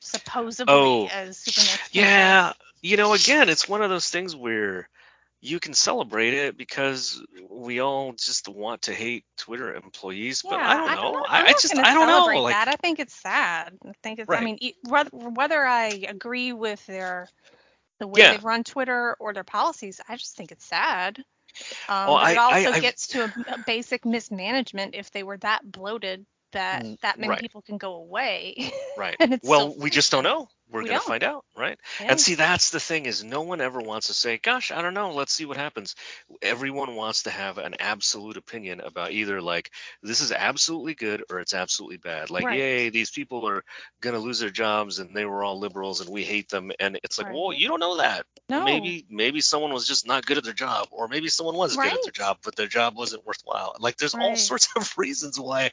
Supposedly 0.00 0.72
Oh, 0.74 1.08
as 1.12 1.38
Superman. 1.38 1.78
Yeah, 1.92 2.52
you 2.82 2.96
know, 2.96 3.14
again, 3.14 3.48
it's 3.48 3.68
one 3.68 3.82
of 3.82 3.90
those 3.90 4.08
things 4.08 4.34
where 4.34 4.88
you 5.44 5.58
can 5.58 5.74
celebrate 5.74 6.34
it 6.34 6.56
because 6.56 7.20
we 7.50 7.80
all 7.80 8.12
just 8.12 8.48
want 8.48 8.82
to 8.82 8.94
hate 8.94 9.24
Twitter 9.36 9.74
employees, 9.74 10.42
but 10.42 10.54
I 10.54 10.76
don't 10.76 10.94
know. 10.94 11.24
I, 11.28 11.40
I'm 11.40 11.46
I 11.46 11.50
not 11.50 11.60
just 11.60 11.76
I 11.76 11.94
don't 11.94 12.06
know. 12.06 12.40
Like, 12.42 12.54
that. 12.54 12.68
I 12.68 12.76
think 12.76 13.00
it's 13.00 13.14
sad. 13.14 13.76
I 13.84 13.92
think 14.04 14.20
it's. 14.20 14.30
I 14.30 14.40
mean, 14.40 14.58
whether, 14.88 15.10
whether 15.10 15.66
I 15.66 16.04
agree 16.08 16.52
with 16.52 16.84
their 16.86 17.28
the 17.98 18.06
way 18.06 18.20
Yeah. 18.20 18.36
they 18.36 18.38
run 18.38 18.62
Twitter 18.62 19.16
or 19.18 19.32
their 19.34 19.44
policies, 19.44 20.00
I 20.08 20.16
just 20.16 20.36
think 20.36 20.52
it's 20.52 20.64
sad. 20.64 21.18
Um, 21.88 22.08
it 22.08 22.12
I- 22.12 22.34
I- 22.34 22.36
also 22.36 22.72
I- 22.72 22.80
gets 22.80 23.08
to 23.08 23.24
a, 23.24 23.32
a 23.48 23.58
basic 23.66 24.04
mismanagement 24.04 24.94
if 24.94 25.10
they 25.10 25.24
were 25.24 25.38
that 25.38 25.70
bloated 25.70 26.24
that 26.52 26.84
Mm, 26.84 27.00
that 27.00 27.18
many 27.18 27.30
right. 27.30 27.40
people 27.40 27.62
can 27.62 27.78
go 27.78 27.94
away. 27.94 28.72
right. 28.96 29.16
Well, 29.42 29.74
we 29.76 29.90
just 29.90 30.12
don't 30.12 30.22
know. 30.24 30.48
We're 30.72 30.82
We 30.82 30.88
gonna 30.88 31.00
find 31.00 31.22
out, 31.22 31.44
right? 31.56 31.78
Yeah. 32.00 32.08
And 32.08 32.18
see, 32.18 32.34
that's 32.34 32.70
the 32.70 32.80
thing 32.80 33.06
is 33.06 33.22
no 33.22 33.42
one 33.42 33.60
ever 33.60 33.80
wants 33.80 34.08
to 34.08 34.14
say, 34.14 34.38
"Gosh, 34.38 34.70
I 34.72 34.82
don't 34.82 34.94
know. 34.94 35.12
Let's 35.12 35.32
see 35.32 35.44
what 35.44 35.56
happens." 35.58 35.94
Everyone 36.40 36.94
wants 36.96 37.24
to 37.24 37.30
have 37.30 37.58
an 37.58 37.74
absolute 37.78 38.36
opinion 38.36 38.80
about 38.80 39.12
either 39.12 39.40
like 39.40 39.70
this 40.02 40.20
is 40.20 40.32
absolutely 40.32 40.94
good 40.94 41.24
or 41.30 41.40
it's 41.40 41.54
absolutely 41.54 41.98
bad. 41.98 42.30
Like, 42.30 42.46
Right. 42.46 42.50
yay, 42.50 42.88
these 42.90 43.10
people 43.10 43.46
are 43.48 43.64
gonna 44.00 44.18
lose 44.18 44.38
their 44.40 44.50
jobs 44.50 44.98
and 44.98 45.14
they 45.14 45.24
were 45.24 45.44
all 45.44 45.58
liberals 45.58 46.00
and 46.00 46.10
we 46.10 46.24
hate 46.24 46.48
them. 46.48 46.72
And 46.80 46.98
it's 47.04 47.18
like, 47.18 47.26
Right. 47.26 47.32
well, 47.32 47.52
you 47.52 47.68
don't 47.68 47.80
know 47.80 47.98
that. 47.98 48.26
no. 48.48 48.58
Maybe 48.64 49.06
maybe 49.08 49.40
someone 49.40 49.72
was 49.72 49.86
just 49.86 50.06
not 50.06 50.26
good 50.26 50.36
at 50.38 50.44
their 50.44 50.52
job, 50.52 50.88
or 50.90 51.08
maybe 51.08 51.28
someone 51.28 51.56
was 51.56 51.76
good 51.78 51.94
at 51.94 52.02
their 52.02 52.12
job, 52.12 52.38
but 52.44 52.54
their 52.56 52.66
job 52.66 52.96
wasn't 52.96 53.24
worthwhile. 53.24 53.74
Like, 53.78 53.96
there's 53.96 54.14
all 54.14 54.36
sorts 54.36 54.68
of 54.76 54.92
reasons 54.98 55.38
why 55.40 55.70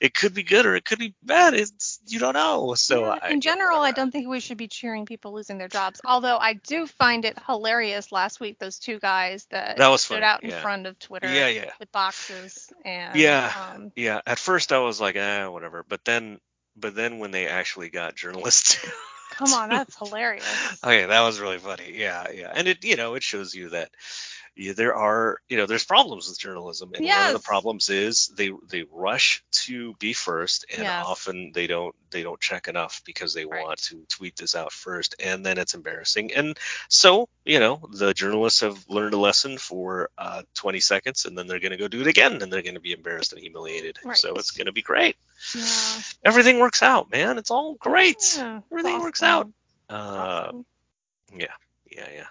it 0.00 0.14
could 0.14 0.34
be 0.34 0.42
good 0.42 0.66
or 0.66 0.74
it 0.76 0.84
could 0.84 0.98
be 0.98 1.14
bad. 1.22 1.54
It's 1.54 2.00
you 2.06 2.18
don't 2.18 2.34
know. 2.34 2.74
So 2.74 3.04
Yeah, 3.04 3.18
I, 3.20 3.32
in 3.32 3.40
general, 3.40 3.80
I 3.82 3.92
don't 3.92 4.10
think 4.10 4.28
we 4.28 4.37
should 4.40 4.58
be 4.58 4.68
cheering 4.68 5.06
people 5.06 5.32
losing 5.32 5.58
their 5.58 5.68
jobs. 5.68 6.00
Although 6.04 6.36
I 6.38 6.54
do 6.54 6.86
find 6.86 7.24
it 7.24 7.36
hilarious 7.46 8.12
last 8.12 8.40
week 8.40 8.58
those 8.58 8.78
two 8.78 8.98
guys 8.98 9.46
that, 9.50 9.76
That 9.76 9.88
was 9.88 10.02
stood 10.02 10.16
funny, 10.16 10.26
out 10.26 10.42
in 10.42 10.50
yeah. 10.50 10.60
front 10.62 10.86
of 10.86 10.98
Twitter 10.98 11.32
Yeah, 11.32 11.48
yeah. 11.48 11.70
with 11.78 11.90
boxes 11.92 12.72
and 12.84 13.18
Yeah. 13.18 13.52
um, 13.74 13.92
Yeah, 13.96 14.20
at 14.26 14.38
first 14.38 14.72
I 14.72 14.78
was 14.78 15.00
like, 15.00 15.16
ah, 15.18 15.50
whatever. 15.50 15.84
But 15.88 16.04
then, 16.04 16.40
but 16.76 16.94
then 16.94 17.18
when 17.18 17.30
they 17.30 17.46
actually 17.48 17.88
got 17.90 18.14
journalists, 18.16 18.78
come 19.30 19.52
on, 19.52 19.68
that's 19.68 19.96
hilarious. 19.98 20.44
okay, 20.84 21.06
that 21.06 21.20
was 21.22 21.40
really 21.40 21.58
funny. 21.58 21.92
Yeah, 21.94 22.26
yeah, 22.32 22.52
and 22.54 22.68
it, 22.68 22.84
you 22.84 22.96
know, 22.96 23.14
it 23.14 23.22
shows 23.22 23.54
you 23.54 23.70
that 23.70 23.90
yeah, 24.58 24.72
there 24.72 24.94
are, 24.94 25.38
you 25.48 25.56
know, 25.56 25.66
there's 25.66 25.84
problems 25.84 26.28
with 26.28 26.38
journalism, 26.38 26.90
and 26.94 27.06
one 27.06 27.26
of 27.28 27.32
the 27.32 27.38
problems 27.38 27.88
is 27.90 28.30
they 28.36 28.50
they 28.68 28.84
rush 28.90 29.42
to 29.52 29.94
be 30.00 30.12
first, 30.12 30.66
and 30.72 30.82
Yes. 30.82 31.04
often 31.06 31.52
they 31.54 31.66
don't 31.68 31.94
they 32.10 32.22
don't 32.22 32.40
check 32.40 32.68
enough 32.68 33.00
because 33.06 33.34
they 33.34 33.44
Right. 33.46 33.62
want 33.62 33.80
to 33.84 34.04
tweet 34.08 34.34
this 34.36 34.56
out 34.56 34.72
first, 34.72 35.14
and 35.20 35.46
then 35.46 35.58
it's 35.58 35.74
embarrassing. 35.74 36.32
And 36.34 36.58
so, 36.88 37.28
you 37.44 37.60
know, 37.60 37.80
the 37.92 38.12
journalists 38.14 38.60
have 38.60 38.78
learned 38.88 39.14
a 39.14 39.18
lesson 39.18 39.58
for 39.58 40.10
uh, 40.18 40.42
20 40.54 40.80
seconds, 40.80 41.24
and 41.24 41.36
then 41.38 41.46
they're 41.46 41.60
going 41.60 41.70
to 41.72 41.76
go 41.78 41.86
do 41.88 42.00
it 42.00 42.06
again, 42.08 42.42
and 42.42 42.52
they're 42.52 42.62
going 42.62 42.74
to 42.74 42.80
be 42.80 42.92
embarrassed 42.92 43.32
and 43.32 43.40
humiliated. 43.40 43.98
Right. 44.04 44.16
So 44.16 44.34
it's 44.34 44.50
going 44.50 44.66
to 44.66 44.72
be 44.72 44.82
great 44.82 45.16
Yeah. 45.54 46.00
everything 46.24 46.58
works 46.58 46.82
out, 46.82 47.10
man. 47.10 47.38
It's 47.38 47.50
all 47.52 47.74
great. 47.74 48.16
Yeah, 48.36 48.60
Everything 48.72 49.00
works 49.00 49.22
out. 49.22 49.48
Uh, 49.88 49.94
Awesome. 50.48 50.66
yeah, 51.36 51.46
yeah, 51.90 52.08
yeah. 52.12 52.26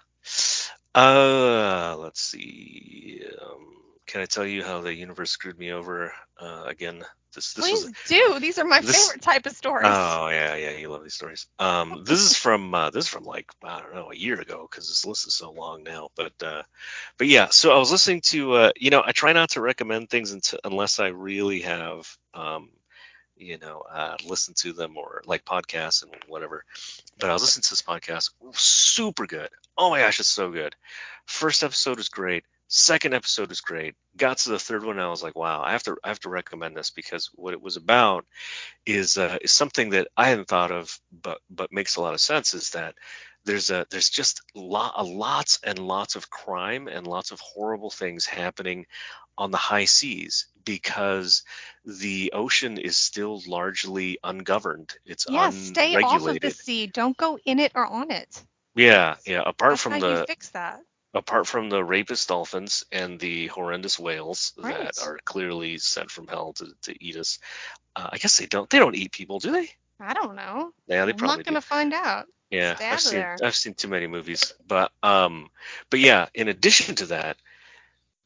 Uh, 0.98 1.96
let's 1.98 2.20
see. 2.20 3.22
Um, 3.40 3.66
can 4.06 4.20
I 4.22 4.26
tell 4.26 4.46
you 4.46 4.64
how 4.64 4.80
the 4.80 4.94
universe 4.94 5.30
screwed 5.30 5.58
me 5.58 5.72
over 5.72 6.12
uh, 6.40 6.64
again? 6.66 7.04
This 7.34 7.52
this 7.52 7.64
Please 7.64 7.84
was. 7.84 7.92
do. 8.06 8.40
These 8.40 8.58
are 8.58 8.64
my 8.64 8.80
this- 8.80 9.06
favorite 9.06 9.22
type 9.22 9.46
of 9.46 9.52
stories. 9.52 9.86
Oh 9.86 10.28
yeah, 10.28 10.56
yeah, 10.56 10.70
you 10.70 10.88
love 10.88 11.02
these 11.04 11.14
stories. 11.14 11.46
Um, 11.58 12.02
this 12.04 12.20
is 12.20 12.36
from 12.36 12.74
uh, 12.74 12.90
this 12.90 13.04
is 13.04 13.10
from 13.10 13.24
like 13.24 13.46
I 13.62 13.80
don't 13.80 13.94
know 13.94 14.10
a 14.10 14.16
year 14.16 14.40
ago 14.40 14.66
because 14.68 14.88
this 14.88 15.04
list 15.04 15.26
is 15.26 15.34
so 15.34 15.52
long 15.52 15.84
now. 15.84 16.08
But 16.16 16.32
uh, 16.42 16.62
but 17.18 17.26
yeah, 17.28 17.48
so 17.50 17.72
I 17.72 17.78
was 17.78 17.92
listening 17.92 18.22
to 18.32 18.52
uh, 18.54 18.72
you 18.76 18.90
know 18.90 19.02
I 19.04 19.12
try 19.12 19.32
not 19.34 19.50
to 19.50 19.60
recommend 19.60 20.10
things 20.10 20.32
until, 20.32 20.58
unless 20.64 21.00
I 21.00 21.08
really 21.08 21.60
have 21.62 22.08
um, 22.34 22.70
you 23.38 23.58
know 23.58 23.82
uh, 23.90 24.16
listened 24.26 24.56
to 24.58 24.72
them 24.72 24.96
or 24.96 25.22
like 25.26 25.44
podcasts 25.44 26.02
and 26.02 26.12
whatever. 26.28 26.64
But 27.18 27.30
I 27.30 27.32
was 27.32 27.42
listening 27.42 27.62
to 27.62 27.70
this 27.70 27.82
podcast, 27.82 28.30
super 28.54 29.26
good. 29.26 29.50
Oh 29.76 29.90
my 29.90 30.00
gosh, 30.00 30.20
it's 30.20 30.28
so 30.28 30.50
good. 30.50 30.74
First 31.26 31.62
episode 31.62 31.98
is 31.98 32.08
great. 32.08 32.44
Second 32.70 33.14
episode 33.14 33.50
is 33.50 33.62
great. 33.62 33.94
Got 34.16 34.38
to 34.38 34.50
the 34.50 34.58
third 34.58 34.84
one, 34.84 34.98
I 34.98 35.08
was 35.08 35.22
like, 35.22 35.36
wow, 35.36 35.62
I 35.62 35.72
have 35.72 35.82
to 35.84 35.96
I 36.04 36.08
have 36.08 36.20
to 36.20 36.28
recommend 36.28 36.76
this 36.76 36.90
because 36.90 37.30
what 37.34 37.54
it 37.54 37.62
was 37.62 37.76
about 37.76 38.26
is 38.84 39.16
uh, 39.16 39.38
is 39.40 39.52
something 39.52 39.90
that 39.90 40.08
I 40.16 40.28
hadn't 40.28 40.48
thought 40.48 40.70
of, 40.70 40.98
but 41.10 41.38
but 41.48 41.72
makes 41.72 41.96
a 41.96 42.02
lot 42.02 42.14
of 42.14 42.20
sense. 42.20 42.52
Is 42.52 42.70
that 42.70 42.94
there's 43.44 43.70
a 43.70 43.86
there's 43.90 44.10
just 44.10 44.42
lot, 44.54 45.06
lots 45.06 45.58
and 45.64 45.78
lots 45.78 46.16
of 46.16 46.28
crime 46.28 46.88
and 46.88 47.06
lots 47.06 47.30
of 47.30 47.40
horrible 47.40 47.90
things 47.90 48.26
happening 48.26 48.84
on 49.38 49.52
the 49.52 49.58
high 49.58 49.86
seas 49.86 50.48
because 50.64 51.44
the 51.86 52.32
ocean 52.34 52.78
is 52.78 52.96
still 52.98 53.42
largely 53.46 54.18
ungoverned. 54.24 54.94
It's 55.06 55.26
Yeah, 55.28 55.50
stay 55.50 55.96
off 55.98 56.26
of 56.26 56.40
the 56.40 56.50
sea. 56.50 56.86
Don't 56.88 57.16
go 57.16 57.38
in 57.44 57.60
it 57.60 57.72
or 57.76 57.86
on 57.86 58.10
it. 58.10 58.44
Yeah, 58.76 59.16
yeah. 59.26 59.42
Apart 59.46 59.78
That's 59.78 59.82
from 59.82 59.98
the 60.00 60.10
you 60.10 60.16
fix 60.16 60.50
that. 60.50 60.80
apart 61.14 61.46
from 61.46 61.70
the 61.70 61.84
rapist 61.84 62.28
dolphins 62.28 62.84
and 62.92 63.18
the 63.20 63.48
horrendous 63.48 63.98
whales 63.98 64.54
Right. 64.62 64.78
that 64.78 64.98
are 64.98 65.18
clearly 65.24 65.78
sent 65.78 66.10
from 66.10 66.28
hell 66.28 66.54
to, 66.54 66.66
to 66.82 67.04
eat 67.04 67.16
us. 67.16 67.38
Uh, 67.96 68.10
I 68.12 68.18
guess 68.18 68.38
they 68.38 68.46
don't 68.46 68.70
they 68.70 68.78
don't 68.78 68.96
eat 68.96 69.12
people, 69.12 69.40
do 69.40 69.52
they? 69.52 69.70
I 70.00 70.14
don't 70.14 70.34
know. 70.36 70.72
Yeah, 70.88 71.04
they 71.06 71.12
I'm 71.12 71.18
probably 71.18 71.44
not 71.44 71.44
gonna 71.44 71.60
do. 71.60 71.62
find 71.62 71.92
out. 71.94 72.26
Yeah, 72.50 72.76
Stay 72.76 72.88
I've 72.90 73.00
seen 73.00 73.26
there. 73.26 73.36
I've 73.42 73.56
seen 73.56 73.74
too 73.74 73.88
many 73.88 74.06
movies, 74.06 74.54
but 74.66 74.92
um, 75.02 75.50
but 75.90 76.00
yeah. 76.00 76.28
In 76.34 76.48
addition 76.48 76.96
to 76.96 77.06
that, 77.06 77.36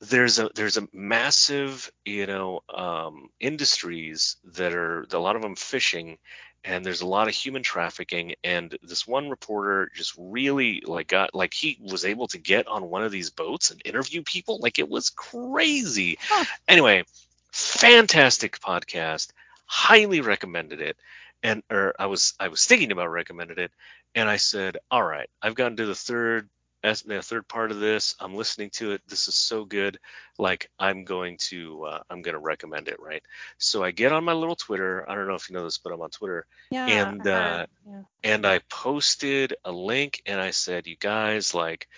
there's 0.02 0.40
a 0.40 0.50
there's 0.54 0.76
a 0.76 0.88
massive 0.92 1.90
you 2.04 2.26
know 2.26 2.62
um, 2.74 3.28
industries 3.38 4.36
that 4.52 4.74
are 4.74 5.06
a 5.12 5.18
lot 5.18 5.36
of 5.36 5.42
them 5.42 5.54
fishing, 5.54 6.18
and 6.64 6.84
there's 6.84 7.02
a 7.02 7.06
lot 7.06 7.28
of 7.28 7.34
human 7.34 7.62
trafficking. 7.62 8.34
And 8.42 8.76
this 8.82 9.06
one 9.06 9.30
reporter 9.30 9.90
just 9.94 10.14
really 10.18 10.82
like 10.84 11.06
got 11.06 11.34
like 11.34 11.54
he 11.54 11.78
was 11.80 12.04
able 12.04 12.26
to 12.28 12.38
get 12.38 12.66
on 12.66 12.90
one 12.90 13.04
of 13.04 13.12
these 13.12 13.30
boats 13.30 13.70
and 13.70 13.80
interview 13.84 14.22
people. 14.22 14.58
Like 14.60 14.80
it 14.80 14.88
was 14.88 15.10
crazy. 15.10 16.18
Huh. 16.20 16.44
Anyway, 16.66 17.04
fantastic 17.52 18.58
podcast. 18.58 19.30
Highly 19.66 20.20
recommended 20.20 20.80
it. 20.80 20.96
And 21.44 21.62
or 21.70 21.94
I 21.98 22.06
was 22.06 22.34
I 22.40 22.48
was 22.48 22.66
thinking 22.66 22.90
about 22.90 23.10
recommended 23.10 23.58
it, 23.60 23.70
and 24.16 24.28
I 24.28 24.36
said, 24.36 24.78
all 24.90 25.02
right, 25.02 25.28
I've 25.40 25.54
gotten 25.54 25.76
to 25.76 25.86
the 25.86 25.94
third 25.94 26.48
as 26.82 27.02
the 27.02 27.22
third 27.22 27.46
part 27.48 27.70
of 27.70 27.80
this. 27.80 28.14
I'm 28.20 28.34
listening 28.34 28.70
to 28.70 28.92
it. 28.92 29.02
This 29.06 29.28
is 29.28 29.34
so 29.34 29.64
good. 29.64 29.98
Like 30.38 30.70
I'm 30.78 31.04
going 31.04 31.38
to 31.48 31.84
uh, 31.84 32.02
I'm 32.10 32.22
going 32.22 32.34
to 32.34 32.40
recommend 32.40 32.88
it, 32.88 33.00
right? 33.00 33.22
So 33.58 33.82
I 33.84 33.90
get 33.90 34.12
on 34.12 34.24
my 34.24 34.32
little 34.32 34.56
Twitter. 34.56 35.08
I 35.08 35.14
don't 35.14 35.28
know 35.28 35.34
if 35.34 35.48
you 35.48 35.54
know 35.54 35.64
this, 35.64 35.78
but 35.78 35.92
I'm 35.92 36.00
on 36.00 36.10
Twitter, 36.10 36.46
Yeah. 36.70 36.86
And, 36.86 37.26
uh, 37.26 37.66
yeah. 37.86 38.02
and 38.24 38.46
I 38.46 38.60
posted 38.68 39.54
a 39.64 39.72
link, 39.72 40.22
and 40.26 40.40
I 40.40 40.50
said, 40.50 40.86
you 40.86 40.96
guys, 40.96 41.54
like, 41.54 41.88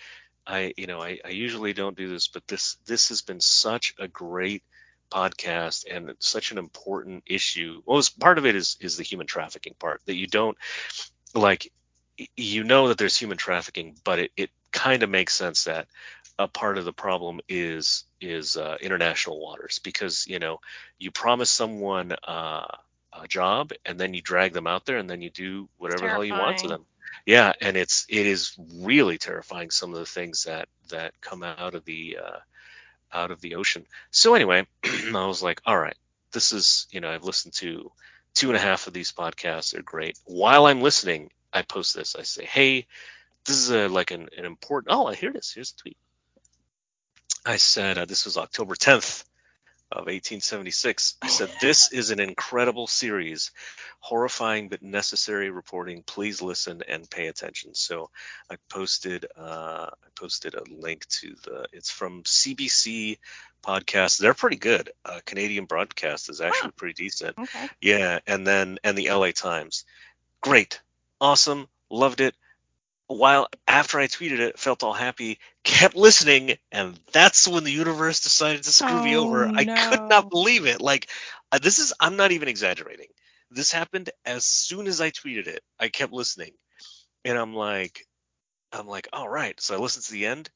I 0.47 0.73
you 0.77 0.87
know 0.87 1.01
I, 1.01 1.19
I 1.25 1.29
usually 1.29 1.73
don't 1.73 1.97
do 1.97 2.07
this, 2.07 2.27
but 2.27 2.47
this 2.47 2.77
this 2.85 3.09
has 3.09 3.21
been 3.21 3.39
such 3.41 3.95
a 3.97 4.07
great 4.07 4.63
podcast 5.11 5.85
and 5.89 6.13
such 6.19 6.51
an 6.51 6.57
important 6.57 7.23
issue. 7.25 7.81
Well, 7.85 8.01
part 8.19 8.37
of 8.37 8.45
it 8.45 8.55
is 8.55 8.77
is 8.79 8.97
the 8.97 9.03
human 9.03 9.27
trafficking 9.27 9.75
part 9.79 10.01
that 10.05 10.15
you 10.15 10.27
don't 10.27 10.57
like. 11.33 11.71
You 12.37 12.63
know 12.63 12.87
that 12.87 12.97
there's 12.97 13.17
human 13.17 13.37
trafficking, 13.37 13.97
but 14.05 14.19
it, 14.19 14.31
it 14.37 14.49
kind 14.75 15.03
of 15.03 15.09
makes 15.09 15.33
sense 15.33 15.65
that 15.65 15.87
a 16.37 16.47
part 16.47 16.77
of 16.77 16.85
the 16.85 16.93
problem 16.93 17.39
is 17.49 18.03
is 18.21 18.57
uh, 18.57 18.77
international 18.81 19.41
waters 19.41 19.79
because 19.79 20.27
you 20.27 20.39
know 20.39 20.59
you 20.99 21.11
promise 21.11 21.49
someone 21.49 22.13
uh, 22.27 22.67
a 23.13 23.27
job 23.27 23.71
and 23.85 23.99
then 23.99 24.13
you 24.13 24.21
drag 24.21 24.53
them 24.53 24.67
out 24.67 24.85
there 24.85 24.97
and 24.97 25.09
then 25.09 25.21
you 25.21 25.29
do 25.31 25.69
whatever 25.77 26.03
the 26.03 26.09
hell 26.09 26.23
you 26.25 26.35
want 26.35 26.57
to 26.57 26.67
them. 26.67 26.85
Yeah, 27.25 27.53
and 27.61 27.77
it's 27.77 28.05
it 28.09 28.27
is 28.27 28.53
really 28.81 29.17
terrifying 29.17 29.71
some 29.71 29.93
of 29.93 29.99
the 29.99 30.05
things 30.05 30.43
that 30.43 30.67
that 30.89 31.13
come 31.21 31.43
out 31.43 31.73
of 31.75 31.85
the 31.85 32.19
uh, 32.23 32.39
out 33.13 33.31
of 33.31 33.41
the 33.41 33.55
ocean. 33.55 33.85
So 34.11 34.35
anyway, 34.35 34.67
I 34.83 35.25
was 35.25 35.41
like, 35.41 35.61
all 35.65 35.79
right, 35.79 35.97
this 36.33 36.51
is 36.53 36.87
you 36.91 37.01
know 37.01 37.09
I've 37.09 37.23
listened 37.23 37.53
to 37.55 37.91
two 38.35 38.49
and 38.49 38.57
a 38.57 38.61
half 38.61 38.87
of 38.87 38.93
these 38.93 39.11
podcasts. 39.13 39.71
They're 39.71 39.81
great. 39.81 40.19
While 40.25 40.65
I'm 40.67 40.81
listening, 40.81 41.31
I 41.53 41.61
post 41.63 41.95
this. 41.95 42.15
I 42.15 42.23
say, 42.23 42.45
hey, 42.45 42.87
this 43.45 43.57
is 43.57 43.69
a, 43.69 43.87
like 43.87 44.11
an, 44.11 44.29
an 44.37 44.45
important. 44.45 44.95
Oh, 44.95 45.07
here 45.09 45.29
it 45.31 45.37
is. 45.37 45.51
Here's 45.51 45.71
the 45.73 45.81
tweet. 45.81 45.97
I 47.45 47.57
said 47.57 47.97
uh, 47.97 48.05
this 48.05 48.25
was 48.25 48.37
October 48.37 48.75
10th 48.75 49.23
of 49.91 50.05
1876. 50.05 51.17
I 51.21 51.27
said 51.27 51.51
this 51.61 51.91
is 51.91 52.09
an 52.09 52.19
incredible 52.19 52.87
series, 52.87 53.51
horrifying 53.99 54.69
but 54.69 54.81
necessary 54.81 55.51
reporting. 55.51 56.03
Please 56.03 56.41
listen 56.41 56.81
and 56.87 57.09
pay 57.09 57.27
attention. 57.27 57.75
So 57.75 58.09
I 58.49 58.55
posted 58.69 59.27
uh, 59.37 59.89
I 59.91 60.07
posted 60.15 60.55
a 60.55 60.63
link 60.69 61.05
to 61.07 61.35
the. 61.43 61.67
It's 61.71 61.91
from 61.91 62.23
CBC 62.23 63.17
podcast. 63.63 64.17
They're 64.17 64.33
pretty 64.33 64.57
good. 64.57 64.91
Uh, 65.03 65.19
Canadian 65.25 65.65
broadcast 65.65 66.29
is 66.29 66.41
actually 66.41 66.71
pretty 66.71 66.93
decent. 67.03 67.37
Okay. 67.37 67.69
Yeah, 67.81 68.19
and 68.25 68.45
then 68.45 68.79
and 68.83 68.97
the 68.97 69.09
LA 69.11 69.31
Times. 69.31 69.85
Great. 70.41 70.81
Awesome. 71.21 71.67
Loved 71.89 72.21
it. 72.21 72.35
While 73.07 73.47
after 73.67 73.99
I 73.99 74.07
tweeted 74.07 74.39
it, 74.39 74.59
felt 74.59 74.83
all 74.83 74.93
happy, 74.93 75.39
kept 75.63 75.95
listening, 75.95 76.57
and 76.71 76.99
that's 77.11 77.47
when 77.47 77.63
the 77.63 77.71
universe 77.71 78.21
decided 78.21 78.63
to 78.63 78.71
screw 78.71 79.01
me 79.01 79.15
Oh, 79.15 79.17
over. 79.17 79.49
I 79.55 79.65
could 79.65 80.01
not 80.09 80.29
believe 80.29 80.65
it. 80.65 80.81
Like 80.81 81.09
uh, 81.51 81.59
this 81.59 81.79
is 81.79 81.93
I'm 81.99 82.17
not 82.17 82.31
even 82.31 82.47
exaggerating. 82.47 83.07
This 83.51 83.71
happened 83.71 84.09
as 84.25 84.45
soon 84.45 84.87
as 84.87 85.01
I 85.01 85.11
tweeted 85.11 85.47
it. 85.47 85.61
I 85.79 85.89
kept 85.89 86.13
listening. 86.13 86.53
And 87.25 87.37
I'm 87.37 87.55
like 87.55 88.05
I'm 88.73 88.87
like, 88.87 89.07
all 89.13 89.29
right. 89.29 89.59
So 89.61 89.75
I 89.75 89.79
listened 89.79 90.05
to 90.05 90.11
the 90.13 90.25
end 90.27 90.49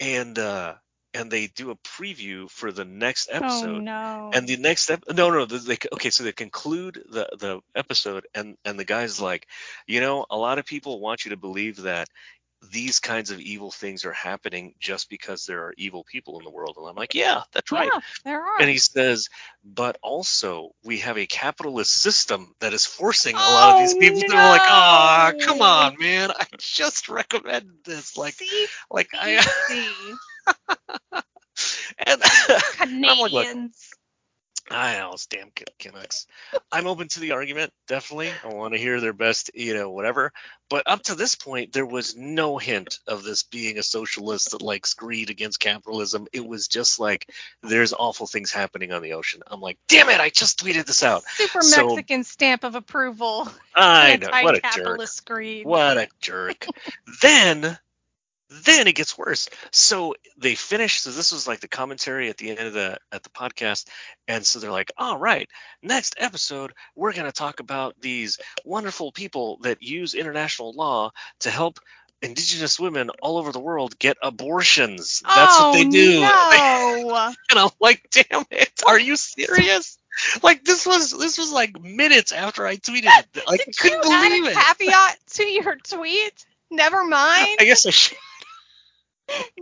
and 0.00 0.38
uh 0.38 0.74
and 1.14 1.30
they 1.30 1.46
do 1.48 1.70
a 1.70 1.76
preview 1.76 2.48
for 2.50 2.72
the 2.72 2.84
next 2.84 3.28
episode. 3.30 3.76
Oh 3.76 3.78
no. 3.78 4.30
and 4.32 4.46
the 4.48 4.56
next 4.56 4.90
ep- 4.90 5.04
no 5.14 5.30
no 5.30 5.44
they, 5.44 5.76
okay 5.92 6.10
so 6.10 6.24
they 6.24 6.32
conclude 6.32 7.02
the 7.10 7.28
the 7.38 7.60
episode 7.74 8.26
and 8.34 8.56
and 8.64 8.78
the 8.78 8.84
guy's 8.84 9.20
like 9.20 9.46
you 9.86 10.00
know 10.00 10.24
a 10.30 10.36
lot 10.36 10.58
of 10.58 10.64
people 10.66 11.00
want 11.00 11.24
you 11.24 11.30
to 11.30 11.36
believe 11.36 11.82
that 11.82 12.08
these 12.70 13.00
kinds 13.00 13.32
of 13.32 13.40
evil 13.40 13.72
things 13.72 14.04
are 14.04 14.12
happening 14.12 14.72
just 14.78 15.10
because 15.10 15.46
there 15.46 15.64
are 15.64 15.74
evil 15.76 16.04
people 16.04 16.38
in 16.38 16.44
the 16.44 16.50
world. 16.50 16.76
And 16.78 16.86
i'm 16.86 16.94
like 16.94 17.14
yeah 17.14 17.42
that's 17.52 17.72
right. 17.72 17.90
Yeah, 17.92 18.00
there 18.24 18.40
are. 18.40 18.60
and 18.60 18.70
he 18.70 18.78
says 18.78 19.28
but 19.64 19.98
also 20.00 20.70
we 20.84 20.98
have 20.98 21.18
a 21.18 21.26
capitalist 21.26 21.92
system 21.92 22.54
that 22.60 22.72
is 22.72 22.86
forcing 22.86 23.34
a 23.34 23.38
lot 23.38 23.74
of 23.74 23.80
these 23.80 23.94
people. 23.94 24.18
Oh, 24.18 24.22
people. 24.22 24.36
To 24.36 24.48
like 24.48 24.60
ah 24.62 25.32
come 25.40 25.60
on 25.60 25.96
man. 25.98 26.30
I 26.30 26.44
just 26.58 27.08
recommended 27.08 27.84
this. 27.84 28.16
Like 28.16 28.34
See, 28.34 28.66
like 28.90 29.08
i 29.14 29.40
see, 29.40 30.14
and 31.98 32.20
like, 32.20 32.72
Canadians. 32.78 33.90
I 34.70 34.98
know, 34.98 35.10
those 35.10 35.26
damn 35.26 35.50
Can- 35.50 35.66
Canucks. 35.78 36.26
I'm 36.70 36.86
open 36.86 37.08
to 37.08 37.20
the 37.20 37.32
argument, 37.32 37.72
definitely. 37.88 38.30
I 38.44 38.48
want 38.48 38.74
to 38.74 38.80
hear 38.80 39.00
their 39.00 39.12
best, 39.12 39.50
you 39.54 39.74
know, 39.74 39.90
whatever. 39.90 40.32
But 40.70 40.84
up 40.86 41.02
to 41.04 41.14
this 41.14 41.34
point, 41.34 41.72
there 41.72 41.84
was 41.84 42.16
no 42.16 42.58
hint 42.58 42.98
of 43.06 43.24
this 43.24 43.42
being 43.42 43.76
a 43.76 43.82
socialist 43.82 44.52
that 44.52 44.62
likes 44.62 44.94
greed 44.94 45.30
against 45.30 45.60
capitalism. 45.60 46.26
It 46.32 46.46
was 46.46 46.68
just 46.68 47.00
like 47.00 47.28
there's 47.62 47.92
awful 47.92 48.26
things 48.26 48.52
happening 48.52 48.92
on 48.92 49.02
the 49.02 49.14
ocean. 49.14 49.42
I'm 49.46 49.60
like, 49.60 49.78
damn 49.88 50.08
it, 50.08 50.20
I 50.20 50.30
just 50.30 50.60
tweeted 50.60 50.86
this 50.86 51.02
out. 51.02 51.24
Super 51.24 51.62
So- 51.62 51.88
Mexican 51.88 52.24
stamp 52.24 52.64
of 52.64 52.74
approval. 52.74 53.48
I 53.74 54.16
know, 54.20 54.30
what 54.30 54.56
a 54.56 54.60
jerk. 54.74 55.00
Greed. 55.24 55.66
What 55.66 55.98
a 55.98 56.08
jerk. 56.20 56.66
then 57.20 57.78
then 58.64 58.86
it 58.86 58.94
gets 58.94 59.16
worse. 59.16 59.48
So 59.70 60.14
they 60.36 60.54
finish 60.54 61.00
so 61.00 61.10
this 61.10 61.32
was 61.32 61.46
like 61.46 61.60
the 61.60 61.68
commentary 61.68 62.28
at 62.28 62.36
the 62.36 62.50
end 62.50 62.60
of 62.60 62.72
the 62.72 62.98
at 63.10 63.22
the 63.22 63.30
podcast 63.30 63.86
and 64.28 64.44
so 64.44 64.58
they're 64.58 64.70
like, 64.70 64.92
"All 64.96 65.18
right, 65.18 65.48
next 65.82 66.14
episode 66.18 66.72
we're 66.94 67.12
going 67.12 67.26
to 67.26 67.32
talk 67.32 67.60
about 67.60 68.00
these 68.00 68.38
wonderful 68.64 69.12
people 69.12 69.58
that 69.62 69.82
use 69.82 70.14
international 70.14 70.72
law 70.72 71.10
to 71.40 71.50
help 71.50 71.78
indigenous 72.20 72.78
women 72.78 73.10
all 73.20 73.38
over 73.38 73.50
the 73.50 73.60
world 73.60 73.98
get 73.98 74.16
abortions. 74.22 75.22
That's 75.26 75.56
oh, 75.58 75.70
what 75.70 75.74
they 75.74 75.86
oh, 75.86 75.90
do." 75.90 76.20
No. 76.20 77.32
And 77.50 77.58
I'm 77.58 77.70
like, 77.80 78.08
"Damn 78.10 78.44
it. 78.50 78.82
Are 78.86 78.98
you 78.98 79.16
serious?" 79.16 79.98
Like 80.42 80.64
this 80.64 80.86
was 80.86 81.10
this 81.10 81.38
was 81.38 81.52
like 81.52 81.80
minutes 81.80 82.32
after 82.32 82.66
I 82.66 82.76
tweeted 82.76 83.04
it. 83.06 83.26
Like 83.46 83.60
I 83.60 83.64
Did 83.64 83.76
couldn't 83.76 84.04
you 84.04 84.12
add 84.12 84.28
believe 84.28 84.44
a 84.44 84.50
it. 84.50 84.56
caveat 84.56 85.18
to 85.30 85.44
your 85.44 85.76
tweet? 85.76 86.46
Never 86.70 87.04
mind. 87.04 87.56
I 87.60 87.64
guess 87.64 87.86
I 87.86 87.90
should. 87.90 88.18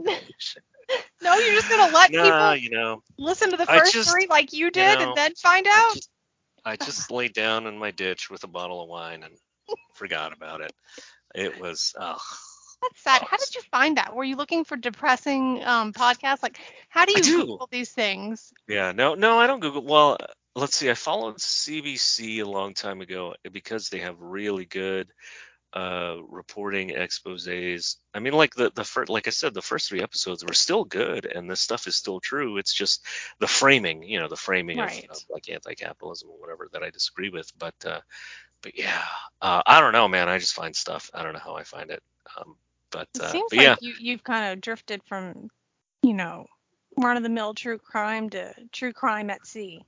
no, 1.22 1.34
you're 1.36 1.54
just 1.54 1.68
gonna 1.68 1.92
let 1.92 2.10
people 2.10 2.56
you 2.56 2.70
know, 2.70 3.02
listen 3.18 3.50
to 3.50 3.56
the 3.56 3.66
first 3.66 3.92
just- 3.92 4.10
three 4.10 4.26
like 4.28 4.52
you 4.52 4.70
did 4.70 4.98
know, 4.98 5.08
and 5.08 5.16
then 5.16 5.34
find 5.34 5.66
I 5.66 5.70
out. 5.70 5.94
just, 5.94 6.10
I 6.64 6.76
just 6.76 7.10
laid 7.10 7.32
down 7.32 7.66
in 7.66 7.78
my 7.78 7.90
ditch 7.90 8.30
with 8.30 8.44
a 8.44 8.48
bottle 8.48 8.82
of 8.82 8.88
wine 8.88 9.22
and 9.22 9.34
forgot 9.94 10.32
about 10.32 10.60
it. 10.60 10.72
It 11.34 11.60
was, 11.60 11.94
oh, 11.98 12.18
That's 12.82 13.02
sad. 13.02 13.22
How 13.22 13.36
did 13.36 13.54
you 13.54 13.60
find 13.70 13.96
that? 13.98 14.14
Were 14.14 14.24
you 14.24 14.36
looking 14.36 14.64
for 14.64 14.76
depressing 14.76 15.62
um, 15.64 15.92
podcasts? 15.92 16.42
Like, 16.42 16.58
how 16.88 17.04
do 17.04 17.12
you 17.12 17.22
do. 17.22 17.38
Google 17.40 17.68
these 17.70 17.92
things? 17.92 18.52
yeah, 18.68 18.92
no, 18.92 19.14
no, 19.14 19.38
I 19.38 19.46
don't 19.46 19.60
Google. 19.60 19.84
Well, 19.84 20.16
let's 20.56 20.76
see. 20.76 20.90
I 20.90 20.94
followed 20.94 21.36
CBC 21.36 22.42
a 22.42 22.48
long 22.48 22.74
time 22.74 23.00
ago 23.00 23.34
because 23.52 23.88
they 23.88 23.98
have 23.98 24.16
really 24.18 24.64
good 24.64 25.12
uh 25.74 26.16
reporting 26.28 26.88
exposés 26.90 27.96
i 28.14 28.18
mean 28.18 28.32
like 28.32 28.54
the 28.54 28.70
the 28.74 28.84
first 28.84 29.08
like 29.08 29.26
i 29.28 29.30
said 29.30 29.54
the 29.54 29.62
first 29.62 29.88
three 29.88 30.02
episodes 30.02 30.44
were 30.44 30.52
still 30.52 30.84
good 30.84 31.26
and 31.26 31.48
this 31.50 31.60
stuff 31.60 31.86
is 31.86 31.94
still 31.96 32.20
true 32.20 32.58
it's 32.58 32.74
just 32.74 33.04
the 33.38 33.46
framing 33.46 34.02
you 34.02 34.18
know 34.18 34.28
the 34.28 34.36
framing 34.36 34.80
of, 34.80 34.86
Right. 34.86 35.06
of 35.10 35.24
like 35.30 35.48
anti-capitalism 35.48 36.28
or 36.28 36.38
whatever 36.40 36.68
that 36.72 36.82
i 36.82 36.90
disagree 36.90 37.30
with 37.30 37.52
but 37.58 37.74
uh 37.86 38.00
but 38.62 38.76
yeah 38.78 39.02
uh 39.42 39.62
i 39.66 39.80
don't 39.80 39.92
know 39.92 40.08
man 40.08 40.28
i 40.28 40.38
just 40.38 40.54
find 40.54 40.74
stuff 40.74 41.10
i 41.14 41.22
don't 41.22 41.32
know 41.34 41.40
how 41.40 41.54
i 41.56 41.62
find 41.64 41.90
it 41.90 42.02
Um, 42.38 42.56
but, 42.90 43.08
It 43.14 43.22
uh, 43.22 43.24
seems 43.24 43.50
but 43.50 43.56
like 43.56 43.66
yeah, 43.66 43.76
you 43.80 43.94
you've 43.98 44.24
kind 44.24 44.52
of 44.52 44.60
drifted 44.60 45.02
from, 45.04 45.48
you 46.02 46.14
know, 46.14 46.46
run 46.96 47.16
of 47.16 47.22
the 47.22 47.28
mill 47.28 47.54
true 47.54 47.78
crime 47.78 48.30
to 48.30 48.54
true 48.72 48.92
crime 48.92 49.30
at 49.30 49.46
sea. 49.46 49.84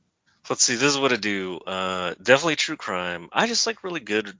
let's 0.48 0.64
see. 0.64 0.74
This 0.74 0.92
is 0.92 0.98
what 0.98 1.12
I 1.12 1.16
do. 1.16 1.58
Uh, 1.58 2.14
definitely 2.22 2.56
true 2.56 2.76
crime. 2.76 3.28
I 3.32 3.46
just 3.46 3.66
like 3.66 3.84
really 3.84 4.00
good 4.00 4.32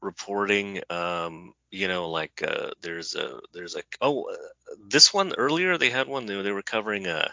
reporting. 0.00 0.82
Um, 0.90 1.54
you 1.70 1.88
know, 1.88 2.10
like 2.10 2.42
uh, 2.46 2.70
there's 2.82 3.14
a 3.14 3.40
there's 3.52 3.76
a 3.76 3.82
oh 4.00 4.24
uh, 4.30 4.36
this 4.88 5.12
one 5.14 5.34
earlier 5.36 5.78
they 5.78 5.90
had 5.90 6.08
one 6.08 6.26
they, 6.26 6.40
they 6.42 6.52
were 6.52 6.62
covering 6.62 7.06
a 7.06 7.32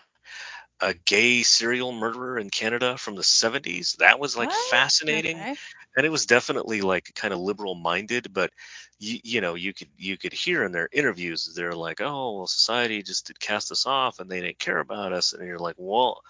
a 0.79 0.93
gay 0.93 1.41
serial 1.43 1.91
murderer 1.91 2.37
in 2.37 2.49
Canada 2.49 2.97
from 2.97 3.15
the 3.15 3.23
70s. 3.23 3.95
That 3.97 4.19
was 4.19 4.37
like 4.37 4.49
What? 4.49 4.69
fascinating. 4.71 5.37
Okay. 5.37 5.55
and 5.95 6.05
it 6.05 6.09
was 6.09 6.27
definitely 6.27 6.81
like 6.81 7.11
kind 7.15 7.33
of 7.33 7.39
liberal 7.39 7.73
minded 7.73 8.31
but 8.31 8.51
you, 8.99 9.19
you 9.23 9.41
know 9.41 9.55
you 9.55 9.73
could 9.73 9.89
you 9.97 10.17
could 10.17 10.33
hear 10.33 10.63
in 10.63 10.71
their 10.71 10.87
interviews 10.91 11.51
they're 11.55 11.73
like 11.73 12.01
oh 12.01 12.37
well 12.37 12.47
society 12.47 13.01
just 13.01 13.27
did 13.27 13.39
cast 13.39 13.71
us 13.71 13.85
off 13.87 14.19
and 14.19 14.29
they 14.29 14.41
didn't 14.41 14.59
care 14.59 14.79
about 14.79 15.13
us 15.13 15.33
and 15.33 15.47
you're 15.47 15.57
like 15.59 15.75
well 15.77 16.21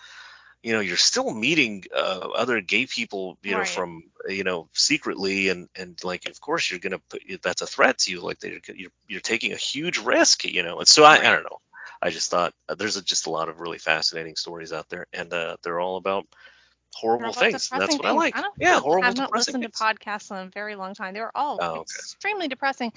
you 0.67 0.73
know 0.73 0.81
you're 0.81 0.97
still 0.97 1.33
meeting 1.33 1.83
uh, 1.95 2.29
other 2.35 2.61
gay 2.61 2.85
people 2.85 3.37
you 3.43 3.55
know 3.55 3.65
from 3.65 4.03
you 4.27 4.43
know 4.43 4.69
secretly 4.73 5.49
and 5.49 5.69
and 5.75 6.03
like 6.03 6.29
of 6.29 6.41
course 6.41 6.69
you're 6.69 6.79
gonna 6.79 6.99
put 7.09 7.21
that's 7.43 7.61
a 7.61 7.67
threat 7.67 7.99
to 7.99 8.11
you 8.11 8.21
like 8.21 8.39
they're, 8.39 8.59
you're 8.75 8.91
you're 9.07 9.21
taking 9.21 9.53
a 9.53 9.57
huge 9.57 9.99
risk 9.99 10.45
you 10.45 10.63
know 10.63 10.79
and 10.79 10.87
so 10.87 11.03
I, 11.03 11.17
I 11.19 11.31
don't 11.31 11.43
know 11.43 11.59
I 12.01 12.09
just 12.11 12.29
thought 12.31 12.53
uh, 12.69 12.75
there's 12.75 12.97
a, 12.97 13.03
just 13.03 13.27
a 13.27 13.31
lot 13.31 13.49
of 13.49 13.61
really 13.61 13.79
fascinating 13.79 14.35
stories 14.35 14.73
out 14.73 14.89
there 14.89 15.07
and 15.13 15.33
uh, 15.33 15.57
they're 15.63 15.79
all 15.79 15.97
about 15.97 16.25
horrible 16.95 17.29
about 17.29 17.35
things 17.35 17.69
that's 17.75 17.97
what 17.97 18.07
I 18.07 18.11
like 18.11 18.35
I 18.35 18.41
don't 18.41 18.55
yeah 18.59 18.79
horrible 18.79 19.07
I've 19.07 19.17
not 19.17 19.33
listened 19.33 19.63
to 19.63 19.69
podcasts 19.69 20.31
in 20.31 20.37
a 20.47 20.49
very 20.51 20.75
long 20.75 20.95
time. 20.95 21.13
They 21.13 21.21
were 21.21 21.35
all 21.35 21.61
Oh, 21.61 21.79
okay. 21.81 21.99
extremely 21.99 22.47
depressing. 22.47 22.93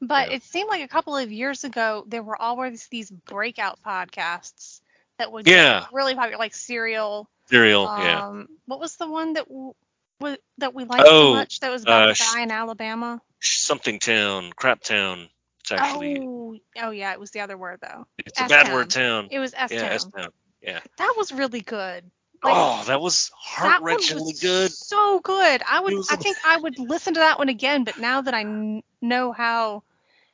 But 0.00 0.28
Yeah. 0.28 0.34
it 0.34 0.42
seemed 0.44 0.68
like 0.70 0.82
a 0.82 0.88
couple 0.88 1.16
of 1.16 1.32
years 1.32 1.64
ago 1.64 2.04
there 2.08 2.22
were 2.22 2.40
always 2.40 2.88
these 2.88 3.10
breakout 3.10 3.78
podcasts 3.86 4.81
that 5.22 5.30
would 5.30 5.46
Yeah. 5.46 5.86
really 5.92 6.16
popular, 6.16 6.36
like 6.38 6.52
Serial. 6.52 7.28
Yeah. 7.48 8.26
Um, 8.26 8.48
what 8.66 8.80
was 8.80 8.96
the 8.96 9.06
one 9.08 9.34
that 9.34 9.46
w- 9.46 9.74
w- 10.18 10.38
that 10.58 10.74
we 10.74 10.84
liked 10.84 11.06
so 11.06 11.12
Oh, 11.12 11.34
much 11.34 11.60
that 11.60 11.70
was 11.70 11.82
about 11.82 12.08
uh, 12.10 12.14
guy 12.14 12.40
in 12.40 12.50
Alabama? 12.50 13.22
Something 13.40 14.00
Town, 14.00 14.52
Crap 14.52 14.82
Town. 14.82 15.28
It's 15.60 15.70
actually 15.70 16.18
oh, 16.20 16.56
oh 16.80 16.90
yeah, 16.90 17.12
it 17.12 17.20
was 17.20 17.30
the 17.30 17.40
other 17.40 17.56
word 17.56 17.78
though. 17.80 18.06
it's 18.18 18.40
a 18.40 18.48
bad 18.48 18.72
word 18.72 18.90
town. 18.90 19.28
It 19.30 19.38
was 19.38 19.54
S 19.56 19.70
Yeah, 19.70 19.82
Town. 19.82 19.92
S 19.92 20.04
Town. 20.06 20.28
Yeah. 20.60 20.80
That 20.98 21.14
was 21.16 21.30
really 21.30 21.60
good. 21.60 22.10
Like, 22.42 22.54
oh, 22.56 22.82
that 22.86 23.00
was 23.00 23.28
that 23.28 23.80
heart-wrenchingly 23.80 24.20
was 24.32 24.40
good. 24.40 24.72
so 24.72 25.20
good. 25.20 25.62
I 25.68 25.78
would, 25.78 25.94
I 26.10 26.16
think 26.16 26.36
I 26.44 26.56
would 26.56 26.76
listen 26.80 27.14
to 27.14 27.20
that 27.20 27.38
one 27.38 27.48
again. 27.48 27.84
But 27.84 27.98
now 27.98 28.22
that 28.22 28.34
I 28.34 28.82
know 29.00 29.30
how 29.30 29.84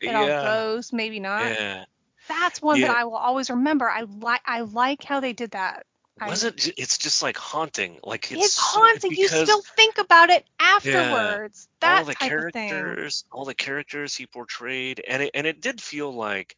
it 0.01 0.14
all 0.14 0.26
goes, 0.26 0.91
maybe 0.95 1.20
not. 1.20 1.53
Yeah. 1.53 1.84
That's 2.28 2.60
one 2.62 2.80
that 2.80 2.90
I 2.90 3.04
will 3.04 3.16
always 3.16 3.50
remember. 3.50 3.88
I 3.88 4.02
like, 4.02 4.42
I 4.46 4.60
like 4.60 5.02
how 5.04 5.20
they 5.20 5.32
did 5.32 5.52
that. 5.52 5.84
I- 6.20 6.28
Was 6.28 6.44
it? 6.44 6.74
It's 6.76 6.98
just 6.98 7.22
like 7.22 7.36
haunting. 7.36 7.98
Like 8.02 8.30
it's, 8.32 8.44
It's, 8.44 8.56
haunting. 8.58 9.12
You 9.12 9.28
still 9.28 9.62
think 9.62 9.98
about 9.98 10.30
it 10.30 10.44
afterwards. 10.58 11.68
That 11.80 12.00
all 12.00 12.04
the 12.06 12.14
type 12.14 12.32
of 12.32 12.52
thing. 12.52 12.68
characters, 12.70 13.24
all 13.30 13.44
the 13.44 13.54
characters 13.54 14.16
he 14.16 14.26
portrayed, 14.26 15.02
and 15.06 15.22
it 15.22 15.30
and 15.34 15.46
it 15.46 15.60
did 15.60 15.80
feel 15.80 16.12
like 16.12 16.56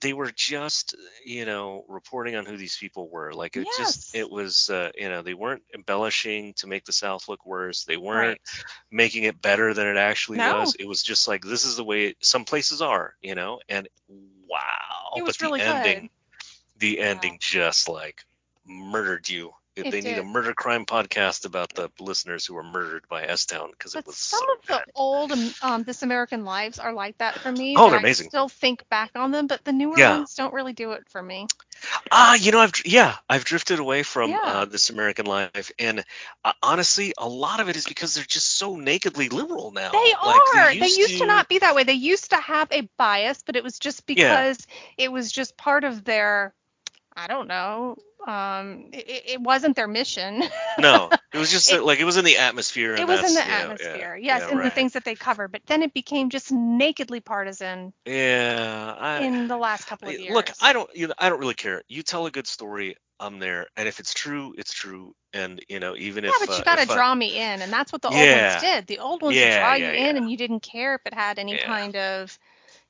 they 0.00 0.12
were 0.14 0.30
just 0.34 0.94
you 1.24 1.44
know 1.44 1.84
reporting 1.88 2.34
on 2.36 2.46
who 2.46 2.56
these 2.56 2.76
people 2.78 3.08
were 3.10 3.34
like 3.34 3.56
it 3.58 3.66
just 3.76 4.14
it 4.14 4.28
was 4.30 4.70
uh, 4.70 4.90
you 4.96 5.08
know 5.08 5.20
they 5.20 5.34
weren't 5.34 5.62
embellishing 5.74 6.54
to 6.54 6.66
make 6.66 6.84
the 6.86 6.92
south 6.92 7.28
look 7.28 7.44
worse 7.44 7.84
they 7.84 7.98
weren't 7.98 8.40
Right. 8.40 8.64
making 8.90 9.24
it 9.24 9.40
better 9.42 9.74
than 9.74 9.86
it 9.86 9.98
actually 9.98 10.38
No. 10.38 10.60
was 10.60 10.76
it 10.76 10.88
was 10.88 11.02
just 11.02 11.28
like 11.28 11.44
this 11.44 11.66
is 11.66 11.76
the 11.76 11.84
way 11.84 12.14
some 12.22 12.46
places 12.46 12.80
are 12.80 13.14
you 13.20 13.34
know 13.34 13.60
and 13.68 13.86
wow 14.48 15.10
It 15.14 15.24
was 15.24 15.36
but 15.36 15.38
the 15.38 15.46
really 15.46 15.60
ending 15.60 16.00
good. 16.02 16.10
the 16.78 17.00
ending 17.00 17.38
just 17.40 17.88
like 17.88 18.24
murdered 18.66 19.28
you 19.28 19.52
It 19.84 19.88
they 19.90 20.00
need 20.02 20.18
a 20.18 20.24
murder 20.24 20.54
crime 20.54 20.86
podcast 20.86 21.44
about 21.46 21.74
the 21.74 21.90
listeners 22.00 22.46
who 22.46 22.54
were 22.54 22.62
murdered 22.62 23.06
by 23.08 23.24
s-town 23.24 23.70
because 23.70 23.94
it 23.94 24.04
was 24.06 24.16
some 24.16 24.40
so 24.40 24.46
of 24.58 24.66
the 24.68 24.82
old 24.94 25.32
um, 25.32 25.54
um, 25.62 25.82
This 25.84 26.02
American 26.02 26.44
Lives 26.44 26.78
are 26.78 26.92
like 26.92 27.18
that 27.18 27.40
for 27.40 27.50
me. 27.52 27.80
Oh, 27.80 27.90
they're 27.90 27.98
I 27.98 28.00
amazing. 28.00 28.30
still 28.30 28.48
think 28.48 28.88
back 28.88 29.10
on 29.14 29.30
them, 29.32 29.46
but 29.46 29.64
the 29.64 29.72
newer 29.72 30.02
Yeah. 30.02 30.04
ones 30.04 30.34
don't 30.34 30.54
really 30.54 30.72
do 30.72 30.92
it 30.92 31.08
for 31.10 31.22
me. 31.22 31.48
Ah, 32.10 32.34
you 32.34 32.52
know, 32.52 32.60
I've 32.60 32.72
yeah, 32.84 33.16
I've 33.28 33.44
drifted 33.44 33.78
away 33.78 34.02
from 34.02 34.38
Yeah. 34.38 34.54
uh, 34.54 34.66
this 34.66 34.90
American 34.90 35.26
life, 35.26 35.60
and 35.66 35.92
uh, 36.32 36.42
honestly, 36.50 37.02
a 37.06 37.14
lot 37.14 37.48
of 37.48 37.58
it 37.58 37.66
is 37.66 37.76
because 37.78 38.04
they're 38.04 38.14
just 38.16 38.46
so 38.48 38.74
nakedly 38.76 39.28
liberal 39.28 39.70
now. 39.70 39.92
They 39.92 40.12
Like, 40.22 40.44
are. 40.44 40.74
They 40.76 40.88
used, 40.88 41.18
to 41.18 41.26
to 41.26 41.26
not 41.26 41.48
be 41.48 41.58
that 41.58 41.74
way. 41.74 41.84
They 41.84 41.94
used 41.94 42.30
to 42.30 42.36
have 42.36 42.70
a 42.72 42.82
bias, 42.98 43.42
but 43.42 43.56
it 43.56 43.64
was 43.64 43.78
just 43.78 44.06
because 44.06 44.66
it 44.96 45.10
was 45.12 45.30
just 45.32 45.56
part 45.56 45.84
of 45.84 46.04
their. 46.04 46.54
I 47.16 47.26
don't 47.28 47.48
know. 47.48 47.96
Um, 48.26 48.90
it, 48.92 49.22
it 49.26 49.40
wasn't 49.40 49.76
their 49.76 49.88
mission. 49.88 50.42
No, 50.78 51.08
it 51.32 51.38
was 51.38 51.50
just 51.50 51.72
It- 51.72 51.82
like 51.82 52.00
it 52.00 52.04
was 52.04 52.18
in 52.18 52.24
the 52.26 52.36
atmosphere. 52.36 52.96
it 52.96 53.06
was 53.06 53.20
in 53.22 53.32
the 53.34 53.40
that's- 53.40 53.48
yeah, 53.48 53.56
yeah, 53.56 53.62
atmosphere, 53.64 54.16
yes, 54.20 54.42
yeah, 54.42 54.50
in 54.52 54.58
the 54.58 54.68
things 54.70 54.92
that 54.92 55.04
they 55.04 55.14
covered. 55.14 55.50
But 55.52 55.62
then 55.66 55.82
it 55.82 55.94
became 55.94 56.28
just 56.28 56.52
nakedly 56.52 57.20
partisan 57.20 57.94
Yeah, 58.04 58.94
I, 58.98 59.22
in 59.24 59.48
the 59.48 59.56
last 59.56 59.86
couple 59.86 60.08
of 60.08 60.18
years. 60.20 60.34
look, 60.34 60.50
I 60.60 60.74
don't, 60.74 60.90
you 60.94 61.06
know, 61.08 61.14
I 61.18 61.30
don't 61.30 61.38
really 61.40 61.54
care. 61.54 61.82
You 61.88 62.02
tell 62.02 62.26
a 62.26 62.30
good 62.30 62.46
story, 62.46 62.96
I'm 63.18 63.38
there, 63.38 63.68
and 63.76 63.88
if 63.88 64.00
it's 64.00 64.12
true, 64.12 64.54
it's 64.58 64.74
true, 64.74 65.14
and 65.32 65.64
you 65.68 65.80
know, 65.80 65.96
even 65.96 66.24
Yeah, 66.24 66.30
if 66.34 66.40
but 66.46 66.48
you 66.50 66.60
uh, 66.60 66.64
got 66.64 66.76
to 66.76 66.82
if 66.82 66.90
I- 66.90 66.94
draw 66.94 67.14
me 67.14 67.38
in, 67.38 67.62
and 67.62 67.72
that's 67.72 67.90
what 67.90 68.02
the 68.02 68.08
old 68.08 68.18
Yeah. 68.18 68.50
ones 68.50 68.62
did. 68.62 68.86
The 68.86 68.98
old 68.98 69.22
ones 69.22 69.34
would 69.36 69.42
draw 69.50 69.74
yeah, 69.76 69.92
you 69.92 70.08
in, 70.10 70.16
and 70.18 70.30
you 70.30 70.36
didn't 70.36 70.60
care 70.60 70.96
if 70.96 71.00
it 71.06 71.14
had 71.14 71.38
any 71.38 71.54
Yeah. 71.54 71.64
kind 71.66 71.96
of, 71.96 72.38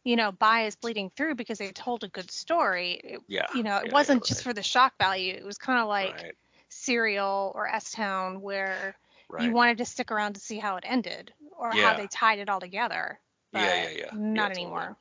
you 0.07 0.17
know, 0.17 0.33
bias 0.33 0.77
bleeding 0.77 1.11
through 1.17 1.37
because 1.37 1.59
they 1.59 1.73
told 1.73 2.05
a 2.05 2.09
good 2.09 2.31
story. 2.31 2.93
It, 3.05 3.21
yeah, 3.29 3.47
you 3.53 3.65
know, 3.65 3.79
it 3.79 3.89
yeah, 3.89 3.91
wasn't 3.91 4.25
yeah, 4.29 4.37
just 4.37 4.43
for 4.45 4.55
the 4.55 4.63
shock 4.63 4.95
value. 4.99 5.35
It 5.35 5.45
was 5.45 5.59
kind 5.59 5.81
of 5.81 5.89
like 5.89 6.27
right, 6.27 6.37
Serial 6.71 7.53
or 7.55 7.69
S 7.69 7.93
Town, 7.93 8.43
where 8.43 8.97
right. 9.29 9.43
you 9.43 9.53
wanted 9.53 9.79
to 9.79 9.87
stick 9.87 10.13
around 10.13 10.35
to 10.35 10.41
see 10.41 10.59
how 10.59 10.77
it 10.77 10.85
ended 10.87 11.35
or 11.59 11.75
how 11.75 11.95
they 11.95 12.09
tied 12.09 12.39
it 12.41 12.49
all 12.51 12.61
together. 12.61 13.21
But 13.53 13.61
Yeah, 13.61 13.75
yeah, 13.75 13.91
yeah. 13.91 14.11
Yeah, 14.35 14.49
Not 14.51 14.51
totally. 14.51 14.85
anymore. 14.85 14.97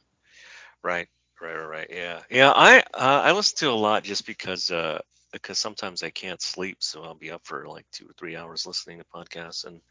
Right, 0.83 1.07
right, 1.41 1.55
right, 1.55 1.65
right. 1.67 1.87
Yeah, 1.91 2.21
yeah. 2.29 2.51
I 2.55 2.79
uh, 2.93 3.21
I 3.25 3.31
listen 3.33 3.57
to 3.59 3.71
a 3.71 3.73
lot 3.73 4.03
just 4.03 4.25
because 4.25 4.71
uh 4.71 4.99
because 5.35 5.59
sometimes 5.59 6.01
I 6.03 6.09
can't 6.09 6.41
sleep, 6.41 6.77
so 6.79 7.03
I'll 7.03 7.13
be 7.15 7.31
up 7.31 7.41
for 7.43 7.67
like 7.67 7.85
two 7.91 8.05
or 8.05 8.13
three 8.17 8.35
hours 8.35 8.65
listening 8.65 8.99
to 8.99 9.05
podcasts, 9.13 9.65
and 9.65 9.81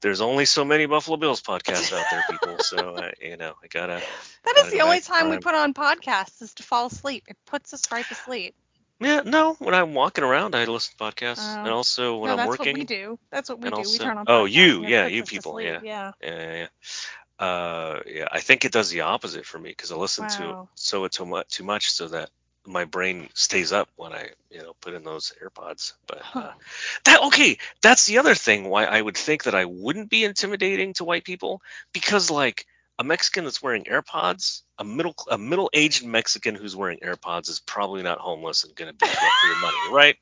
there's 0.00 0.20
only 0.20 0.44
so 0.44 0.64
many 0.64 0.86
Buffalo 0.86 1.16
Bills 1.16 1.42
podcasts 1.42 1.92
out 1.92 2.04
there, 2.10 2.24
people. 2.30 2.58
So 2.60 2.96
I, 2.96 3.12
you 3.20 3.36
know, 3.36 3.54
I 3.62 3.66
gotta. 3.68 4.02
That 4.44 4.56
is 4.56 4.62
Gotta 4.64 4.70
the 4.76 4.80
only 4.82 5.00
to 5.00 5.06
time 5.06 5.30
we 5.30 5.38
put 5.38 5.54
on 5.54 5.74
podcasts 5.74 6.42
is 6.42 6.54
to 6.54 6.62
fall 6.62 6.86
asleep. 6.86 7.24
It 7.28 7.36
puts 7.46 7.72
us 7.74 7.90
right 7.90 8.04
to 8.06 8.14
sleep. 8.14 8.54
Yeah, 9.00 9.22
no. 9.24 9.54
When 9.54 9.72
I'm 9.74 9.94
walking 9.94 10.24
around, 10.24 10.54
I 10.54 10.64
listen 10.66 10.92
to 10.98 11.04
podcasts, 11.04 11.38
Oh. 11.56 11.60
and 11.60 11.68
also 11.70 12.18
when 12.18 12.28
no, 12.28 12.32
I'm 12.32 12.36
that's 12.38 12.48
working. 12.48 12.74
what 12.74 12.78
we 12.80 12.84
do. 12.84 13.18
That's 13.32 13.48
what 13.48 13.60
we 13.60 13.70
do. 13.70 13.76
also- 13.76 13.92
we 13.92 13.98
turn 13.98 14.18
on. 14.18 14.24
oh, 14.28 14.44
you, 14.44 14.84
yeah, 14.86 15.06
you 15.06 15.24
people, 15.24 15.60
yeah. 15.60 15.80
Yeah. 15.82 16.12
Yeah, 16.22 16.28
yeah, 16.28 16.54
yeah. 16.56 16.66
Uh, 17.46 18.00
yeah. 18.06 18.28
I 18.30 18.40
think 18.40 18.66
it 18.66 18.72
does 18.72 18.90
the 18.90 19.00
opposite 19.00 19.46
for 19.46 19.58
me 19.58 19.70
because 19.70 19.90
I 19.90 19.96
listen 19.96 20.28
to 20.28 20.42
Wow. 20.42 20.68
so 20.74 21.04
it 21.04 21.12
too 21.12 21.24
much, 21.24 21.48
too 21.48 21.64
much, 21.64 21.90
so 21.90 22.08
that 22.08 22.28
my 22.70 22.84
brain 22.84 23.28
stays 23.34 23.72
up 23.72 23.88
when 23.96 24.12
I, 24.12 24.30
you 24.50 24.62
know, 24.62 24.74
put 24.80 24.94
in 24.94 25.04
those 25.04 25.32
AirPods. 25.42 25.94
But 26.06 26.22
uh, 26.34 26.52
that 27.04 27.22
okay, 27.24 27.58
that's 27.82 28.06
the 28.06 28.18
other 28.18 28.34
thing 28.34 28.68
why 28.68 28.84
I 28.84 29.00
would 29.00 29.16
think 29.16 29.44
that 29.44 29.54
I 29.54 29.64
wouldn't 29.64 30.10
be 30.10 30.24
intimidating 30.24 30.94
to 30.94 31.04
white 31.04 31.24
people 31.24 31.62
because 31.92 32.30
like 32.30 32.66
a 32.98 33.04
Mexican 33.04 33.44
that's 33.44 33.62
wearing 33.62 33.84
AirPods, 33.84 34.62
a 34.78 34.84
middle 34.84 35.14
a 35.30 35.38
middle 35.38 35.70
aged 35.72 36.04
Mexican 36.04 36.54
who's 36.54 36.76
wearing 36.76 36.98
AirPods 36.98 37.48
is 37.48 37.60
probably 37.60 38.02
not 38.02 38.18
homeless 38.18 38.64
and 38.64 38.74
gonna 38.74 38.90
up 38.90 39.08
for 39.08 39.46
your 39.46 39.60
money, 39.60 39.76
right? 39.92 40.16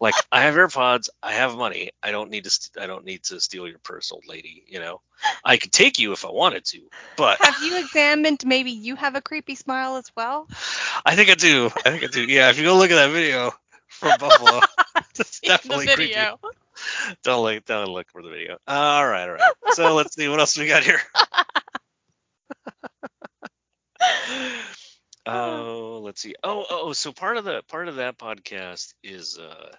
Like 0.00 0.14
I 0.30 0.42
have 0.42 0.54
AirPods, 0.54 1.08
I 1.22 1.32
have 1.32 1.56
money. 1.56 1.90
I 2.02 2.10
don't 2.12 2.30
need 2.30 2.44
to. 2.44 2.50
St- 2.50 2.82
I 2.82 2.86
don't 2.86 3.04
need 3.04 3.24
to 3.24 3.40
steal 3.40 3.66
your 3.68 3.78
purse, 3.78 4.12
old 4.12 4.24
lady. 4.26 4.64
You 4.66 4.80
know, 4.80 5.00
I 5.44 5.56
could 5.56 5.72
take 5.72 5.98
you 5.98 6.12
if 6.12 6.24
I 6.24 6.30
wanted 6.30 6.64
to, 6.66 6.80
but 7.16 7.38
Have 7.40 7.58
you 7.58 7.76
examined? 7.76 8.44
Maybe 8.46 8.70
you 8.72 8.94
have 8.96 9.14
a 9.14 9.20
creepy 9.20 9.54
smile 9.54 9.96
as 9.96 10.10
well. 10.16 10.48
I 11.04 11.14
think 11.16 11.30
I 11.30 11.34
do. 11.34 11.66
I 11.84 11.90
think 11.90 12.04
I 12.04 12.06
do. 12.08 12.22
Yeah, 12.24 12.50
if 12.50 12.58
you 12.58 12.64
go 12.64 12.76
look 12.76 12.90
at 12.90 12.96
that 12.96 13.10
video 13.12 13.52
from 13.88 14.16
Buffalo, 14.18 14.60
it's 15.18 15.40
In 15.42 15.70
the 15.70 15.78
definitely 15.78 15.88
creepy. 15.88 16.28
video. 16.28 16.38
Don't 17.22 17.42
look. 17.42 17.64
Don't 17.64 17.88
look 17.88 18.08
for 18.10 18.22
the 18.22 18.30
video. 18.30 18.58
All 18.66 19.06
right, 19.06 19.28
all 19.28 19.34
right. 19.34 19.54
So 19.66 19.94
let's 19.94 20.14
see 20.14 20.28
what 20.28 20.40
else 20.40 20.56
we 20.56 20.66
got 20.66 20.82
here. 20.84 21.00
Oh, 25.26 26.00
let's 26.02 26.20
see. 26.20 26.34
Oh, 26.42 26.64
oh, 26.68 26.80
oh, 26.88 26.92
so 26.92 27.12
part 27.12 27.36
of 27.36 27.44
the 27.44 27.62
part 27.68 27.88
of 27.88 27.96
that 27.96 28.18
podcast 28.18 28.94
is 29.02 29.38
uh 29.38 29.74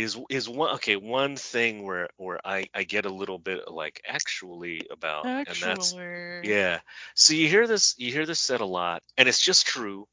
is 0.00 0.18
is 0.28 0.48
one 0.48 0.74
okay 0.76 0.96
one 0.96 1.36
thing 1.36 1.84
where 1.84 2.08
where 2.16 2.40
I 2.44 2.66
I 2.74 2.82
get 2.82 3.06
a 3.06 3.12
little 3.12 3.38
bit 3.38 3.70
like 3.70 4.02
actually 4.06 4.82
about 4.90 5.24
and 5.26 5.56
that's 5.60 5.94
yeah. 6.42 6.80
So 7.14 7.34
you 7.34 7.48
hear 7.48 7.66
this 7.66 7.94
you 7.96 8.12
hear 8.12 8.26
this 8.26 8.40
said 8.40 8.60
a 8.60 8.66
lot 8.66 9.02
and 9.16 9.28
it's 9.28 9.40
just 9.40 9.66
true, 9.66 10.08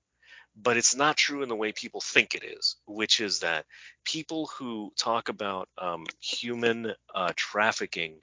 but 0.55 0.77
it's 0.77 0.95
not 0.95 1.17
true 1.17 1.41
in 1.41 1.49
the 1.49 1.55
way 1.55 1.71
people 1.71 2.01
think 2.01 2.35
it 2.35 2.43
is, 2.43 2.75
which 2.85 3.19
is 3.19 3.39
that 3.39 3.65
people 4.03 4.49
who 4.57 4.91
talk 4.97 5.29
about 5.29 5.67
um, 5.77 6.05
human 6.19 6.93
uh, 7.15 7.33
trafficking 7.35 8.17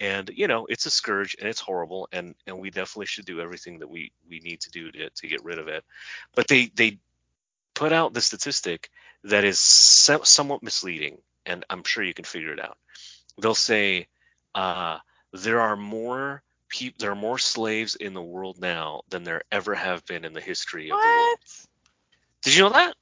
and 0.00 0.30
you 0.34 0.46
know 0.46 0.66
it's 0.68 0.86
a 0.86 0.90
scourge 0.90 1.36
and 1.38 1.48
it's 1.48 1.60
horrible 1.60 2.08
and 2.12 2.34
and 2.46 2.58
we 2.58 2.70
definitely 2.70 3.06
should 3.06 3.24
do 3.24 3.40
everything 3.40 3.78
that 3.78 3.90
we 3.90 4.12
we 4.28 4.40
need 4.40 4.60
to 4.60 4.70
do 4.70 4.92
to 4.92 5.10
to 5.10 5.26
get 5.26 5.42
rid 5.44 5.58
of 5.58 5.68
it 5.68 5.84
but 6.34 6.46
they 6.46 6.70
they 6.76 6.98
put 7.74 7.92
out 7.92 8.12
the 8.12 8.20
statistic 8.20 8.90
that 9.28 9.44
is 9.44 9.58
so, 9.60 10.22
somewhat 10.24 10.62
misleading 10.64 11.18
and 11.46 11.64
i'm 11.70 11.84
sure 11.84 12.04
you 12.04 12.14
can 12.14 12.26
figure 12.26 12.52
it 12.54 12.60
out 12.60 12.78
they'll 13.40 13.54
say 13.54 14.08
uh 14.54 14.98
there 15.32 15.60
are 15.60 15.76
more 15.76 16.42
people 16.68 16.96
there 17.00 17.12
are 17.12 17.16
more 17.16 17.38
slaves 17.38 17.96
in 17.96 18.14
the 18.14 18.22
world 18.22 18.58
now 18.60 19.02
than 19.10 19.24
there 19.24 19.42
ever 19.52 19.74
have 19.74 20.04
been 20.06 20.24
in 20.24 20.34
the 20.34 20.40
history 20.42 20.90
of 20.90 21.02
the 21.02 21.10
world 21.10 21.38
What? 21.38 21.38
did 22.44 22.56
you 22.56 22.64
know 22.64 22.70
that 22.70 22.94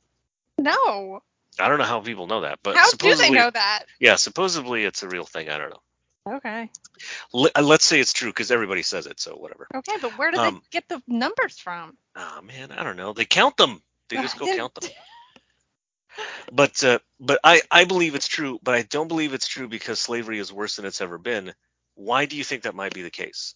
No. 0.59 1.21
i 1.61 1.69
don't 1.69 1.79
know 1.79 1.85
how 1.85 2.01
people 2.01 2.27
know 2.29 2.43
that 2.43 2.61
but 2.63 2.77
How 2.77 2.91
do 2.93 3.15
they 3.17 3.31
know 3.31 3.51
that? 3.51 3.85
yeah 4.01 4.17
supposedly 4.17 4.85
it's 4.85 5.03
a 5.03 5.09
real 5.09 5.27
thing 5.27 5.51
i 5.51 5.59
don't 5.59 5.71
know 5.71 5.83
Okay. 6.29 6.71
Uh, 7.35 7.63
let's 7.63 7.85
say 7.85 8.01
it's 8.01 8.13
true 8.15 8.31
because 8.31 8.51
everybody 8.51 8.83
says 8.83 9.07
it 9.07 9.21
so 9.21 9.33
whatever 9.37 9.69
Okay, 9.75 9.93
but 10.01 10.17
where 10.19 10.31
do 10.33 10.39
Um, 10.39 10.63
they 10.63 10.79
get 10.81 10.89
the 10.89 11.03
numbers 11.09 11.59
from? 11.59 11.97
oh 12.17 12.43
man 12.43 12.73
i 12.73 12.83
don't 12.85 12.97
know 12.97 13.13
they 13.15 13.27
count 13.27 13.57
them 13.57 13.83
they 14.11 14.19
just 14.19 14.39
go 14.39 14.47
count 14.57 14.75
them 14.75 14.85
but 16.53 16.83
uh, 16.85 16.99
but 17.21 17.41
I, 17.45 17.61
I 17.71 17.85
believe 17.85 18.15
it's 18.15 18.29
true 18.29 18.59
but 18.63 18.75
i 18.75 18.83
don't 18.83 19.09
believe 19.09 19.35
it's 19.35 19.47
true 19.49 19.69
because 19.69 19.99
slavery 19.99 20.39
is 20.39 20.53
worse 20.53 20.77
than 20.77 20.85
it's 20.85 21.01
ever 21.01 21.19
been 21.19 21.53
why 21.95 22.27
do 22.27 22.37
you 22.37 22.45
think 22.45 22.63
that 22.63 22.75
might 22.75 22.95
be 22.95 23.03
the 23.03 23.11
case 23.11 23.55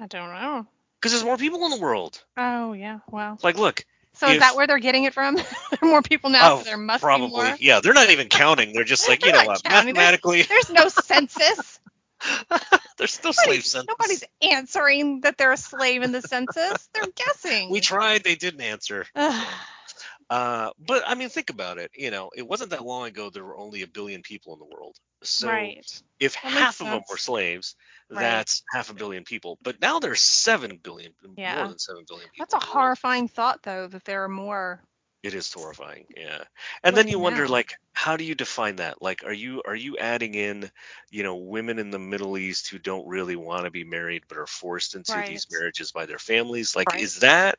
I 0.00 0.06
don't 0.06 0.30
know. 0.32 0.66
because 1.00 1.12
there's 1.12 1.24
more 1.24 1.36
people 1.36 1.64
in 1.64 1.70
the 1.70 1.80
world 1.80 2.22
Oh 2.36 2.72
yeah. 2.72 2.98
Well. 3.10 3.38
like 3.42 3.58
look 3.58 3.84
So 4.14 4.28
is 4.28 4.38
that 4.40 4.54
where 4.56 4.66
they're 4.66 4.78
getting 4.78 5.04
it 5.04 5.14
from? 5.14 5.34
there 5.36 5.44
are 5.82 5.88
more 5.88 6.02
people 6.02 6.30
now, 6.30 6.54
oh, 6.54 6.58
so 6.58 6.64
there 6.64 6.76
must 6.76 7.02
probably 7.02 7.26
be 7.28 7.32
more. 7.32 7.56
yeah 7.58 7.80
they're 7.80 7.94
not 7.94 8.10
even 8.10 8.28
counting 8.28 8.72
they're 8.72 8.84
just 8.84 9.08
like 9.08 9.24
you 9.24 9.32
They're 9.32 9.42
know 9.42 9.46
what 9.48 9.62
counting. 9.64 9.94
There's- 9.94 10.08
mathematically 10.20 10.42
There's 10.48 10.70
no 10.70 10.88
census. 10.88 11.80
there's 12.96 13.22
no 13.22 13.30
slave 13.30 13.64
census 13.64 13.86
nobody's 13.88 14.24
answering 14.42 15.20
that 15.20 15.36
they're 15.38 15.52
a 15.52 15.56
slave 15.56 16.02
in 16.02 16.10
the 16.12 16.20
census. 16.22 16.88
They're 16.92 17.06
guessing. 17.14 17.70
we 17.70 17.80
tried 17.80 18.24
they 18.24 18.34
didn't 18.34 18.60
answer 18.60 19.06
Ugh. 19.14 19.46
Uh 20.30 20.70
but 20.78 21.02
i 21.06 21.14
mean 21.14 21.28
think 21.28 21.50
about 21.50 21.78
it 21.78 21.90
you 21.94 22.10
know 22.10 22.30
it 22.36 22.46
wasn't 22.46 22.70
that 22.70 22.84
long 22.84 23.06
ago 23.06 23.30
there 23.30 23.44
were 23.44 23.56
only 23.58 23.82
a 23.82 23.86
billion 23.88 24.22
people 24.22 24.52
in 24.54 24.58
the 24.58 24.64
world 24.76 24.96
so 25.22 25.48
right. 25.48 26.02
if 26.20 26.34
That 26.42 26.52
half 26.52 26.80
of 26.80 26.90
them 26.90 27.02
were 27.08 27.16
slaves, 27.16 27.74
Right. 28.10 28.42
that's 28.42 28.62
half 28.72 28.90
a 28.90 28.94
billion 28.94 29.24
people. 29.24 29.58
But 29.62 29.80
now 29.80 29.98
there's 30.00 30.20
seven 30.20 30.78
billion, 30.82 31.12
Yeah. 31.36 31.54
more 31.54 31.66
than 31.68 31.78
seven 31.78 32.04
billion 32.08 32.30
people. 32.30 32.36
That's 32.38 32.54
a 32.54 32.58
in 32.58 32.62
the 32.62 32.70
world. 32.70 32.72
horrifying 32.72 33.28
thought, 33.28 33.62
though, 33.62 33.86
that 33.88 34.04
there 34.04 34.24
are 34.24 34.28
more. 34.28 34.82
It 35.22 35.34
is 35.34 35.52
horrifying, 35.52 36.06
yeah. 36.16 36.44
And 36.82 36.96
then 36.96 37.08
you 37.08 37.18
wonder, 37.18 37.48
like, 37.48 37.74
how 37.92 38.16
do 38.16 38.24
you 38.24 38.34
define 38.34 38.76
that? 38.76 39.02
Like, 39.02 39.24
are 39.24 39.32
you 39.32 39.62
are 39.66 39.74
you 39.74 39.96
adding 39.98 40.34
in, 40.34 40.70
you 41.10 41.22
know, 41.24 41.36
women 41.36 41.78
in 41.78 41.90
the 41.90 41.98
Middle 41.98 42.38
East 42.38 42.68
who 42.68 42.78
don't 42.78 43.06
really 43.08 43.36
want 43.36 43.64
to 43.64 43.70
be 43.70 43.84
married 43.84 44.24
but 44.28 44.38
are 44.38 44.46
forced 44.46 44.94
into 44.94 45.22
these 45.22 45.46
marriages 45.50 45.92
by 45.92 46.06
their 46.06 46.18
families? 46.18 46.76
Like, 46.76 46.92
Right. 46.92 47.00
is 47.00 47.20
that 47.20 47.58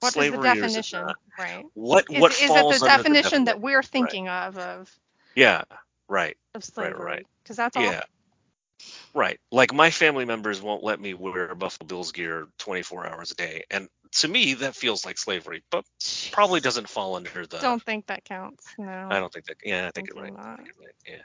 What 0.00 0.16
is 0.16 0.28
slavery 0.28 0.30
the 0.30 0.38
is 0.56 0.76
it 0.76 0.86
definition? 0.92 0.92
not? 0.92 1.16
Right. 1.38 1.66
What 1.74 2.06
Is, 2.12 2.24
what 2.24 2.32
is 2.40 2.56
it 2.56 2.68
the 2.68 2.80
definition 2.80 3.44
the 3.44 3.46
that 3.46 3.60
we're 3.60 3.82
thinking 3.82 4.28
of 4.28 4.58
of 4.58 4.90
Yeah, 5.36 5.62
right. 6.08 6.36
of 6.54 6.64
slavery? 6.64 7.04
right. 7.04 7.26
Because 7.44 7.56
that's 7.56 7.76
all 7.76 7.84
Yeah. 7.84 8.02
Right. 9.14 9.38
Like 9.52 9.74
my 9.74 9.90
family 9.90 10.24
members 10.24 10.62
won't 10.62 10.84
let 10.84 11.00
me 11.00 11.14
wear 11.14 11.54
Buffalo 11.54 11.86
Bills 11.86 12.12
gear 12.12 12.48
24 12.58 13.08
hours 13.08 13.32
a 13.32 13.34
day. 13.34 13.64
And 13.70 13.88
to 14.12 14.28
me, 14.28 14.54
that 14.54 14.74
feels 14.74 15.04
like 15.04 15.18
slavery, 15.18 15.62
but 15.70 15.84
probably 16.32 16.60
doesn't 16.60 16.88
fall 16.88 17.16
under 17.16 17.46
the. 17.46 17.58
Don't 17.58 17.82
think 17.82 18.06
that 18.06 18.24
counts. 18.24 18.66
No. 18.78 19.08
I 19.10 19.20
don't 19.20 19.32
think 19.32 19.46
that. 19.46 19.56
Yeah, 19.64 19.86
I 19.86 19.90
think 19.90 20.08
right. 20.14 20.32
Not. 20.32 20.60
right, 20.60 20.94
Yeah. 21.06 21.22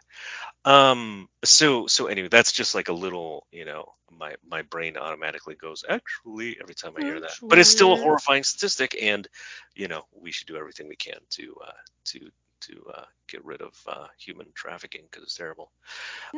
Um. 0.66 1.28
So 1.44 1.88
so 1.88 2.08
anyway, 2.08 2.30
that's 2.30 2.52
just 2.52 2.76
like 2.76 2.90
a 2.90 2.94
little, 2.94 3.48
you 3.52 3.66
know, 3.66 3.94
my 4.12 4.36
my 4.48 4.62
brain 4.62 4.98
automatically 4.98 5.56
goes 5.56 5.84
actually 5.88 6.58
every 6.62 6.76
time 6.76 6.94
I 6.98 7.04
hear 7.04 7.20
that. 7.20 7.32
But 7.42 7.60
it's 7.60 7.70
still 7.70 7.94
a 7.94 7.98
horrifying 7.98 8.44
statistic, 8.44 8.96
and 9.02 9.28
you 9.76 9.88
know 9.88 10.04
we 10.12 10.32
should 10.32 10.48
do 10.48 10.58
everything 10.58 10.88
we 10.88 10.96
can 10.96 11.20
to 11.32 11.56
uh 11.66 11.72
to 12.06 12.30
to 12.68 12.86
uh, 12.95 13.05
get 13.28 13.43
rid 13.45 13.61
of 13.61 13.74
uh, 13.88 14.07
human 14.20 14.47
trafficking 14.55 15.01
because 15.09 15.24
it's 15.24 15.36
terrible. 15.36 15.72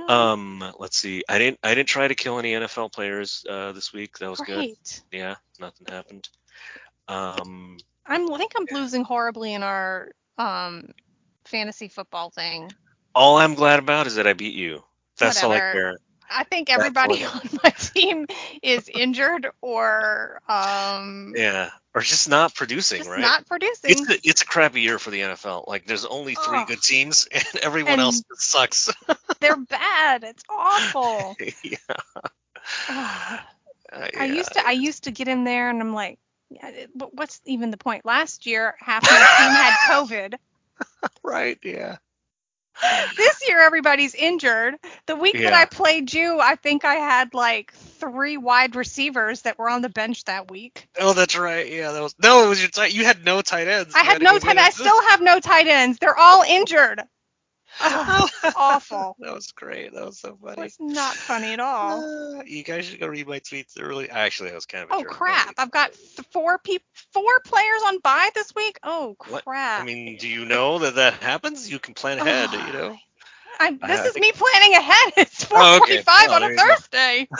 Um, 0.08 0.64
let's 0.80 0.98
see. 0.98 1.24
I 1.30 1.38
didn't 1.40 1.60
I 1.64 1.74
didn't 1.76 1.90
try 1.90 2.08
to 2.08 2.16
kill 2.16 2.40
any 2.40 2.54
NFL 2.54 2.90
players 2.90 3.46
uh, 3.50 3.72
this 3.74 3.94
week. 3.94 4.18
That 4.20 4.30
was 4.30 4.42
good. 4.42 4.68
Yeah, 5.12 5.36
nothing 5.60 5.88
happened. 5.88 6.30
Um, 7.08 7.78
I'm 8.06 8.34
I 8.34 8.38
think 8.38 8.54
I'm 8.58 8.68
Yeah. 8.68 8.78
losing 8.80 9.04
horribly 9.04 9.54
in 9.54 9.64
our 9.64 10.12
um 10.38 10.92
fantasy 11.46 11.88
football 11.88 12.30
thing. 12.32 12.76
all 13.16 13.38
I'm 13.38 13.56
glad 13.56 13.80
about 13.80 14.08
is 14.08 14.16
that 14.16 14.28
I 14.28 14.34
beat 14.34 14.56
you. 14.56 14.84
That's 15.20 15.44
all 15.44 15.52
I 15.54 15.62
care. 15.62 15.98
I 16.30 16.44
think 16.44 16.70
everybody 16.70 17.24
on 17.24 17.42
my 17.64 17.70
team 17.78 18.28
is 18.62 18.90
injured 18.90 19.48
or 19.62 20.42
um 20.48 21.34
Yeah, 21.36 21.70
or 21.94 22.02
just 22.02 22.30
not 22.30 22.54
producing, 22.56 23.00
just 23.00 23.10
right? 23.10 23.22
not 23.22 23.46
producing. 23.48 23.92
it's 23.92 24.10
a, 24.10 24.14
it's 24.30 24.42
a 24.42 24.46
crappy 24.46 24.82
year 24.82 25.00
for 25.00 25.10
the 25.12 25.20
NFL. 25.22 25.68
Like 25.68 25.86
there's 25.86 26.06
only 26.06 26.36
three 26.36 26.66
good 26.66 26.82
teams, 26.82 27.28
and 27.32 27.46
everyone 27.62 27.94
And- 27.94 28.02
else 28.02 28.24
sucks. 28.36 28.90
They're 29.40 29.56
bad. 29.58 30.24
It's 30.24 30.44
awful. 30.50 31.36
yeah, 31.64 31.78
uh, 32.90 33.38
I 34.20 34.26
used 34.26 34.54
to 34.54 34.66
I 34.68 34.72
used 34.72 35.04
to 35.06 35.12
get 35.12 35.28
in 35.28 35.44
there 35.44 35.70
and 35.70 35.82
I'm 35.82 35.94
like, 35.94 36.20
yeah, 36.50 36.72
but 36.96 37.14
what's 37.14 37.42
even 37.46 37.72
the 37.72 37.78
point? 37.78 38.06
Last 38.06 38.46
year, 38.46 38.76
half 38.80 39.04
my 39.04 39.10
team 39.10 39.52
had 39.52 39.74
COVID. 39.90 40.36
right. 41.24 41.58
Yeah. 41.64 41.98
This 43.18 43.48
year, 43.48 43.60
everybody's 43.60 44.14
injured. 44.14 44.76
The 45.08 45.16
week 45.16 45.36
that 45.40 45.54
I 45.54 45.66
played 45.66 46.14
you, 46.14 46.40
I 46.40 46.56
think 46.56 46.84
I 46.86 46.96
had 46.96 47.34
like 47.34 47.74
three 47.74 48.38
wide 48.38 48.76
receivers 48.76 49.42
that 49.44 49.58
were 49.58 49.70
on 49.70 49.82
the 49.82 49.90
bench 49.90 50.26
that 50.26 50.52
week. 50.52 50.88
Oh, 51.00 51.14
that's 51.14 51.38
right. 51.38 51.72
Yeah, 51.72 51.94
that 51.94 52.02
was 52.02 52.14
no. 52.22 52.46
It 52.46 52.50
was 52.50 52.62
your 52.62 52.70
tight. 52.70 52.94
You 52.94 53.06
had 53.06 53.24
no 53.26 53.42
tight 53.42 53.68
ends. 53.68 53.96
I 53.96 54.04
had 54.04 54.22
no 54.22 54.38
tight. 54.38 54.58
I 54.58 54.70
still 54.70 55.02
have 55.10 55.22
no 55.22 55.40
tight 55.40 55.68
ends. 55.68 55.98
They're 55.98 56.18
all 56.18 56.44
injured. 56.44 57.02
Ugh, 57.80 58.30
awful. 58.56 59.16
That 59.20 59.34
was 59.34 59.52
great. 59.52 59.94
That 59.94 60.06
was 60.06 60.20
so 60.20 60.38
funny. 60.44 60.64
It's 60.64 60.78
not 60.80 61.14
funny 61.16 61.54
at 61.54 61.60
all. 61.60 62.40
Uh, 62.40 62.44
you 62.46 62.64
guys 62.64 62.86
should 62.86 63.00
go 63.00 63.08
read 63.08 63.28
my 63.28 63.40
tweets. 63.40 63.74
They're 63.74 63.88
really 63.88 64.10
actually 64.10 64.50
that 64.50 64.56
was 64.56 64.66
kind 64.66 64.84
of. 64.84 64.90
Oh 64.92 65.04
crap! 65.04 65.54
I've 65.58 65.72
got 65.72 65.94
th- 65.94 66.28
four 66.32 66.58
peop 66.60 66.82
four 67.14 67.40
players 67.46 67.82
on 67.88 68.00
bye 68.00 68.30
this 68.36 68.54
week. 68.56 68.80
Oh 68.84 69.16
What? 69.28 69.46
crap! 69.46 69.82
I 69.82 69.86
mean, 69.86 70.18
do 70.18 70.28
you 70.28 70.46
know 70.46 70.80
that 70.80 70.96
that 70.96 71.14
happens? 71.16 71.70
You 71.72 71.80
can 71.80 71.94
plan 71.94 72.20
ahead. 72.20 72.52
you 72.52 72.74
know. 72.74 72.98
I, 73.60 73.72
this 73.72 74.06
is 74.06 74.16
me 74.16 74.32
planning 74.34 74.74
ahead. 74.74 75.14
It's 75.18 75.48
Oh, 75.52 75.78
okay. 75.78 75.98
4:45 75.98 76.06
Well, 76.28 76.34
on 76.44 76.44
a. 76.52 76.56
Thursday. 76.58 77.28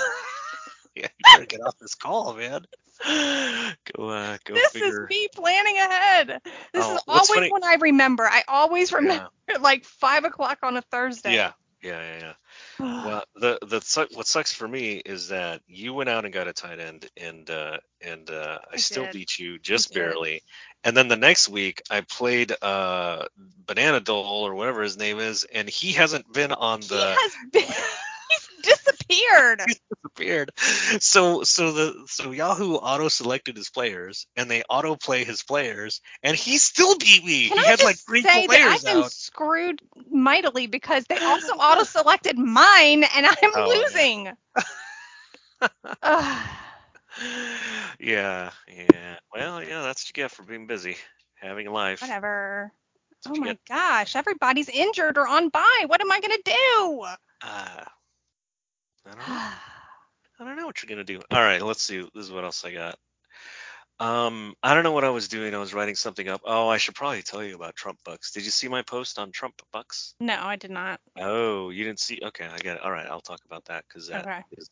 Yeah, 0.96 1.08
you 1.20 1.26
better 1.32 1.46
get 1.46 1.62
off 1.62 1.78
this 1.80 1.94
call, 1.94 2.34
man. 2.34 2.66
Go, 3.06 4.10
uh, 4.10 4.38
go 4.44 4.56
This 4.56 4.72
figure. 4.72 5.04
is 5.04 5.10
me 5.12 5.28
planning 5.36 5.78
ahead. 5.78 6.42
This 6.74 6.84
Oh, 6.88 6.96
is 6.96 7.04
always 7.08 7.28
funny- 7.30 7.52
when 7.52 7.64
I 7.64 7.76
remember. 7.76 8.24
I 8.24 8.44
always 8.48 8.92
Yeah, 8.92 8.98
remember 8.98 9.30
like 9.62 9.86
five 9.86 10.24
o'clock 10.24 10.58
on 10.64 10.76
a 10.76 10.82
Thursday. 10.82 11.36
yeah, 11.36 11.52
yeah, 11.84 12.02
yeah. 12.02 12.34
yeah. 12.80 13.04
Well, 13.06 13.24
the 13.36 13.60
the 13.62 14.08
what 14.16 14.26
sucks 14.26 14.54
for 14.54 14.68
me 14.68 14.94
is 15.06 15.28
that 15.30 15.62
you 15.68 15.94
went 15.94 16.10
out 16.10 16.26
and 16.26 16.34
got 16.34 16.48
a 16.48 16.54
tight 16.54 16.80
end, 16.80 17.08
and 17.16 17.48
uh, 17.48 17.78
and 18.02 18.28
uh, 18.32 18.58
I, 18.72 18.74
I 18.74 18.78
still 18.78 19.04
did. 19.04 19.14
beat 19.14 19.38
you 19.38 19.60
just 19.60 19.94
barely. 19.94 20.42
And 20.84 20.96
then 20.96 21.08
the 21.08 21.16
next 21.18 21.50
week 21.50 21.82
I 21.90 22.02
played 22.02 22.54
uh, 22.62 23.26
Banana 23.66 24.00
Dole 24.00 24.48
or 24.48 24.56
whatever 24.56 24.82
his 24.84 24.98
name 24.98 25.20
is, 25.20 25.44
and 25.44 25.68
he 25.70 25.94
hasn't 25.94 26.32
been 26.32 26.52
on 26.52 26.80
the. 26.82 26.88
he 26.96 27.02
has 27.02 27.36
been. 27.52 27.64
He's 28.30 28.50
disappeared. 28.76 29.62
He's 29.66 29.80
disappeared. 30.04 30.52
So 31.00 31.44
so 31.44 31.72
the 31.72 32.04
so 32.08 32.32
Yahoo 32.32 32.74
auto 32.76 33.08
selected 33.08 33.56
his 33.56 33.70
players, 33.70 34.28
and 34.36 34.52
they 34.52 34.64
auto 34.70 34.96
play 34.98 35.24
his 35.24 35.44
players, 35.44 36.02
and 36.24 36.36
he 36.36 36.58
still 36.58 36.98
beat 36.98 37.24
me. 37.24 37.48
Can 37.48 37.58
he 37.58 37.64
I 37.64 37.64
had 37.64 37.80
just 37.80 37.84
like 37.86 37.96
three 37.98 38.22
say 38.22 38.48
that 38.48 38.50
players 38.50 38.74
I've 38.74 38.84
been 38.84 39.04
out. 39.04 39.12
screwed 39.12 39.82
mightily 40.12 40.68
because 40.68 41.06
they 41.06 41.20
also 41.20 41.54
auto 41.54 41.84
selected 41.84 42.38
mine 42.38 43.04
and 43.16 43.26
I'm 43.26 43.52
Oh, 43.56 43.68
losing. 43.68 44.30
Ugh. 46.02 46.48
yeah, 48.00 48.52
yeah. 48.68 49.18
Well, 49.34 49.64
yeah, 49.64 49.82
that's 49.82 50.04
what 50.04 50.10
you 50.10 50.14
get 50.24 50.32
for 50.32 50.44
being 50.44 50.68
busy, 50.68 50.98
having 51.36 51.68
a 51.68 51.72
life. 51.72 52.02
Whatever. 52.02 52.72
That's 53.12 53.28
Oh 53.28 53.32
what 53.32 53.40
my 53.42 53.48
get. 53.48 53.58
gosh, 53.68 54.16
everybody's 54.16 54.70
injured 54.70 55.18
or 55.18 55.28
on 55.28 55.50
bye. 55.50 55.84
What 55.88 56.02
am 56.02 56.12
I 56.12 56.20
gonna 56.20 56.38
do? 56.46 57.06
Uh, 57.42 57.84
I 59.06 59.10
don't 59.10 59.18
know. 59.18 59.24
I 60.40 60.44
don't 60.46 60.56
know 60.56 60.66
what 60.68 60.82
you're 60.84 60.90
gonna 60.90 61.04
do. 61.04 61.22
All 61.32 61.42
right, 61.42 61.62
let's 61.62 61.82
see. 61.84 62.00
This 62.14 62.26
is 62.26 62.32
what 62.32 62.44
else 62.44 62.64
I 62.64 62.72
got. 62.72 62.98
Um, 64.00 64.54
I 64.62 64.76
don't 64.76 64.84
know 64.84 64.92
what 64.92 65.04
I 65.04 65.10
was 65.10 65.28
doing. 65.28 65.56
I 65.56 65.58
was 65.58 65.74
writing 65.74 65.96
something 65.96 66.28
up. 66.28 66.42
Oh, 66.46 66.68
I 66.68 66.78
should 66.78 66.94
probably 66.96 67.24
tell 67.24 67.44
you 67.44 67.56
about 67.56 67.76
Trump 67.76 68.00
bucks. 68.06 68.32
Did 68.32 68.46
you 68.46 68.52
see 68.52 68.68
my 68.68 68.84
post 68.84 69.18
on 69.18 69.32
Trump 69.32 69.56
bucks? 69.72 70.14
no, 70.20 70.36
I 70.40 70.56
did 70.56 70.70
not. 70.72 71.00
Oh, 71.18 71.72
you 71.72 71.84
didn't 71.84 72.00
see? 72.00 72.20
Okay, 72.24 72.46
I 72.46 72.58
get 72.60 72.78
it. 72.78 72.84
All 72.84 72.92
right, 72.92 73.08
I'll 73.08 73.22
talk 73.22 73.40
about 73.46 73.66
that 73.66 73.86
because 73.88 74.08
that 74.10 74.28
Okay. 74.28 74.42
is 74.52 74.70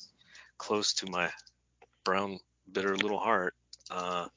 close 0.58 0.94
to 0.96 1.10
my 1.10 1.32
brown, 2.06 2.40
bitter 2.72 2.96
little 2.96 3.20
heart. 3.20 3.54
Uh, 3.92 4.28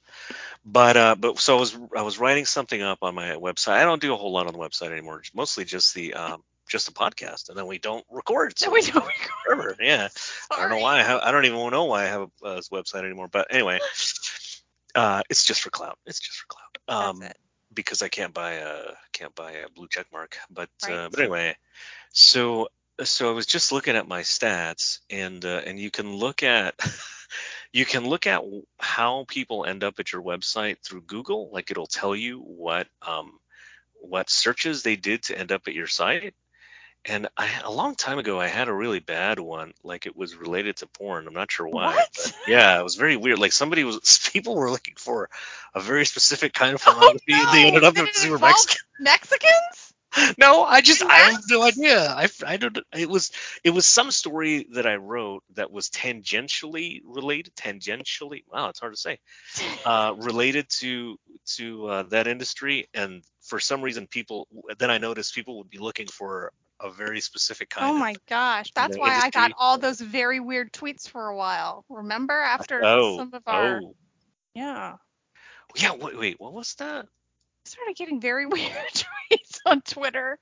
but 0.65 0.97
uh, 0.97 1.15
but 1.15 1.39
so 1.39 1.57
I 1.57 1.61
was 1.61 1.79
I 1.97 2.03
was 2.03 2.19
writing 2.19 2.45
something 2.45 2.83
up 2.83 2.99
on 3.03 3.15
my 3.15 3.31
website. 3.31 3.75
I 3.75 3.85
don't 3.85 4.03
do 4.03 4.13
a 4.13 4.17
whole 4.17 4.33
lot 4.33 4.47
on 4.47 4.53
the 4.53 4.59
website 4.59 4.91
anymore. 4.91 5.21
It's 5.21 5.35
Mostly 5.35 5.65
just 5.65 5.95
the 5.95 6.15
um, 6.15 6.43
just 6.69 6.89
a 6.89 6.93
podcast, 6.93 7.49
and 7.49 7.57
then 7.57 7.67
we 7.67 7.79
don't 7.79 8.05
record. 8.11 8.59
So 8.59 8.71
we 8.73 8.83
don't 8.83 8.97
record. 8.97 9.31
forever. 9.45 9.77
Yeah. 9.81 10.09
I 10.51 10.61
don't 10.61 10.71
know 10.71 10.79
why 10.79 10.99
I 10.99 11.03
have. 11.03 11.21
I 11.23 11.31
don't 11.31 11.45
even 11.45 11.71
know 11.71 11.85
why 11.85 12.05
I 12.05 12.07
have 12.07 12.29
a 12.43 12.47
uh, 12.47 12.61
website 12.73 13.05
anymore. 13.05 13.29
But 13.29 13.49
anyway, 13.51 13.79
uh, 14.95 15.23
it's 15.31 15.45
just 15.45 15.63
for 15.63 15.71
clout. 15.71 15.99
It's 16.07 16.21
just 16.21 16.39
for 16.39 16.47
clout. 16.49 17.07
Um, 17.07 17.23
because 17.73 18.03
I 18.03 18.09
can't 18.09 18.35
buy 18.35 18.55
a 18.55 18.93
can't 19.13 19.35
buy 19.35 19.53
a 19.53 19.69
blue 19.75 19.89
check 19.89 20.07
mark. 20.13 20.37
But 20.51 20.71
uh, 20.89 21.09
but 21.11 21.21
anyway, 21.21 21.57
so 22.13 22.69
so 23.05 23.31
I 23.31 23.33
was 23.33 23.47
just 23.47 23.73
looking 23.73 23.97
at 23.97 24.09
my 24.09 24.23
stats, 24.23 25.01
and 25.11 25.45
uh, 25.45 25.63
and 25.67 25.79
you 25.79 25.91
can 25.91 26.15
look 26.15 26.43
at 26.43 26.75
you 27.73 27.85
can 27.85 28.07
look 28.07 28.27
at 28.27 28.43
how 28.79 29.25
people 29.29 29.65
end 29.65 29.85
up 29.85 29.99
at 29.99 30.13
your 30.13 30.23
website 30.23 30.79
through 30.83 31.03
Google. 31.03 31.51
Like 31.53 31.71
it'll 31.71 31.87
tell 31.87 32.15
you 32.17 32.41
what 32.41 32.87
um 33.07 33.39
what 34.01 34.31
searches 34.31 34.83
they 34.83 34.97
did 34.97 35.25
to 35.25 35.39
end 35.39 35.53
up 35.53 35.63
at 35.67 35.75
your 35.75 35.87
site. 35.87 36.35
And 37.05 37.29
I, 37.37 37.49
a 37.65 37.71
long 37.71 37.95
time 37.95 38.19
ago, 38.19 38.41
I 38.41 38.49
had 38.49 38.69
a 38.69 38.73
really 38.73 38.99
bad 38.99 39.39
one. 39.39 39.73
Like 39.85 40.07
it 40.07 40.17
was 40.17 40.35
related 40.37 40.77
to 40.79 40.87
porn. 40.87 41.27
I'm 41.27 41.33
not 41.35 41.51
sure 41.51 41.67
why. 41.69 41.95
What? 41.95 42.33
yeah, 42.47 42.79
it 42.79 42.83
was 42.83 42.97
very 42.97 43.17
weird. 43.17 43.39
Like 43.39 43.53
somebody 43.53 43.85
was, 43.85 44.29
people 44.33 44.57
were 44.57 44.71
looking 44.71 44.95
for 44.97 45.31
a 45.75 45.81
very 45.81 46.05
specific 46.05 46.53
kind 46.53 46.75
of 46.75 46.83
pornography. 46.83 47.25
Oh, 47.33 47.35
pornography. 47.35 47.47
no. 47.47 47.53
They 47.53 47.67
ended 47.67 47.85
up 47.85 47.95
Did 47.95 48.03
at 48.03 48.09
it 48.09 48.17
Super 48.17 48.39
Mexican. 48.39 48.79
Mexicans? 49.01 49.88
No, 50.39 50.63
I 50.65 50.81
just 50.81 51.03
I 51.03 51.17
have 51.17 51.43
no 51.49 51.63
idea. 51.63 52.09
I 52.09 52.29
I 52.47 52.57
don't. 52.57 52.79
It 52.97 53.09
was 53.09 53.31
it 53.65 53.71
was 53.71 53.87
some 53.87 54.11
story 54.11 54.67
that 54.73 54.87
I 54.87 54.97
wrote 54.97 55.43
that 55.55 55.71
was 55.71 55.91
tangentially 55.91 57.01
related. 57.05 57.55
Tangentially, 57.57 58.45
wow, 58.51 58.69
it's 58.69 58.81
hard 58.81 58.95
to 58.95 59.01
say. 59.01 59.19
Uh, 59.85 60.15
related 60.19 60.69
to 60.81 61.19
to 61.57 61.87
uh, 61.89 62.03
that 62.05 62.27
industry, 62.27 62.89
and 62.95 63.23
for 63.43 63.61
some 63.61 63.83
reason, 63.83 64.07
people 64.07 64.49
then 64.79 64.91
I 64.91 64.99
noticed 64.99 65.35
people 65.35 65.59
would 65.59 65.71
be 65.71 65.79
looking 65.79 66.07
for 66.07 66.53
a 66.81 66.91
very 66.91 67.21
specific 67.21 67.71
kind. 67.71 67.87
Oh 67.91 67.95
of- 67.95 68.01
my 68.01 68.15
gosh. 68.29 68.71
That's 68.75 68.97
why 68.97 69.21
I 69.23 69.31
got 69.31 69.53
all 69.59 69.79
those 69.79 70.01
very 70.01 70.41
weird 70.41 70.73
tweets 70.73 71.09
for 71.09 71.27
a 71.27 71.37
while. 71.37 71.85
Remember 71.89 72.35
after 72.35 72.83
Oh, 72.85 73.17
some 73.19 73.35
of 73.35 73.43
our 73.47 73.81
oh, 73.83 73.95
yeah. 74.55 74.95
yeah. 75.77 75.95
Wait, 75.95 76.19
wait, 76.19 76.41
what 76.41 76.53
was 76.53 76.75
that? 76.75 77.07
I 77.69 77.71
started 77.71 77.97
getting 77.97 78.19
very 78.19 78.47
weird 78.47 78.71
tweets 78.95 79.59
on 79.67 79.83
Twitter 79.83 80.39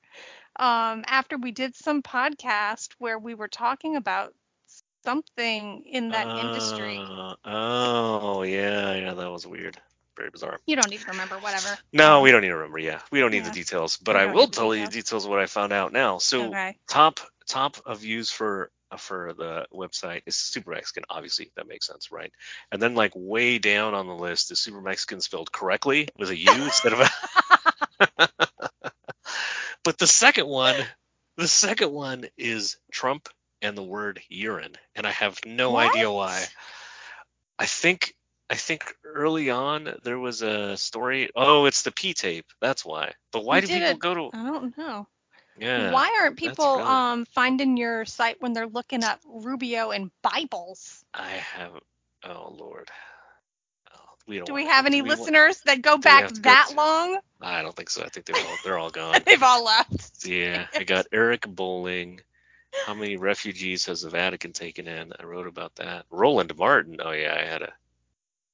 um, 0.61 1.03
after 1.09 1.37
we 1.37 1.51
did 1.51 1.75
some 1.75 2.01
podcast 2.01 2.91
where 3.01 3.19
we 3.19 3.35
were 3.35 3.49
talking 3.49 3.97
about 3.97 4.33
something 5.05 5.83
in 5.91 6.11
that 6.11 6.29
industry. 6.39 7.01
Uh, 7.05 7.35
Oh, 7.45 8.43
yeah, 8.43 8.95
yeah, 8.95 9.15
that 9.15 9.31
was 9.33 9.45
weird. 9.45 9.77
Very 10.17 10.31
bizarre. 10.31 10.61
You 10.69 10.77
don't 10.77 10.93
even 10.93 11.07
remember, 11.09 11.35
whatever. 11.41 11.77
No, 11.93 12.21
we 12.21 12.31
don't 12.31 12.43
need 12.43 12.49
to 12.49 12.57
remember. 12.57 12.79
Yeah, 12.79 13.01
we 13.11 13.19
don't 13.19 13.33
need 13.33 13.39
Yeah. 13.39 13.51
the 13.51 13.51
details, 13.51 13.97
but 13.97 14.15
I 14.15 14.27
will 14.27 14.47
need 14.47 14.53
the 14.53 14.57
tell 14.59 14.73
you 14.73 14.83
details. 14.87 14.95
details 14.95 15.25
of 15.25 15.31
what 15.31 15.41
I 15.41 15.47
found 15.47 15.73
out 15.73 15.93
now. 15.93 16.19
So 16.19 16.45
Okay. 16.45 16.77
top 16.87 17.19
top 17.49 17.77
of 17.87 17.99
views 17.99 18.31
for 18.31 18.71
for 18.99 19.33
the 19.37 19.67
website 19.75 20.23
is 20.27 20.37
Super 20.37 20.71
Mexican. 20.71 21.05
Obviously, 21.11 21.51
that 21.57 21.69
makes 21.69 21.87
sense, 21.87 22.11
right? 22.13 22.33
And 22.73 22.81
then 22.81 22.95
like 22.95 23.13
way 23.15 23.59
down 23.59 23.95
on 23.95 24.07
the 24.07 24.15
list 24.15 24.51
is 24.51 24.61
Super 24.61 24.81
Mexican 24.81 25.21
spelled 25.21 25.51
correctly 25.53 26.09
with 26.19 26.31
a 26.31 26.37
U 26.37 26.53
instead 26.65 26.93
of 26.93 27.01
a. 27.01 28.29
but 29.85 29.99
the 29.99 30.07
second 30.07 30.47
one, 30.47 30.77
the 31.37 31.49
second 31.49 31.93
one 31.93 32.27
is 32.37 32.79
Trump 32.93 33.29
and 33.63 33.77
the 33.77 33.83
word 33.83 34.21
urine, 34.29 34.75
and 34.95 35.07
I 35.07 35.11
have 35.13 35.39
no 35.47 35.73
What? 35.73 35.91
idea 35.91 36.11
why. 36.11 36.45
I 37.59 37.67
think 37.67 38.15
I 38.51 38.55
think 38.55 38.85
early 39.05 39.51
on 39.51 39.93
there 40.05 40.19
was 40.19 40.43
a 40.43 40.77
story. 40.77 41.31
Oh, 41.35 41.65
it's 41.65 41.83
the 41.83 41.91
P 41.91 42.15
tape. 42.15 42.47
That's 42.61 42.85
why. 42.85 43.15
But 43.33 43.45
why 43.45 43.57
You 43.57 43.67
do 43.67 43.75
people 43.75 43.91
it- 43.91 43.99
go 43.99 44.15
to? 44.15 44.31
I 44.37 44.45
don't 44.45 44.77
know. 44.79 45.09
Yeah. 45.59 45.91
Why 45.93 46.19
aren't 46.21 46.37
people 46.37 46.77
really- 46.77 46.89
um 46.89 47.25
finding 47.27 47.77
your 47.77 48.05
site 48.05 48.41
when 48.41 48.53
they're 48.53 48.67
looking 48.67 49.05
up 49.05 49.21
Rubio 49.27 49.91
and 49.91 50.11
Bibles? 50.23 51.05
I 51.15 51.31
have. 51.31 51.73
Oh 52.25 52.55
Lord. 52.59 52.91
Oh, 53.95 53.99
we 54.27 54.37
don't. 54.37 54.47
Do 54.47 54.55
we 54.55 54.67
have 54.67 54.87
any 54.87 54.99
do 54.99 55.05
we 55.05 55.09
want- 55.11 55.21
listeners 55.21 55.61
that 55.63 55.83
go 55.83 55.99
back 55.99 56.29
go 56.29 56.41
that 56.43 56.67
to- 56.71 56.77
long? 56.77 57.19
I 57.41 57.63
don't 57.63 57.75
think 57.75 57.91
so. 57.91 58.03
I 58.03 58.09
think 58.09 58.27
they're 58.27 58.37
all 58.37 58.57
they're 58.65 58.79
all 58.79 58.91
gone. 59.03 59.21
They've 59.25 59.43
all 59.43 59.65
left. 59.65 60.25
yeah. 60.27 60.67
I 60.75 60.85
got 60.85 61.07
Eric 61.13 61.43
Bolling. 61.49 62.21
How 62.85 62.93
many 62.95 63.17
refugees 63.17 63.87
has 63.87 64.03
the 64.03 64.11
Vatican 64.11 64.53
taken 64.53 64.87
in? 64.87 65.13
I 65.19 65.25
wrote 65.25 65.47
about 65.47 65.77
that. 65.77 66.05
Roland 66.11 66.55
Martin. 66.57 66.99
Oh 67.03 67.13
yeah, 67.13 67.35
I 67.41 67.45
had 67.47 67.63
a 67.63 67.73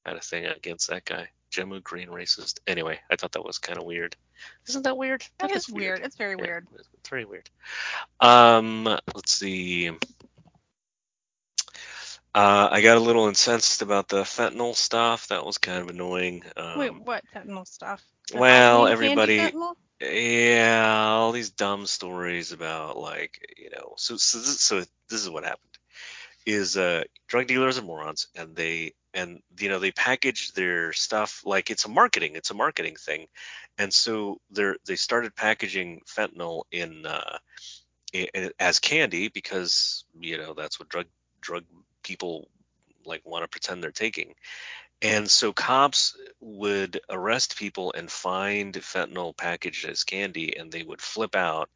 had 0.07 0.17
a 0.17 0.21
thing 0.21 0.45
against 0.47 0.89
that 0.91 1.05
guy. 1.05 1.29
Jemu 1.51 1.83
Green 1.83 2.09
racist. 2.09 2.61
Anyway, 2.67 2.99
I 3.11 3.17
thought 3.17 3.33
that 3.33 3.45
was 3.45 3.59
kind 3.59 3.79
of 3.79 3.85
weird. 3.85 4.17
Isn't 4.69 4.83
that 4.83 4.97
weird? 4.97 5.25
That 5.39 5.49
That 5.49 5.57
is 5.57 5.69
weird. 5.69 6.01
It's 6.01 6.17
very 6.17 6.37
Yeah, 6.39 6.45
weird. 6.45 6.67
It's 6.75 7.09
very 7.09 7.25
weird. 7.25 7.51
Um, 8.21 8.85
let's 8.85 9.33
see. 9.33 9.91
Uh, 12.35 12.69
I 12.71 12.81
got 12.81 12.97
a 12.97 13.01
little 13.01 13.29
incensed 13.29 13.83
about 13.83 14.09
the 14.09 14.23
fentanyl 14.23 14.75
stuff. 14.75 15.29
That 15.29 15.45
was 15.45 15.59
kind 15.59 15.83
of 15.83 15.89
annoying. 15.89 16.45
Um, 16.57 16.79
Wait, 16.79 16.95
what 17.05 17.25
fentanyl 17.35 17.67
stuff? 17.67 18.03
Well, 18.35 18.87
everybody- 18.87 19.53
yeah, 20.01 21.11
all 21.11 21.33
these 21.33 21.51
dumb 21.51 21.87
stories 21.87 22.53
about 22.53 22.97
like 22.99 23.55
you 23.57 23.71
know. 23.71 23.95
So 23.97 24.17
so 24.17 24.39
this, 24.39 24.61
so 24.61 24.81
this 25.09 25.23
is 25.23 25.31
what 25.31 25.45
happened. 25.45 25.72
Is 26.47 26.77
uh, 26.77 27.05
drug 27.29 27.47
dealers 27.47 27.79
are 27.79 27.83
morons, 27.83 28.29
and 28.37 28.57
they 28.57 28.95
and 29.15 29.41
you 29.61 29.69
know 29.69 29.79
they 29.79 29.93
package 29.93 30.53
their 30.53 30.93
stuff 30.93 31.43
like 31.45 31.71
it's 31.71 31.85
a 31.85 31.89
marketing, 31.89 32.33
it's 32.37 32.51
a 32.51 32.55
marketing 32.55 32.97
thing, 32.97 33.27
and 33.79 33.93
so 33.93 34.39
they're 34.51 34.77
they 34.87 34.97
started 34.97 35.37
packaging 35.37 36.01
fentanyl 36.09 36.65
in 36.73 37.07
uh, 37.07 37.39
i- 38.15 38.29
i- 38.37 38.53
as 38.61 38.79
candy 38.79 39.29
because 39.29 40.05
you 40.21 40.39
know 40.39 40.55
that's 40.55 40.79
what 40.79 40.89
drug 40.89 41.07
drug 41.41 41.65
people 42.03 42.49
like 43.05 43.23
want 43.25 43.45
to 43.45 43.49
pretend 43.49 43.83
they're 43.83 43.93
taking. 43.93 44.35
And 45.03 45.31
so 45.31 45.53
cops 45.53 46.17
would 46.41 47.01
arrest 47.11 47.57
people 47.57 47.93
and 47.97 48.11
find 48.11 48.75
fentanyl 48.75 49.37
packaged 49.37 49.87
as 49.87 50.05
candy, 50.05 50.57
and 50.57 50.73
they 50.73 50.83
would 50.83 51.03
flip 51.03 51.35
out. 51.37 51.71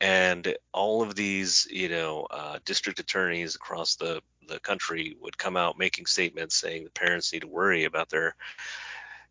And 0.00 0.56
all 0.72 1.02
of 1.02 1.14
these, 1.14 1.66
you 1.70 1.88
know, 1.88 2.26
uh, 2.30 2.58
district 2.64 3.00
attorneys 3.00 3.54
across 3.54 3.96
the, 3.96 4.22
the 4.48 4.58
country 4.58 5.16
would 5.20 5.36
come 5.36 5.56
out 5.56 5.78
making 5.78 6.06
statements 6.06 6.56
saying 6.56 6.84
the 6.84 6.90
parents 6.90 7.32
need 7.32 7.42
to 7.42 7.48
worry 7.48 7.84
about 7.84 8.08
their 8.08 8.34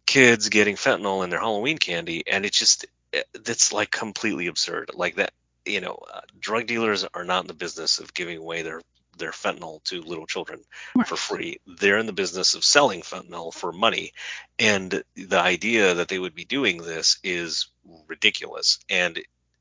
kids 0.05 0.49
getting 0.49 0.75
fentanyl 0.75 1.23
in 1.23 1.29
their 1.29 1.39
Halloween 1.39 1.77
candy. 1.77 2.23
And 2.27 2.45
it's 2.45 2.57
just, 2.57 2.85
that's 3.33 3.73
like 3.73 3.91
completely 3.91 4.47
absurd. 4.47 4.91
Like 4.93 5.15
that, 5.15 5.33
you 5.65 5.81
know, 5.81 5.99
uh, 6.13 6.21
drug 6.39 6.67
dealers 6.67 7.05
are 7.13 7.25
not 7.25 7.43
in 7.43 7.47
the 7.47 7.53
business 7.53 7.99
of 7.99 8.13
giving 8.13 8.37
away 8.37 8.61
their 8.61 8.81
their 9.17 9.31
fentanyl 9.31 9.83
to 9.83 10.01
little 10.01 10.25
children 10.25 10.61
for 11.05 11.15
free. 11.17 11.59
They're 11.67 11.97
in 11.97 12.05
the 12.05 12.13
business 12.13 12.55
of 12.55 12.63
selling 12.63 13.01
fentanyl 13.01 13.53
for 13.53 13.71
money. 13.71 14.13
And 14.57 15.03
the 15.15 15.39
idea 15.39 15.95
that 15.95 16.07
they 16.07 16.17
would 16.17 16.33
be 16.33 16.45
doing 16.45 16.77
this 16.77 17.19
is 17.21 17.67
ridiculous. 18.07 18.79
And 18.89 19.19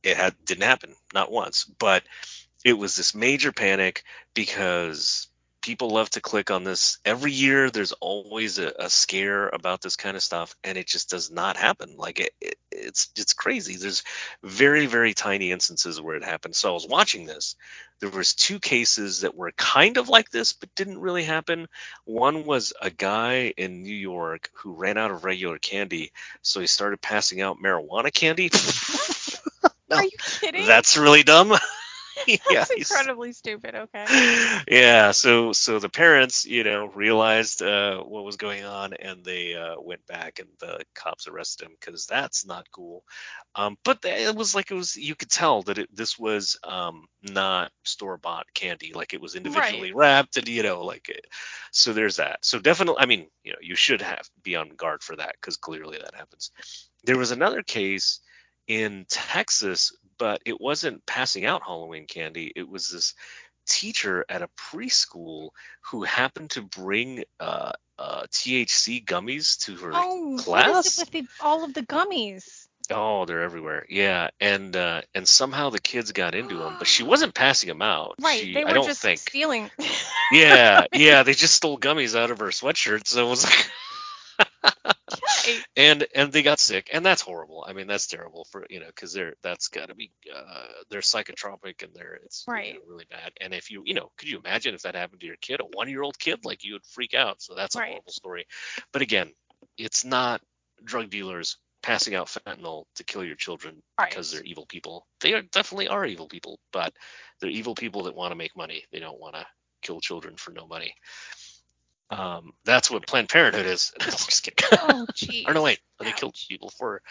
it 0.09 0.16
had 0.16 0.34
didn't 0.44 0.64
happen, 0.64 0.94
not 1.14 1.30
once. 1.30 1.64
But 1.64 2.04
it 2.64 2.72
was 2.72 2.96
this 2.96 3.14
major 3.14 3.52
panic 3.52 4.04
because 4.34 5.28
people 5.62 5.90
love 5.90 6.11
to 6.11 6.20
click 6.20 6.50
on 6.50 6.64
this. 6.64 6.98
Every 7.04 7.32
year 7.32 7.70
there's 7.70 7.92
always 7.92 8.59
a, 8.59 8.72
a 8.78 8.90
scare 8.90 9.48
about 9.48 9.80
this 9.80 9.96
kind 9.96 10.16
of 10.16 10.22
stuff, 10.22 10.54
and 10.64 10.78
it 10.78 10.86
just 10.86 11.11
does 11.11 11.30
not 11.30 11.56
happen. 11.56 11.94
Like 11.96 12.20
it, 12.20 12.32
it 12.40 12.56
it's 12.70 13.11
it's 13.16 13.32
crazy. 13.32 13.76
There's 13.76 14.02
very, 14.42 14.86
very 14.86 15.14
tiny 15.14 15.52
instances 15.52 16.00
where 16.00 16.16
it 16.16 16.24
happened. 16.24 16.56
So 16.56 16.70
I 16.70 16.72
was 16.72 16.86
watching 16.86 17.26
this 17.26 17.56
there 18.00 18.11
was 18.11 18.34
two 18.34 18.61
cases 18.61 19.20
that 19.22 19.34
were 19.34 19.52
kind 19.52 19.96
of 19.96 20.09
like 20.09 20.30
this 20.30 20.52
but 20.52 20.74
didn't 20.74 21.00
really 21.00 21.24
happen 21.24 21.66
one 22.04 22.44
was 22.44 22.72
a 22.80 22.90
guy 22.90 23.52
in 23.56 23.82
new 23.82 23.94
york 23.94 24.50
who 24.54 24.72
ran 24.72 24.98
out 24.98 25.11
of 25.11 25.24
regular 25.24 25.59
candy 25.59 26.12
so 26.42 26.61
he 26.61 26.66
started 26.66 27.00
passing 27.00 27.40
out 27.40 27.59
marijuana 27.59 28.12
candy 28.12 28.48
No, 29.91 29.97
Are 29.97 30.05
you 30.05 30.11
kidding? 30.18 30.66
that's 30.66 30.97
really 30.97 31.22
dumb 31.22 31.53
yeah 32.26 32.36
That's 32.51 32.70
he's- 32.72 32.91
incredibly 32.91 33.32
stupid. 33.32 33.74
Okay. 33.74 34.05
yeah 34.68 35.12
so 35.12 35.53
so 35.53 35.78
the 35.78 35.89
parents 35.89 36.45
you 36.45 36.64
know 36.64 36.86
realized 36.86 37.62
uh, 37.62 38.03
what 38.03 38.24
was 38.24 38.36
going 38.36 38.64
on 38.64 38.93
and 38.95 39.24
they 39.24 39.55
uh, 39.55 39.80
went 39.80 40.05
back 40.07 40.39
and 40.39 40.49
the 40.61 40.80
cops 40.95 41.28
arrested 41.28 41.66
him 41.66 41.76
because 41.78 42.07
that's 42.07 42.47
not 42.47 42.70
cool 42.72 43.05
um, 43.55 43.76
but 43.84 43.99
it 44.05 44.34
was 44.34 44.55
like 44.55 44.70
it 44.70 44.74
was 44.74 44.97
you 44.97 45.14
could 45.14 45.30
tell 45.30 45.62
that 45.62 45.78
it, 45.78 45.95
this 45.95 46.18
was 46.18 46.59
um, 46.64 47.07
not 47.22 47.70
store 47.84 48.16
bought 48.18 48.47
candy 48.55 48.93
like 48.95 49.14
it 49.14 49.20
was 49.20 49.34
individually 49.36 49.93
wrapped 49.93 50.36
and 50.36 50.49
you 50.49 50.62
know 50.62 50.84
like 50.84 51.09
it, 51.09 51.24
so 51.72 51.93
there's 51.93 52.16
that 52.16 52.45
so 52.45 52.59
definitely 52.59 53.01
i 53.01 53.07
mean 53.07 53.26
you 53.45 53.53
know 53.53 53.59
you 53.61 53.76
should 53.76 54.03
have 54.03 54.28
be 54.43 54.57
on 54.57 54.70
guard 54.70 55.03
for 55.03 55.16
that 55.16 55.34
because 55.41 55.57
clearly 55.57 55.99
that 55.99 56.14
happens 56.14 56.51
there 57.05 57.18
was 57.18 57.30
another 57.30 57.62
case 57.62 58.20
in 58.68 59.04
texas 59.08 59.92
but 60.18 60.40
it 60.44 60.60
wasn't 60.60 61.04
passing 61.06 61.44
out 61.46 61.62
halloween 61.66 62.06
candy 62.06 62.52
it 62.54 62.68
was 62.68 62.88
this 62.90 63.14
teacher 63.66 64.24
at 64.28 64.42
a 64.42 64.48
preschool 64.56 65.50
who 65.90 66.02
happened 66.02 66.50
to 66.50 66.62
bring 66.62 67.24
uh, 67.38 67.72
uh, 67.98 68.22
THC 68.30 69.04
gummies 69.04 69.58
to 69.66 69.76
her 69.76 69.90
Oh, 69.92 70.36
class. 70.38 70.98
with 70.98 71.10
the, 71.10 71.26
all 71.40 71.64
of 71.64 71.74
the 71.74 71.82
gummies? 71.82 72.66
Oh, 72.90 73.26
they're 73.26 73.42
everywhere. 73.42 73.84
Yeah, 73.90 74.28
and 74.40 74.74
uh, 74.74 75.02
and 75.14 75.28
somehow 75.28 75.68
the 75.68 75.80
kids 75.80 76.12
got 76.12 76.34
into 76.34 76.56
them, 76.56 76.76
but 76.78 76.88
she 76.88 77.02
wasn't 77.04 77.34
passing 77.34 77.68
them 77.68 77.82
out. 77.82 78.14
Right. 78.22 78.40
She, 78.40 78.54
they 78.54 78.64
were 78.64 78.70
I 78.70 78.72
don't 78.72 78.86
just 78.86 79.02
think. 79.02 79.18
stealing. 79.20 79.70
Yeah, 80.30 80.84
yeah, 80.92 81.22
they 81.22 81.32
just 81.32 81.54
stole 81.56 81.78
gummies 81.78 82.14
out 82.18 82.30
of 82.30 82.38
her 82.40 82.48
sweatshirt, 82.48 83.06
so 83.06 83.26
it 83.26 83.30
was 83.30 83.44
like. 83.44 83.70
Okay. 85.12 85.64
and 85.76 86.06
and 86.14 86.32
they 86.32 86.42
got 86.42 86.59
sick, 86.61 86.90
and 86.92 87.04
that's 87.04 87.22
horrible. 87.22 87.64
I 87.66 87.72
mean, 87.72 87.86
that's 87.86 88.06
terrible 88.06 88.44
for 88.50 88.66
you 88.70 88.80
know 88.80 88.86
because 88.86 89.12
they're 89.12 89.34
that's 89.42 89.68
got 89.68 89.88
to 89.88 89.94
be 89.94 90.12
uh, 90.34 90.66
they're 90.90 91.00
psychotropic 91.00 91.82
and 91.82 91.92
they're 91.94 92.18
it's 92.24 92.48
you 92.62 92.74
know, 92.74 92.80
really 92.88 93.06
bad. 93.11 93.32
And 93.40 93.54
if 93.54 93.70
you 93.70 93.82
you 93.84 93.94
know 93.94 94.11
could 94.18 94.28
you 94.28 94.38
imagine 94.38 94.74
if 94.74 94.82
that 94.82 94.94
happened 94.94 95.20
to 95.20 95.26
your 95.26 95.36
kid, 95.40 95.61
a 95.61 95.64
one 95.64 95.88
year 95.88 96.02
old 96.02 96.18
kid, 96.18 96.44
like 96.44 96.64
you 96.64 96.74
would 96.74 96.84
freak 96.86 97.14
out. 97.14 97.42
So 97.42 97.54
that's 97.54 97.76
a 97.76 97.80
Right. 97.80 97.88
horrible 97.88 98.12
story. 98.12 98.46
But 98.92 99.02
again, 99.02 99.32
it's 99.76 100.04
not 100.04 100.42
drug 100.84 101.11
dealers 101.11 101.59
passing 101.82 102.14
out 102.14 102.26
fentanyl 102.28 102.84
to 102.96 103.04
kill 103.04 103.24
your 103.24 103.36
children 103.36 103.82
Right. 103.98 104.11
because 104.11 104.32
they're 104.32 104.42
evil 104.44 104.66
people. 104.66 105.06
They 105.20 105.34
are 105.34 105.42
definitely 105.42 105.88
are 105.88 106.04
evil 106.06 106.28
people, 106.28 106.59
but 106.72 106.92
they're 107.40 107.50
evil 107.50 107.74
people 107.74 108.04
that 108.04 108.14
want 108.16 108.32
to 108.32 108.36
make 108.36 108.56
money. 108.56 108.84
They 108.92 109.00
don't 109.00 109.20
want 109.20 109.34
to 109.36 109.46
kill 109.82 110.00
children 110.00 110.36
for 110.36 110.50
no 110.52 110.66
money. 110.66 110.94
Um, 112.11 112.52
that's 112.64 112.90
what 112.90 113.06
Planned 113.06 113.28
Parenthood 113.28 113.66
is. 113.66 113.92
Just 114.00 114.42
kidding. 114.44 114.78
Oh, 114.80 115.06
jeez. 115.12 115.46
or 115.48 115.54
no, 115.54 115.62
wait, 115.62 115.80
they 116.00 116.12
killed 116.12 116.36
people 116.48 116.70
for 116.70 117.02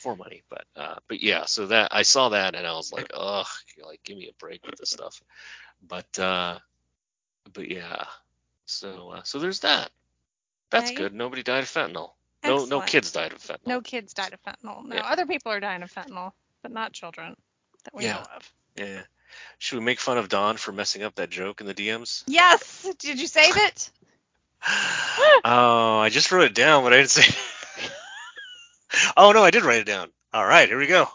for 0.00 0.16
money. 0.16 0.42
But 0.50 0.64
uh, 0.76 0.96
but 1.08 1.22
yeah, 1.22 1.44
so 1.44 1.66
that 1.66 1.88
I 1.92 2.02
saw 2.02 2.30
that 2.30 2.54
and 2.54 2.66
I 2.66 2.72
was 2.72 2.92
like, 2.92 3.10
ugh, 3.14 3.46
like 3.86 4.02
give 4.04 4.16
me 4.16 4.28
a 4.28 4.34
break 4.44 4.66
with 4.66 4.76
this 4.76 4.90
stuff. 4.90 5.22
But 5.86 6.18
uh, 6.18 6.58
but 7.52 7.70
yeah, 7.70 8.04
so 8.66 9.10
uh, 9.10 9.22
so 9.22 9.38
there's 9.38 9.60
that. 9.60 9.90
That's 10.70 10.90
Okay. 10.90 10.96
good. 10.96 11.14
Nobody 11.14 11.42
died 11.42 11.62
of 11.62 11.68
fentanyl. 11.68 12.12
No 12.44 12.64
no 12.64 12.80
kids 12.80 13.12
died 13.12 13.32
of 13.32 13.38
fentanyl. 13.38 13.66
No 13.66 13.80
kids 13.80 14.14
died 14.14 14.32
of 14.32 14.42
fentanyl. 14.42 14.84
No, 14.84 14.96
Yeah. 14.96 15.02
other 15.06 15.26
people 15.26 15.52
are 15.52 15.60
dying 15.60 15.82
of 15.82 15.92
fentanyl, 15.92 16.32
but 16.62 16.72
not 16.72 16.92
children 16.92 17.36
that 17.84 17.94
we 17.94 18.04
Yeah. 18.04 18.14
know 18.14 18.26
of. 18.36 18.52
Yeah. 18.76 19.02
Should 19.58 19.78
we 19.78 19.84
make 19.84 20.00
fun 20.00 20.18
of 20.18 20.28
Don 20.28 20.56
for 20.56 20.72
messing 20.72 21.02
up 21.04 21.14
that 21.16 21.30
joke 21.30 21.60
in 21.60 21.66
the 21.66 21.74
DMs? 21.74 22.24
Yes. 22.26 22.86
Did 22.98 23.20
you 23.20 23.26
save 23.28 23.56
it? 23.56 23.90
Oh, 24.66 25.98
I 26.00 26.08
just 26.10 26.30
wrote 26.30 26.44
it 26.44 26.54
down, 26.54 26.82
but 26.82 26.92
I 26.92 26.96
didn't 26.98 27.10
say. 27.10 27.34
oh 29.16 29.32
no, 29.32 29.42
I 29.42 29.50
did 29.50 29.64
write 29.64 29.80
it 29.80 29.86
down. 29.86 30.10
All 30.32 30.46
right, 30.46 30.68
here 30.68 30.78
we 30.78 30.86
go. 30.86 31.08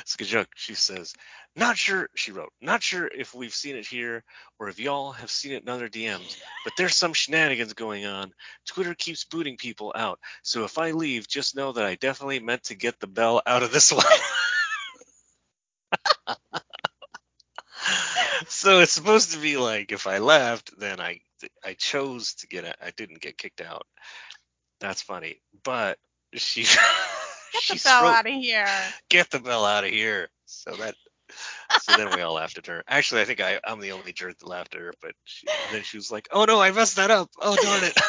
It's 0.00 0.14
a 0.14 0.18
good 0.18 0.28
joke. 0.28 0.48
She 0.54 0.74
says, 0.74 1.14
"Not 1.56 1.76
sure." 1.76 2.08
She 2.14 2.30
wrote, 2.32 2.52
"Not 2.60 2.82
sure 2.82 3.08
if 3.08 3.34
we've 3.34 3.54
seen 3.54 3.76
it 3.76 3.86
here 3.86 4.22
or 4.58 4.68
if 4.68 4.78
y'all 4.78 5.12
have 5.12 5.30
seen 5.30 5.52
it 5.52 5.62
in 5.62 5.68
other 5.68 5.88
DMs, 5.88 6.36
but 6.64 6.74
there's 6.76 6.96
some 6.96 7.12
shenanigans 7.12 7.72
going 7.72 8.06
on. 8.06 8.32
Twitter 8.66 8.94
keeps 8.94 9.24
booting 9.24 9.56
people 9.56 9.92
out, 9.96 10.20
so 10.42 10.64
if 10.64 10.78
I 10.78 10.92
leave, 10.92 11.26
just 11.26 11.56
know 11.56 11.72
that 11.72 11.84
I 11.84 11.96
definitely 11.96 12.40
meant 12.40 12.64
to 12.64 12.74
get 12.74 13.00
the 13.00 13.06
bell 13.06 13.42
out 13.46 13.62
of 13.62 13.72
this 13.72 13.92
one." 13.94 14.04
so 18.48 18.80
it's 18.80 18.92
supposed 18.92 19.32
to 19.32 19.38
be 19.38 19.56
like 19.56 19.92
if 19.92 20.06
I 20.06 20.18
left, 20.18 20.78
then 20.78 21.00
I 21.00 21.20
I 21.64 21.74
chose 21.74 22.34
to 22.36 22.46
get 22.46 22.64
I 22.82 22.90
didn't 22.96 23.20
get 23.20 23.38
kicked 23.38 23.60
out. 23.60 23.86
That's 24.80 25.02
funny, 25.02 25.40
but 25.64 25.98
she 26.34 26.62
Get 27.52 27.62
she 27.62 27.78
the 27.78 27.82
bell 27.84 28.06
out 28.06 28.26
of 28.26 28.32
here. 28.32 28.68
get 29.08 29.30
the 29.30 29.38
bell 29.40 29.64
out 29.64 29.84
of 29.84 29.90
here. 29.90 30.28
So 30.46 30.72
that 30.76 30.94
so 31.82 31.96
then 31.96 32.14
we 32.14 32.20
all 32.22 32.34
laughed 32.34 32.58
at 32.58 32.66
her. 32.66 32.82
Actually, 32.88 33.22
I 33.22 33.24
think 33.24 33.40
I 33.40 33.60
I'm 33.64 33.80
the 33.80 33.92
only 33.92 34.12
jerk 34.12 34.38
that 34.38 34.46
laughed 34.48 34.74
at 34.74 34.80
her, 34.80 34.92
but 35.00 35.12
she, 35.24 35.46
then 35.72 35.82
she 35.82 35.96
was 35.96 36.10
like, 36.10 36.28
"Oh 36.30 36.44
no, 36.44 36.60
I 36.60 36.70
messed 36.72 36.96
that 36.96 37.10
up. 37.10 37.30
Oh 37.40 37.56
darn 37.56 37.84
it." 37.84 37.96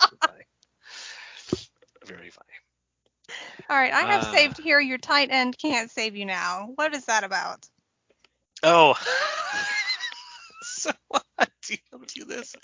Very 0.00 0.18
funny. 0.26 0.44
Very 2.04 2.30
funny. 2.30 2.52
All 3.68 3.76
right, 3.76 3.92
I 3.92 4.02
have 4.12 4.24
Ah. 4.24 4.32
saved 4.32 4.58
here. 4.58 4.78
Your 4.80 4.98
tight 4.98 5.30
end 5.30 5.58
can't 5.58 5.90
save 5.90 6.14
you 6.16 6.24
now. 6.24 6.70
What 6.76 6.94
is 6.94 7.04
that 7.06 7.24
about? 7.24 7.66
Oh. 8.62 8.94
so 10.86 11.20
I 11.38 11.46
DM'd 11.64 12.16
you 12.16 12.24
this. 12.26 12.54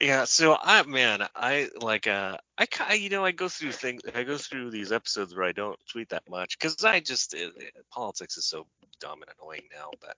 Yeah, 0.00 0.24
so 0.24 0.56
I 0.60 0.82
man, 0.84 1.26
I 1.34 1.68
like 1.80 2.06
uh 2.08 2.36
I 2.58 2.94
you 2.94 3.10
know 3.10 3.24
I 3.24 3.32
go 3.32 3.48
through 3.48 3.72
things 3.72 4.02
I 4.14 4.24
go 4.24 4.38
through 4.38 4.70
these 4.70 4.92
episodes 4.92 5.34
where 5.34 5.46
I 5.46 5.52
don't 5.52 5.78
tweet 5.90 6.10
that 6.10 6.24
much 6.28 6.58
cuz 6.58 6.84
I 6.84 7.00
just 7.00 7.34
uh, 7.34 7.50
politics 7.92 8.36
is 8.38 8.46
so 8.46 8.66
dumb 9.00 9.22
and 9.22 9.30
annoying 9.40 9.68
now, 9.72 9.90
but 10.00 10.16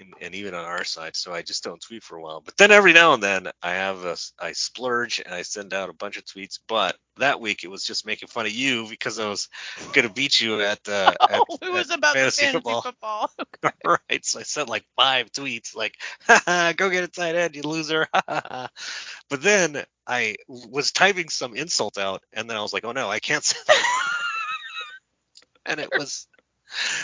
and, 0.00 0.12
and 0.20 0.34
even 0.34 0.54
on 0.54 0.64
our 0.64 0.84
side, 0.84 1.14
so 1.16 1.32
I 1.32 1.42
just 1.42 1.62
don't 1.62 1.80
tweet 1.80 2.02
for 2.02 2.16
a 2.16 2.22
while. 2.22 2.40
But 2.40 2.56
then 2.56 2.70
every 2.70 2.92
now 2.92 3.14
and 3.14 3.22
then 3.22 3.48
I 3.62 3.72
have 3.72 4.04
a 4.04 4.16
I 4.40 4.52
splurge 4.52 5.20
and 5.24 5.34
I 5.34 5.42
send 5.42 5.72
out 5.72 5.90
a 5.90 5.94
bunch 5.94 6.16
of 6.16 6.24
tweets, 6.24 6.58
but 6.66 6.96
that 7.18 7.40
week 7.40 7.62
it 7.62 7.70
was 7.70 7.84
just 7.84 8.04
making 8.06 8.28
fun 8.28 8.46
of 8.46 8.52
you 8.52 8.88
because 8.88 9.20
I 9.20 9.28
was 9.28 9.48
going 9.92 10.06
to 10.06 10.12
beat 10.12 10.40
you 10.40 10.60
at 10.62 10.80
uh 10.88 11.12
at, 11.20 11.40
Oh, 11.48 11.58
it 11.62 11.72
was 11.72 11.90
about 11.90 12.14
fantasy 12.14 12.46
the 12.46 12.60
fantasy 12.60 12.82
football. 12.82 13.28
football. 13.62 13.72
right. 14.10 14.24
So 14.24 14.40
I 14.40 14.42
sent 14.42 14.68
like 14.68 14.84
five 14.96 15.30
tweets, 15.30 15.76
like, 15.76 15.94
go 16.76 16.90
get 16.90 17.04
a 17.04 17.08
tight 17.08 17.36
end, 17.36 17.54
you 17.54 17.62
loser. 17.62 18.06
but 18.26 18.70
then 19.30 19.84
I 20.06 20.36
was 20.48 20.92
typing 20.92 21.28
some 21.28 21.54
insult 21.56 21.98
out, 21.98 22.22
and 22.32 22.50
then 22.50 22.56
I 22.56 22.62
was 22.62 22.72
like, 22.72 22.84
oh 22.84 22.92
no, 22.92 23.08
I 23.08 23.20
can't 23.20 23.44
say 23.44 23.58
that. 23.66 23.84
and 25.66 25.80
it 25.80 25.88
was. 25.96 26.26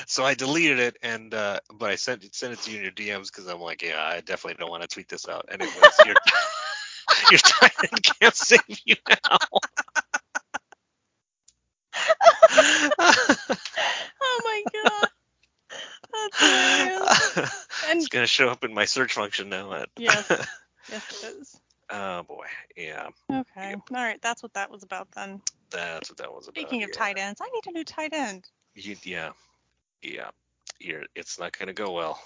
So 0.06 0.24
I 0.24 0.34
deleted 0.34 0.78
it, 0.78 0.96
and 1.02 1.32
uh, 1.32 1.60
but 1.72 1.90
I 1.90 1.96
sent 1.96 2.24
it 2.24 2.34
sent 2.34 2.52
it 2.52 2.60
to 2.62 2.70
you 2.70 2.78
in 2.78 2.82
your 2.82 2.92
DMs 2.92 3.26
because 3.26 3.46
I'm 3.46 3.60
like, 3.60 3.82
yeah, 3.82 4.02
I 4.02 4.20
definitely 4.20 4.58
don't 4.58 4.70
want 4.70 4.82
to 4.82 4.88
tweet 4.88 5.08
this 5.08 5.28
out. 5.28 5.46
It 5.50 5.60
your 6.06 6.16
your 7.30 7.38
tight 7.38 7.72
end 7.92 8.02
can't 8.02 8.34
save 8.34 8.80
you 8.84 8.96
now. 9.08 9.38
oh 12.98 14.40
my 14.44 14.62
god. 14.72 15.08
That's 16.12 16.40
hilarious. 16.40 17.56
And 17.88 17.98
it's 17.98 18.08
gonna 18.08 18.26
show 18.26 18.48
up 18.48 18.64
in 18.64 18.74
my 18.74 18.84
search 18.84 19.14
function 19.14 19.48
now. 19.48 19.72
At, 19.72 19.88
yes, 19.96 20.28
yes 20.90 21.24
it 21.24 21.40
is. 21.40 21.60
oh 21.90 22.22
boy, 22.22 22.46
yeah, 22.76 23.08
Okay. 23.32 23.74
All 23.74 23.80
right, 23.90 24.20
that's 24.22 24.42
what 24.42 24.54
that 24.54 24.70
was 24.70 24.82
about 24.82 25.10
then. 25.12 25.40
that's 25.70 26.10
what 26.10 26.18
that 26.18 26.32
was 26.32 26.46
about. 26.46 26.60
Speaking 26.60 26.82
of 26.84 26.90
yeah. 26.90 26.98
tight 26.98 27.18
ends, 27.18 27.40
I 27.42 27.48
need 27.48 27.66
a 27.66 27.72
new 27.72 27.84
tight 27.84 28.12
end. 28.12 28.48
You, 28.74 28.96
yeah, 29.02 29.30
yeah. 30.02 30.30
You're, 30.78 31.04
it's 31.14 31.38
not 31.38 31.56
gonna 31.58 31.74
go 31.74 31.92
well 31.92 32.20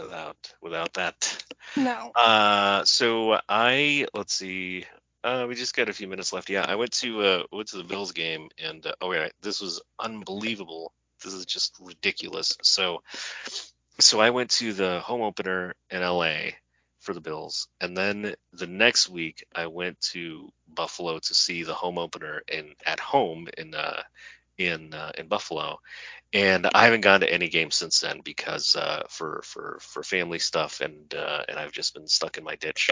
without 0.00 0.36
without 0.60 0.94
that. 0.94 1.44
No. 1.76 2.12
Uh, 2.14 2.84
so 2.84 3.38
I 3.48 4.06
let's 4.14 4.34
see. 4.34 4.84
Uh, 5.22 5.46
we 5.48 5.54
just 5.54 5.74
got 5.74 5.88
a 5.88 5.92
few 5.92 6.06
minutes 6.06 6.32
left. 6.32 6.50
Yeah, 6.50 6.64
I 6.66 6.76
went 6.76 6.92
to 6.92 7.22
uh 7.22 7.42
went 7.50 7.68
to 7.68 7.78
the 7.78 7.84
Bills 7.84 8.12
game 8.12 8.48
and 8.62 8.84
uh, 8.86 8.92
oh 9.00 9.12
yeah, 9.12 9.28
this 9.42 9.60
was 9.60 9.80
unbelievable. 9.98 10.92
This 11.22 11.32
is 11.32 11.46
just 11.46 11.76
ridiculous. 11.80 12.56
So 12.62 13.02
so 14.00 14.20
I 14.20 14.30
went 14.30 14.50
to 14.52 14.72
the 14.72 15.00
home 15.00 15.22
opener 15.22 15.74
in 15.90 16.02
LA 16.02 16.50
for 17.00 17.14
the 17.14 17.20
Bills, 17.20 17.68
and 17.80 17.96
then 17.96 18.34
the 18.52 18.66
next 18.66 19.08
week 19.08 19.44
I 19.54 19.66
went 19.66 20.00
to 20.12 20.50
Buffalo 20.68 21.18
to 21.18 21.34
see 21.34 21.62
the 21.62 21.74
home 21.74 21.98
opener 21.98 22.42
in 22.50 22.74
at 22.84 23.00
home 23.00 23.48
in 23.56 23.74
uh 23.74 24.02
in 24.58 24.94
uh, 24.94 25.12
in 25.16 25.28
Buffalo, 25.28 25.80
and 26.32 26.68
I 26.74 26.84
haven't 26.84 27.02
gone 27.02 27.20
to 27.20 27.32
any 27.32 27.48
games 27.48 27.76
since 27.76 28.00
then 28.00 28.20
because 28.24 28.76
uh, 28.76 29.04
for 29.08 29.42
for 29.44 29.78
for 29.80 30.02
family 30.02 30.38
stuff 30.38 30.80
and 30.80 31.14
uh, 31.14 31.42
and 31.48 31.58
I've 31.58 31.72
just 31.72 31.94
been 31.94 32.08
stuck 32.08 32.38
in 32.38 32.44
my 32.44 32.56
ditch. 32.56 32.90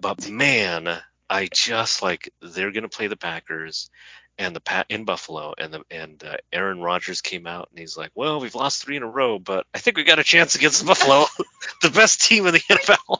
But 0.00 0.28
man, 0.30 0.88
I 1.28 1.48
just 1.52 2.02
like 2.02 2.32
they're 2.40 2.72
gonna 2.72 2.88
play 2.88 3.06
the 3.06 3.16
Packers 3.16 3.90
and 4.38 4.54
the 4.54 4.60
Pat 4.60 4.86
in 4.88 5.04
Buffalo 5.04 5.52
and 5.58 5.72
the 5.74 5.82
and 5.90 6.22
uh, 6.24 6.36
Aaron 6.52 6.80
Rodgers 6.80 7.20
came 7.20 7.46
out 7.46 7.68
and 7.70 7.78
he's 7.78 7.96
like, 7.96 8.10
well, 8.14 8.40
we've 8.40 8.54
lost 8.54 8.82
three 8.82 8.96
in 8.96 9.02
a 9.02 9.10
row, 9.10 9.38
but 9.38 9.66
I 9.74 9.78
think 9.78 9.96
we 9.96 10.04
got 10.04 10.20
a 10.20 10.24
chance 10.24 10.54
against 10.54 10.86
Buffalo, 10.86 11.26
the 11.82 11.90
best 11.90 12.22
team 12.22 12.46
in 12.46 12.54
the 12.54 12.60
NFL. 12.60 13.18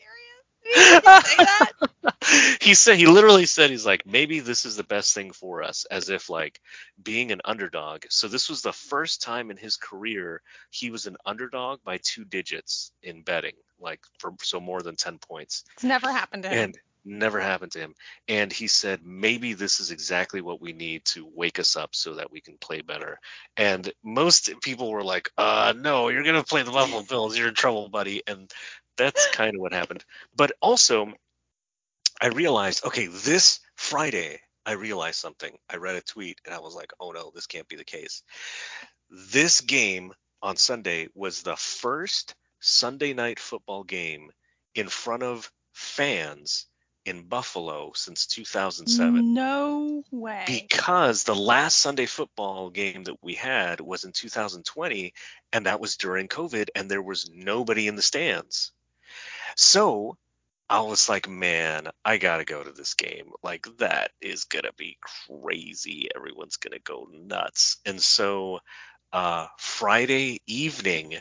Did 0.74 0.84
he 0.84 0.90
really 0.92 1.22
say 1.22 1.36
that? 1.36 2.58
he 2.60 2.74
said 2.74 2.96
he 2.96 3.06
literally 3.06 3.46
said 3.46 3.70
he's 3.70 3.86
like 3.86 4.06
maybe 4.06 4.40
this 4.40 4.64
is 4.64 4.76
the 4.76 4.84
best 4.84 5.14
thing 5.14 5.32
for 5.32 5.62
us 5.62 5.84
as 5.90 6.08
if 6.10 6.28
like 6.30 6.60
being 7.02 7.32
an 7.32 7.40
underdog. 7.44 8.04
So 8.10 8.28
this 8.28 8.48
was 8.48 8.62
the 8.62 8.72
first 8.72 9.22
time 9.22 9.50
in 9.50 9.56
his 9.56 9.76
career 9.76 10.42
he 10.70 10.90
was 10.90 11.06
an 11.06 11.16
underdog 11.24 11.80
by 11.84 11.98
two 12.02 12.24
digits 12.24 12.92
in 13.02 13.22
betting 13.22 13.54
like 13.80 14.00
for 14.18 14.34
so 14.42 14.60
more 14.60 14.82
than 14.82 14.96
10 14.96 15.18
points. 15.18 15.64
It's 15.74 15.84
never 15.84 16.10
happened 16.10 16.44
to 16.44 16.48
him. 16.50 16.58
and 16.58 16.78
never 17.04 17.40
happened 17.40 17.72
to 17.72 17.78
him. 17.78 17.94
And 18.26 18.52
he 18.52 18.66
said 18.66 19.00
maybe 19.04 19.54
this 19.54 19.80
is 19.80 19.90
exactly 19.90 20.40
what 20.40 20.60
we 20.60 20.72
need 20.72 21.04
to 21.06 21.26
wake 21.34 21.58
us 21.58 21.76
up 21.76 21.94
so 21.94 22.14
that 22.14 22.30
we 22.30 22.40
can 22.40 22.58
play 22.58 22.82
better. 22.82 23.18
And 23.56 23.90
most 24.02 24.50
people 24.60 24.90
were 24.90 25.04
like 25.04 25.30
uh 25.38 25.72
no 25.76 26.08
you're 26.08 26.24
gonna 26.24 26.44
play 26.44 26.62
the 26.62 26.72
buffalo 26.72 27.02
bills. 27.02 27.36
You're 27.38 27.48
in 27.48 27.54
trouble 27.54 27.88
buddy. 27.88 28.22
And 28.26 28.52
that's 28.98 29.26
kind 29.32 29.54
of 29.54 29.60
what 29.62 29.72
happened 29.72 30.04
but 30.36 30.52
also 30.60 31.12
I 32.20 32.28
realized, 32.28 32.84
okay, 32.84 33.06
this 33.06 33.60
Friday, 33.76 34.40
I 34.66 34.72
realized 34.72 35.20
something. 35.20 35.56
I 35.70 35.76
read 35.76 35.94
a 35.94 36.00
tweet 36.00 36.40
and 36.44 36.52
I 36.52 36.58
was 36.58 36.74
like, 36.74 36.90
oh 36.98 37.12
no, 37.12 37.30
this 37.32 37.46
can't 37.46 37.68
be 37.68 37.76
the 37.76 37.84
case. 37.84 38.24
This 39.08 39.60
game 39.60 40.12
on 40.42 40.56
Sunday 40.56 41.08
was 41.14 41.42
the 41.42 41.54
first 41.54 42.34
Sunday 42.58 43.14
night 43.14 43.38
football 43.38 43.84
game 43.84 44.30
in 44.74 44.88
front 44.88 45.22
of 45.22 45.50
fans 45.72 46.66
in 47.04 47.22
Buffalo 47.22 47.92
since 47.94 48.26
2007 48.26 49.32
No 49.32 50.02
way. 50.10 50.44
because 50.46 51.22
the 51.22 51.36
last 51.36 51.78
Sunday 51.78 52.06
football 52.06 52.68
game 52.70 53.04
that 53.04 53.22
we 53.22 53.34
had 53.34 53.80
was 53.80 54.02
in 54.04 54.12
2020 54.12 55.14
and 55.52 55.66
that 55.66 55.80
was 55.80 55.96
during 55.96 56.26
COVID 56.26 56.68
and 56.74 56.90
there 56.90 57.00
was 57.00 57.30
nobody 57.32 57.86
in 57.86 57.94
the 57.94 58.02
stands. 58.02 58.72
So 59.56 60.16
I 60.70 60.80
was 60.82 61.08
like, 61.08 61.28
man, 61.28 61.88
I 62.04 62.18
got 62.18 62.38
to 62.38 62.44
go 62.44 62.62
to 62.62 62.72
this 62.72 62.94
game. 62.94 63.32
Like 63.42 63.66
that 63.78 64.12
is 64.20 64.44
going 64.44 64.64
to 64.64 64.72
be 64.76 64.98
crazy. 65.28 66.08
Everyone's 66.14 66.56
going 66.56 66.72
to 66.74 66.80
go 66.80 67.08
nuts. 67.12 67.78
And 67.86 68.02
so 68.02 68.60
uh 69.12 69.46
Friday 69.58 70.40
evening 70.46 71.16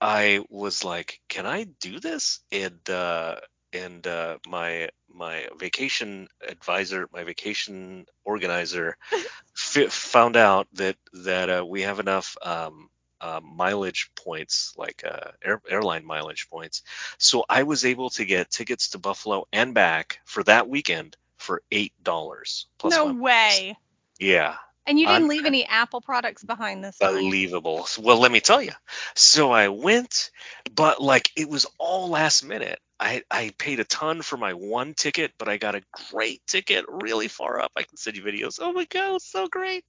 I 0.00 0.44
was 0.50 0.84
like, 0.84 1.20
can 1.28 1.46
I 1.46 1.64
do 1.64 2.00
this? 2.00 2.40
And 2.52 2.88
uh 2.90 3.36
and 3.72 4.06
uh 4.06 4.38
my 4.46 4.90
my 5.08 5.48
vacation 5.58 6.28
advisor, 6.46 7.08
my 7.12 7.24
vacation 7.24 8.06
organizer 8.24 8.96
f- 9.56 9.92
found 9.92 10.36
out 10.36 10.68
that 10.74 10.96
that 11.24 11.50
uh, 11.50 11.64
we 11.66 11.82
have 11.82 12.00
enough 12.00 12.36
um, 12.42 12.88
uh, 13.20 13.40
mileage 13.42 14.10
points, 14.14 14.74
like 14.76 15.02
uh, 15.04 15.30
air, 15.44 15.60
airline 15.68 16.04
mileage 16.04 16.48
points. 16.50 16.82
So 17.18 17.44
I 17.48 17.62
was 17.64 17.84
able 17.84 18.10
to 18.10 18.24
get 18.24 18.50
tickets 18.50 18.90
to 18.90 18.98
Buffalo 18.98 19.46
and 19.52 19.74
back 19.74 20.20
for 20.24 20.42
that 20.44 20.68
weekend 20.68 21.16
for 21.36 21.62
eight 21.70 21.92
dollars. 22.02 22.66
no 22.84 23.12
way. 23.12 23.76
Yeah, 24.18 24.56
And 24.86 24.98
you 24.98 25.06
didn't 25.06 25.22
I'm- 25.22 25.28
leave 25.28 25.44
any 25.46 25.64
Apple 25.64 26.00
products 26.00 26.42
behind 26.42 26.82
this 26.82 26.98
time. 26.98 27.10
unbelievable. 27.16 27.86
Well, 27.98 28.18
let 28.18 28.32
me 28.32 28.40
tell 28.40 28.60
you. 28.60 28.72
So 29.14 29.52
I 29.52 29.68
went, 29.68 30.30
but 30.74 31.00
like 31.00 31.30
it 31.36 31.48
was 31.48 31.66
all 31.78 32.08
last 32.08 32.44
minute. 32.44 32.80
I 33.00 33.22
I 33.30 33.52
paid 33.58 33.80
a 33.80 33.84
ton 33.84 34.22
for 34.22 34.36
my 34.36 34.54
one 34.54 34.94
ticket, 34.94 35.32
but 35.38 35.48
I 35.48 35.56
got 35.56 35.74
a 35.74 35.82
great 36.10 36.46
ticket 36.46 36.84
really 36.88 37.28
far 37.28 37.60
up. 37.60 37.72
I 37.76 37.82
can 37.82 37.96
send 37.96 38.16
you 38.16 38.22
videos. 38.22 38.58
Oh 38.60 38.72
my 38.72 38.84
god, 38.86 39.22
so 39.22 39.48
great. 39.48 39.84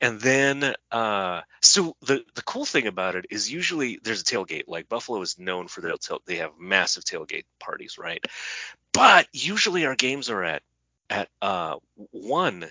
And 0.00 0.20
then 0.20 0.74
uh 0.90 1.42
so 1.60 1.96
the 2.02 2.24
the 2.34 2.42
cool 2.42 2.64
thing 2.64 2.86
about 2.86 3.14
it 3.16 3.26
is 3.30 3.50
usually 3.50 4.00
there's 4.02 4.22
a 4.22 4.24
tailgate. 4.24 4.64
Like 4.66 4.88
Buffalo 4.88 5.20
is 5.22 5.38
known 5.38 5.68
for 5.68 5.80
their 5.80 5.96
tail 5.96 6.20
they 6.26 6.36
have 6.36 6.52
massive 6.58 7.04
tailgate 7.04 7.44
parties, 7.60 7.98
right? 7.98 8.24
But 8.92 9.28
usually 9.32 9.86
our 9.86 9.96
games 9.96 10.30
are 10.30 10.42
at 10.42 10.62
at 11.10 11.28
uh 11.42 11.76
one 12.10 12.64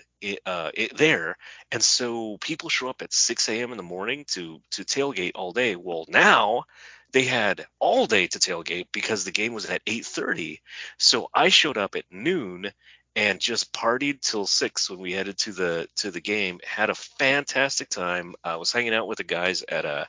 uh 0.46 0.70
i 0.76 0.88
there 0.96 1.36
and 1.70 1.82
so 1.82 2.38
people 2.40 2.68
show 2.68 2.88
up 2.88 3.02
at 3.02 3.12
6 3.12 3.48
a.m 3.48 3.70
in 3.70 3.76
the 3.76 3.82
morning 3.82 4.24
to 4.28 4.60
to 4.72 4.84
tailgate 4.84 5.32
all 5.34 5.52
day 5.52 5.76
well 5.76 6.06
now 6.08 6.64
they 7.12 7.24
had 7.24 7.66
all 7.78 8.06
day 8.06 8.26
to 8.26 8.38
tailgate 8.38 8.86
because 8.92 9.24
the 9.24 9.30
game 9.30 9.52
was 9.52 9.66
at 9.66 9.84
8:30 9.86 10.60
so 10.98 11.28
i 11.34 11.48
showed 11.48 11.78
up 11.78 11.94
at 11.94 12.04
noon 12.10 12.72
and 13.14 13.40
just 13.40 13.72
partied 13.72 14.20
till 14.20 14.46
6 14.46 14.90
when 14.90 14.98
we 14.98 15.12
headed 15.12 15.38
to 15.38 15.52
the 15.52 15.88
to 15.96 16.10
the 16.10 16.20
game. 16.20 16.60
Had 16.64 16.90
a 16.90 16.94
fantastic 16.94 17.88
time. 17.88 18.34
I 18.42 18.56
was 18.56 18.72
hanging 18.72 18.94
out 18.94 19.06
with 19.06 19.18
the 19.18 19.24
guys 19.24 19.62
at 19.62 19.84
a 19.84 20.08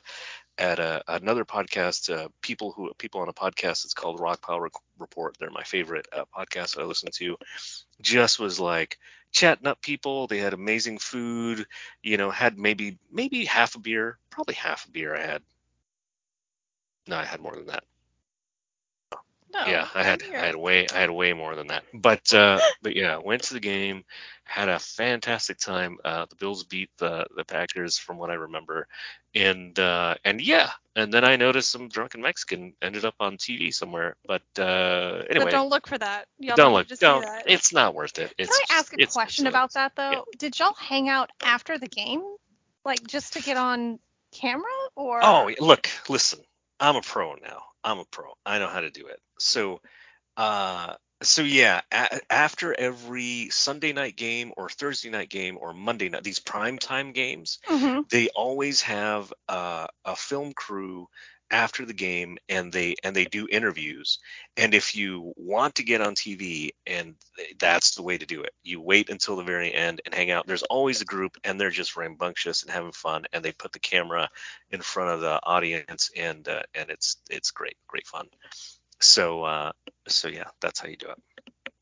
at 0.57 0.79
a, 0.79 1.03
another 1.07 1.45
podcast 1.45 2.13
uh, 2.13 2.29
people 2.41 2.71
who 2.71 2.93
people 2.97 3.21
on 3.21 3.27
a 3.27 3.33
podcast 3.33 3.85
it's 3.85 3.93
called 3.93 4.19
rock 4.19 4.41
power 4.45 4.69
report. 4.99 5.35
They're 5.39 5.49
my 5.49 5.63
favorite 5.63 6.07
uh, 6.13 6.25
podcast 6.35 6.75
that 6.75 6.81
i 6.81 6.85
listen 6.85 7.09
to. 7.13 7.37
Just 8.01 8.39
was 8.39 8.59
like 8.59 8.99
chatting 9.31 9.67
up 9.67 9.81
people. 9.81 10.27
They 10.27 10.37
had 10.37 10.53
amazing 10.53 10.99
food 10.99 11.65
you 12.03 12.17
know 12.17 12.29
had 12.29 12.57
maybe 12.57 12.99
maybe 13.11 13.45
half 13.45 13.75
a 13.75 13.79
beer 13.79 14.17
probably 14.29 14.55
half 14.55 14.85
a 14.85 14.91
beer 14.91 15.15
i 15.15 15.21
had 15.21 15.41
no 17.07 17.17
i 17.17 17.23
had 17.25 17.41
more 17.41 17.55
than 17.55 17.67
that 17.67 17.83
No. 19.53 19.63
yeah 19.67 19.87
i 19.93 20.03
had 20.03 20.23
i 20.35 20.45
had 20.47 20.55
way 20.55 20.87
i 20.93 20.99
had 20.99 21.11
way 21.11 21.33
more 21.33 21.55
than 21.55 21.67
that 21.67 21.83
but 21.93 22.33
uh 22.33 22.59
but 22.81 22.95
yeah 22.95 23.17
went 23.17 23.43
to 23.43 23.53
the 23.53 23.59
game 23.59 24.03
had 24.45 24.67
a 24.69 24.79
fantastic 24.79 25.57
time 25.59 25.97
uh 26.03 26.25
the 26.29 26.35
bills 26.35 26.63
beat 26.63 26.89
the 26.97 27.25
the 27.35 27.43
packers 27.45 27.97
from 27.97 28.17
what 28.17 28.29
i 28.31 28.33
remember 28.33 28.87
and 29.35 29.77
uh 29.79 30.15
and 30.25 30.41
yeah 30.41 30.69
and 30.95 31.13
then 31.13 31.23
i 31.23 31.35
noticed 31.35 31.69
some 31.71 31.87
drunken 31.87 32.21
mexican 32.21 32.73
ended 32.81 33.05
up 33.05 33.15
on 33.19 33.37
tv 33.37 33.73
somewhere 33.73 34.15
but 34.27 34.41
uh 34.57 35.21
anyway 35.29 35.45
But 35.45 35.51
don't 35.51 35.69
look 35.69 35.87
for 35.87 35.97
that. 35.97 36.27
Y'all 36.39 36.55
don't 36.55 36.73
look 36.73 36.87
don't 36.99 37.21
that. 37.21 37.43
it's 37.47 37.73
not 37.73 37.93
worth 37.95 38.17
it 38.19 38.33
Can 38.37 38.47
it's 38.47 38.59
I 38.69 38.75
ask 38.77 38.93
a 38.93 39.05
question 39.07 39.47
about 39.47 39.73
that 39.73 39.95
though? 39.95 40.25
Did 40.37 40.57
y'all 40.59 40.73
hang 40.73 41.09
out 41.09 41.29
after 41.43 41.77
the 41.77 41.87
game, 41.87 42.23
like 42.85 43.05
just 43.07 43.33
to 43.33 43.41
get 43.41 43.57
on 43.57 43.99
camera, 44.31 44.63
or? 44.95 45.19
Oh, 45.23 45.49
look, 45.59 45.89
listen. 46.09 46.39
I'm 46.83 46.97
a 46.97 47.01
pro 47.01 47.35
now. 47.35 47.63
I'm 47.81 47.99
a 47.99 48.05
pro. 48.05 48.33
I 48.45 48.59
know 48.59 48.67
how 48.67 48.81
to 48.81 48.91
do 48.91 49.07
it. 49.07 49.19
So, 49.39 49.79
uh, 50.35 50.95
so 51.21 51.41
yeah. 51.41 51.79
A- 51.93 52.19
after 52.29 52.73
every 52.77 53.49
Sunday 53.51 53.93
night 53.93 54.17
game 54.17 54.51
or 54.57 54.69
Thursday 54.69 55.09
night 55.09 55.29
game 55.29 55.57
or 55.57 55.73
Monday 55.73 56.09
night, 56.09 56.23
these 56.23 56.39
prime 56.39 56.77
time 56.77 57.13
games, 57.13 57.59
Mhm. 57.69 58.09
they 58.09 58.27
always 58.35 58.81
have 58.81 59.31
uh, 59.47 59.87
a 60.03 60.15
film 60.17 60.51
crew 60.51 61.07
after 61.53 61.85
the 61.85 61.93
game, 61.93 62.37
and 62.49 62.73
they 62.73 62.95
and 63.03 63.15
they 63.15 63.25
do 63.25 63.47
interviews. 63.49 64.17
And 64.57 64.73
if 64.73 64.95
you 64.95 65.33
want 65.37 65.75
to 65.75 65.83
get 65.83 66.01
on 66.01 66.15
TV, 66.15 66.71
and 66.87 67.15
that's 67.59 67.95
the 67.95 68.01
way 68.01 68.17
to 68.17 68.25
do 68.25 68.41
it. 68.41 68.53
You 68.63 68.81
wait 68.81 69.09
until 69.09 69.35
the 69.35 69.43
very 69.43 69.71
end 69.73 70.01
and 70.03 70.13
hang 70.13 70.31
out. 70.31 70.47
There's 70.47 70.63
always 70.63 71.01
a 71.01 71.05
group, 71.05 71.37
and 71.43 71.61
they're 71.61 71.69
just 71.69 71.95
rambunctious 71.95 72.63
and 72.63 72.71
having 72.71 72.91
fun, 72.91 73.25
and 73.31 73.45
they 73.45 73.51
put 73.51 73.71
the 73.71 73.79
camera 73.79 74.29
in 74.71 74.81
front 74.81 75.11
of 75.11 75.21
the 75.21 75.39
audience, 75.43 76.09
and 76.17 76.45
uh, 76.47 76.63
and 76.73 76.89
it's 76.89 77.17
it's 77.29 77.51
great, 77.51 77.77
great 77.87 78.07
fun. 78.07 78.27
So 78.99 79.43
uh, 79.43 79.71
so 80.07 80.27
yeah, 80.27 80.49
that's 80.59 80.79
how 80.79 80.87
you 80.87 80.97
do 80.97 81.07
it. 81.09 81.19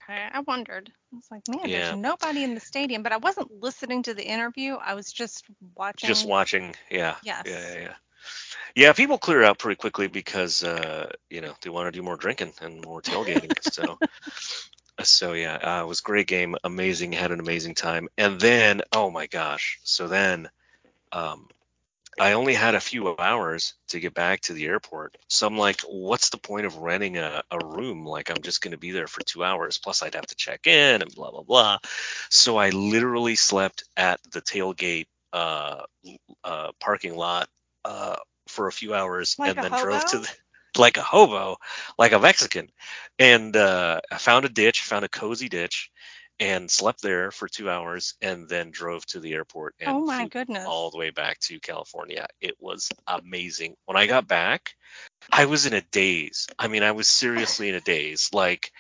Okay, 0.04 0.28
I 0.32 0.42
wondered. 0.42 0.92
I 1.14 1.16
was 1.16 1.28
like, 1.32 1.48
man, 1.48 1.70
Yeah. 1.70 1.86
there's 1.86 1.98
nobody 1.98 2.44
in 2.44 2.56
the 2.56 2.60
stadium, 2.60 3.04
but 3.04 3.14
I 3.14 3.18
wasn't 3.18 3.62
listening 3.62 4.04
to 4.04 4.14
the 4.14 4.26
interview. 4.26 4.74
I 4.76 4.96
was 4.96 5.12
just 5.12 5.46
watching. 5.76 6.08
Just 6.08 6.26
watching, 6.26 6.76
yeah, 6.90 7.16
Yes. 7.24 7.44
yeah, 7.46 7.74
yeah, 7.74 7.80
yeah. 7.82 7.94
Yeah, 8.76 8.94
people 8.94 9.18
clear 9.18 9.44
out 9.44 9.60
pretty 9.60 9.76
quickly 9.76 10.08
because 10.08 10.64
uh, 10.64 11.12
you 11.30 11.42
know 11.42 11.54
they 11.62 11.70
want 11.70 11.88
to 11.88 11.98
do 11.98 12.04
more 12.04 12.18
drinking 12.18 12.54
and 12.62 12.84
more 12.86 13.02
tailgating. 13.02 13.52
so, 13.74 13.98
so 15.04 15.34
yeah, 15.34 15.56
uh, 15.56 15.84
it 15.84 15.88
was 15.88 16.00
a 16.00 16.04
great 16.04 16.28
game, 16.28 16.56
amazing, 16.64 17.12
had 17.12 17.32
an 17.32 17.40
amazing 17.40 17.76
time, 17.76 18.08
and 18.18 18.40
then 18.40 18.82
oh 18.94 19.12
my 19.12 19.28
gosh, 19.28 19.80
so 19.84 20.08
then, 20.08 20.50
um, 21.12 21.48
I 22.20 22.34
only 22.34 22.54
had 22.54 22.76
a 22.76 22.80
few 22.80 23.16
hours 23.18 23.74
to 23.90 24.00
get 24.00 24.14
back 24.14 24.42
to 24.42 24.54
the 24.54 24.66
airport. 24.66 25.18
So 25.28 25.48
I'm 25.48 25.58
like, 25.58 25.82
what's 25.82 26.30
the 26.30 26.38
point 26.38 26.66
of 26.66 26.78
renting 26.78 27.18
a, 27.18 27.42
a 27.50 27.66
room? 27.66 28.06
Like 28.06 28.30
I'm 28.30 28.42
just 28.42 28.62
going 28.62 28.72
to 28.72 28.78
be 28.78 28.92
there 28.92 29.08
for 29.08 29.22
two 29.24 29.44
hours. 29.44 29.78
Plus 29.78 30.04
I'd 30.04 30.16
have 30.16 30.28
to 30.28 30.36
check 30.36 30.68
in 30.68 31.02
and 31.02 31.16
blah 31.16 31.32
blah 31.32 31.44
blah. 31.44 31.78
So 32.30 32.58
I 32.58 32.70
literally 32.70 33.36
slept 33.36 33.86
at 33.98 34.20
the 34.32 34.42
tailgate 34.42 35.08
uh, 35.34 35.84
uh, 36.44 36.72
parking 36.80 37.16
lot 37.16 37.48
uh, 37.86 38.18
for 38.48 38.68
a 38.68 38.72
few 38.72 38.94
hours 38.94 39.36
Like 39.40 39.56
and 39.56 39.64
then 39.64 39.82
drove 39.82 40.06
to 40.06 40.20
the, 40.20 40.30
like 40.78 40.98
a 40.98 41.04
hobo, 41.04 41.58
like 41.98 42.12
a 42.12 42.20
Mexican. 42.20 42.70
And 43.20 43.56
uh, 43.56 44.02
I 44.12 44.18
found 44.18 44.46
a 44.46 44.50
ditch, 44.50 44.82
found 44.82 45.06
a 45.06 45.10
cozy 45.10 45.50
ditch, 45.50 45.92
and 46.40 46.72
slept 46.72 47.04
there 47.04 47.30
for 47.30 47.48
two 47.48 47.70
hours, 47.70 48.16
and 48.20 48.50
then 48.50 48.72
drove 48.72 49.06
to 49.06 49.20
the 49.20 49.34
airport 49.34 49.76
and 49.80 49.90
oh 49.90 50.00
my 50.00 50.28
goodness. 50.28 50.66
all 50.66 50.90
the 50.90 50.98
way 50.98 51.12
back 51.12 51.40
to 51.40 51.60
California. 51.60 52.26
It 52.42 52.56
was 52.60 52.90
amazing. 53.06 53.76
When 53.86 53.96
I 53.96 54.08
got 54.08 54.28
back, 54.28 54.76
I 55.32 55.46
was 55.46 55.68
in 55.68 55.74
a 55.74 55.82
daze. 55.92 56.48
I 56.58 56.68
mean, 56.68 56.82
I 56.82 56.94
was 56.94 57.08
seriously 57.08 57.70
in 57.70 57.76
a 57.76 57.82
daze. 57.82 58.32
Like, 58.34 58.72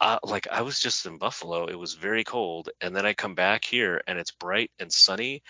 uh, 0.00 0.20
like 0.24 0.48
I 0.50 0.62
was 0.62 0.80
just 0.80 1.04
in 1.04 1.18
Buffalo. 1.18 1.66
It 1.66 1.78
was 1.78 1.92
very 1.92 2.24
cold, 2.24 2.70
and 2.80 2.96
then 2.96 3.04
I 3.04 3.12
come 3.12 3.34
back 3.34 3.66
here, 3.66 4.00
and 4.06 4.18
it's 4.18 4.30
bright 4.30 4.70
and 4.78 4.90
sunny, 4.90 5.42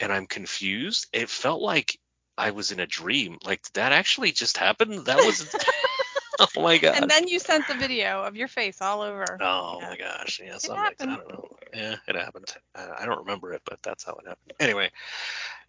and 0.00 0.10
I'm 0.10 0.26
confused. 0.26 1.06
It 1.12 1.28
felt 1.28 1.60
like 1.60 1.99
I 2.40 2.52
was 2.52 2.72
in 2.72 2.80
a 2.80 2.86
dream. 2.86 3.38
Like 3.44 3.62
did 3.62 3.74
that 3.74 3.92
actually 3.92 4.32
just 4.32 4.58
happened. 4.58 5.06
That 5.06 5.22
was. 5.22 5.54
oh 6.56 6.62
my 6.62 6.78
god. 6.78 6.96
And 6.96 7.10
then 7.10 7.28
you 7.28 7.38
sent 7.40 7.66
the 7.66 7.74
video 7.74 8.22
of 8.22 8.36
your 8.36 8.48
face 8.48 8.80
all 8.82 9.02
over. 9.02 9.40
Oh 9.40 9.80
Yeah. 9.80 9.88
my 9.88 9.96
gosh, 9.96 10.40
yeah, 10.44 10.58
something 10.58 10.84
like. 10.84 10.98
I 11.06 11.06
happened. 11.06 11.16
don't 11.16 11.28
know. 11.28 11.44
Yeah, 11.74 11.96
it 12.08 12.16
happened. 12.16 12.52
Uh, 12.74 12.88
I 12.98 13.06
don't 13.06 13.20
remember 13.20 13.52
it, 13.52 13.62
but 13.64 13.82
that's 13.82 14.04
how 14.04 14.12
it 14.14 14.26
happened. 14.28 14.52
Anyway, 14.60 14.90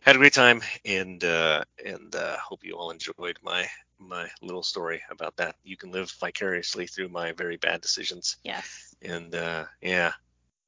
had 0.02 0.16
a 0.16 0.20
great 0.20 0.34
time, 0.34 0.62
and 0.86 1.24
uh, 1.24 1.64
and 1.86 2.16
uh, 2.16 2.38
hope 2.38 2.64
you 2.64 2.74
all 2.76 2.92
enjoyed 2.92 3.38
my 3.44 3.68
my 4.00 4.28
little 4.42 4.64
story 4.64 5.02
about 5.12 5.38
that. 5.38 5.56
You 5.64 5.78
can 5.78 5.92
live 5.92 6.12
vicariously 6.20 6.88
through 6.88 7.10
my 7.10 7.32
very 7.34 7.58
bad 7.58 7.82
decisions, 7.82 8.38
Yes. 8.44 8.96
and 9.02 9.34
uh, 9.36 9.66
yeah, 9.82 10.12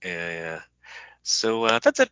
yeah, 0.03 0.29
yeah. 0.29 0.61
So 1.23 1.65
uh, 1.65 1.79
that's 1.83 1.99
it. 1.99 2.09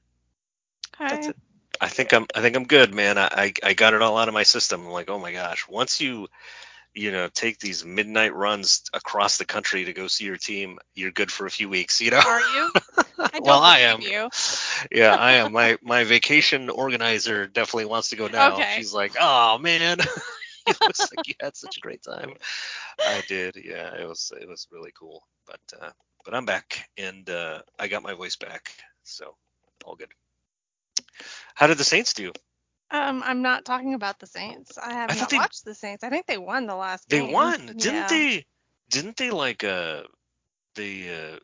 Okay. 0.96 1.10
That's 1.10 1.28
it. 1.30 1.38
I 1.82 1.88
think 1.88 2.14
I'm 2.14 2.28
I 2.36 2.42
think 2.42 2.56
I'm 2.56 2.66
good, 2.66 2.94
man. 2.94 3.18
I, 3.18 3.28
I 3.32 3.54
I 3.64 3.74
got 3.74 3.96
it 3.96 4.04
all 4.04 4.18
out 4.18 4.28
of 4.28 4.36
my 4.36 4.44
system. 4.44 4.86
I'm 4.86 4.92
like, 4.92 5.10
oh 5.10 5.18
my 5.18 5.32
gosh, 5.32 5.68
once 5.68 6.00
you 6.00 6.28
you 6.94 7.12
know 7.12 7.28
take 7.28 7.58
these 7.58 7.84
midnight 7.84 8.36
runs 8.36 8.84
across 8.94 9.38
the 9.38 9.46
country 9.46 9.86
to 9.86 9.94
go 9.94 10.06
see 10.08 10.26
your 10.26 10.38
team, 10.38 10.78
you're 10.94 11.12
good 11.12 11.32
for 11.32 11.48
a 11.48 11.50
few 11.50 11.70
weeks. 11.70 12.00
You 12.00 12.12
know. 12.12 12.22
Are 12.24 12.40
you? 12.40 12.72
I 13.18 13.30
don't 13.34 13.46
well, 13.46 13.62
I 13.62 13.80
am. 13.80 14.02
You. 14.02 14.30
Yeah, 14.92 15.16
I 15.16 15.34
am. 15.34 15.54
My 15.54 15.80
my 15.82 16.04
vacation 16.04 16.70
organizer 16.70 17.48
definitely 17.48 17.86
wants 17.86 18.12
to 18.12 18.16
go 18.16 18.28
now. 18.28 18.54
Okay. 18.54 18.76
She's 18.78 18.94
like, 18.94 19.14
oh 19.20 19.58
man, 19.58 20.00
it 20.68 20.78
looks 20.82 21.00
like 21.00 21.28
you 21.28 21.34
had 21.40 21.56
such 21.56 21.78
a 21.78 21.82
great 21.82 22.04
time. 22.04 22.34
I 23.00 23.24
did. 23.28 23.56
Yeah, 23.56 23.96
it 23.96 24.08
was 24.08 24.32
it 24.40 24.48
was 24.48 24.68
really 24.72 24.92
cool. 24.98 25.24
But 25.48 25.62
uh, 25.82 25.92
but 26.24 26.36
I'm 26.36 26.46
back 26.46 26.88
and 26.96 27.28
uh, 27.28 27.64
I 27.80 27.88
got 27.88 28.04
my 28.04 28.14
voice 28.14 28.36
back, 28.36 28.72
so 29.04 29.36
all 29.84 29.96
good. 29.96 30.14
How 31.56 31.68
did 31.68 31.78
the 31.78 31.84
Saints 31.84 32.14
do? 32.14 32.32
Um, 32.92 33.24
I'm 33.26 33.42
not 33.42 33.64
talking 33.66 33.94
about 33.94 34.20
the 34.20 34.28
Saints. 34.28 34.78
I 34.78 34.94
have 34.94 35.12
I 35.12 35.16
not 35.16 35.30
they- 35.30 35.38
watched 35.38 35.64
the 35.66 35.76
Saints. 35.76 36.04
I 36.04 36.10
think 36.10 36.26
they 36.26 36.38
won 36.38 36.68
the 36.68 36.76
last 36.76 37.08
game. 37.08 37.20
They 37.22 37.26
game. 37.28 37.34
won, 37.34 37.66
didn't 37.68 37.82
Yeah. 37.84 38.08
they? 38.08 38.46
Didn't 38.90 39.16
they 39.18 39.32
like 39.32 39.64
uh 39.64 40.04
they 40.76 41.10
uh 41.14 41.40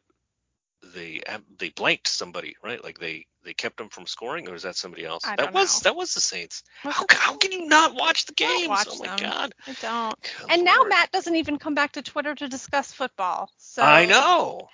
they 0.93 1.21
they 1.57 1.69
blanked 1.69 2.07
somebody, 2.07 2.55
right? 2.63 2.83
Like 2.83 2.99
they 2.99 3.25
they 3.43 3.53
kept 3.53 3.77
them 3.77 3.87
from 3.89 4.05
scoring, 4.05 4.49
or 4.49 4.55
is 4.55 4.63
that 4.63 4.75
somebody 4.75 5.05
else? 5.05 5.23
I 5.25 5.37
that 5.37 5.53
was 5.53 5.83
know. 5.83 5.89
that 5.89 5.95
was 5.95 6.13
the 6.13 6.19
Saints. 6.21 6.63
How 6.83 7.05
how 7.09 7.37
can 7.37 7.53
you 7.53 7.65
not 7.67 7.95
watch 7.95 8.25
the 8.25 8.33
games? 8.33 8.67
watch 8.67 8.87
oh 8.91 8.97
my 8.99 9.07
them. 9.15 9.17
god. 9.29 9.53
I 9.65 9.73
don't. 9.81 10.21
Good 10.21 10.51
And 10.51 10.65
now 10.65 10.83
Matt 10.83 11.11
doesn't 11.13 11.35
even 11.35 11.57
come 11.57 11.73
back 11.75 11.93
to 11.93 12.01
Twitter 12.01 12.35
to 12.35 12.49
discuss 12.49 12.91
football. 12.91 13.49
So 13.57 13.81
I 13.81 14.05
know. 14.05 14.67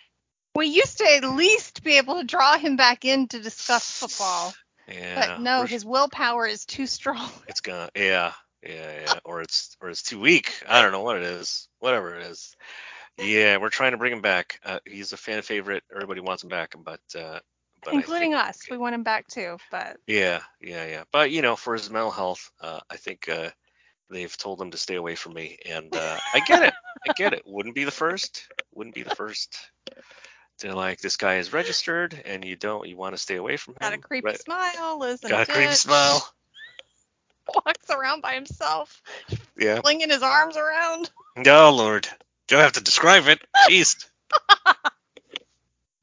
We 0.56 0.68
used 0.68 1.00
to 1.00 1.06
at 1.16 1.24
least 1.24 1.84
be 1.84 1.98
able 1.98 2.20
to 2.20 2.24
draw 2.24 2.58
him 2.58 2.76
back 2.76 3.06
in 3.06 3.28
to 3.30 3.40
discuss 3.40 3.90
football, 3.90 4.54
Yeah. 4.88 5.16
but 5.16 5.42
no, 5.42 5.64
his 5.66 5.86
willpower 5.86 6.46
is 6.46 6.66
too 6.66 6.88
strong. 6.88 7.30
It's 7.48 7.62
gonna 7.62 7.90
Yeah, 7.96 8.34
yeah, 8.62 9.02
yeah. 9.02 9.20
Or 9.26 9.42
it's 9.42 9.76
or 9.82 9.90
it's 9.90 10.04
too 10.04 10.20
weak. 10.20 10.54
I 10.68 10.82
don't 10.82 10.92
know 10.92 11.02
what 11.02 11.18
it 11.18 11.24
is. 11.24 11.68
Whatever 11.80 12.16
it 12.16 12.28
is. 12.28 12.56
Yeah, 13.18 13.58
we're 13.58 13.70
trying 13.70 13.92
to 13.92 13.98
bring 13.98 14.14
him 14.14 14.22
back. 14.22 14.60
Uh, 14.66 14.80
he's 14.86 15.14
a 15.14 15.18
fan 15.18 15.42
favorite. 15.42 15.84
Everybody 15.94 16.22
wants 16.22 16.44
him 16.44 16.50
back, 16.50 16.74
but 16.84 17.02
uh, 17.18 17.40
but 17.84 17.94
including 17.94 18.34
us. 18.34 18.60
We 18.70 18.78
want 18.78 18.96
him 18.96 19.04
back 19.04 19.28
too, 19.28 19.58
but 19.72 19.98
Yeah, 20.08 20.42
yeah, 20.62 20.86
yeah. 20.86 21.04
But 21.12 21.32
you 21.32 21.42
know, 21.42 21.56
for 21.56 21.74
his 21.74 21.90
mental 21.90 22.12
health, 22.12 22.52
uh, 22.62 22.80
I 22.90 22.98
think 22.98 23.30
uh, 23.30 23.50
they've 24.10 24.36
told 24.36 24.62
him 24.62 24.72
to 24.72 24.78
stay 24.78 24.96
away 24.96 25.16
from 25.16 25.34
me, 25.34 25.58
and 25.66 25.94
uh, 25.96 26.18
I 26.34 26.40
get 26.40 26.64
it. 26.64 26.74
I 27.08 27.14
get 27.14 27.34
it. 27.34 27.44
Wouldn't 27.46 27.76
be 27.76 27.84
the 27.84 27.92
first. 27.92 28.48
Wouldn't 28.74 28.96
be 28.96 29.04
the 29.04 29.16
first. 29.16 29.72
To 30.60 30.76
like 30.76 31.02
this 31.02 31.18
guy 31.18 31.36
is 31.38 31.52
registered, 31.52 32.20
and 32.26 32.46
you 32.46 32.56
don't. 32.56 32.88
You 32.88 32.96
want 32.96 33.16
to 33.16 33.22
stay 33.22 33.36
away 33.36 33.58
from 33.58 33.74
him. 33.74 33.78
got 33.82 33.94
a 33.94 33.98
creepy 33.98 34.36
smile, 34.36 35.02
in 35.04 35.30
Got 35.30 35.50
a 35.50 35.52
creepy 35.52 35.74
smile. 35.74 36.28
walks 37.66 37.90
around 37.90 38.22
by 38.22 38.34
himself, 38.36 39.02
Yeah. 39.58 39.82
flinging 39.82 40.10
his 40.10 40.24
arms 40.24 40.58
around. 40.58 41.10
Oh 41.48 41.72
Lord, 41.76 42.08
don't 42.48 42.62
have 42.62 42.74
to 42.74 42.82
describe 42.84 43.28
it. 43.28 43.42
Jeez. 43.70 44.06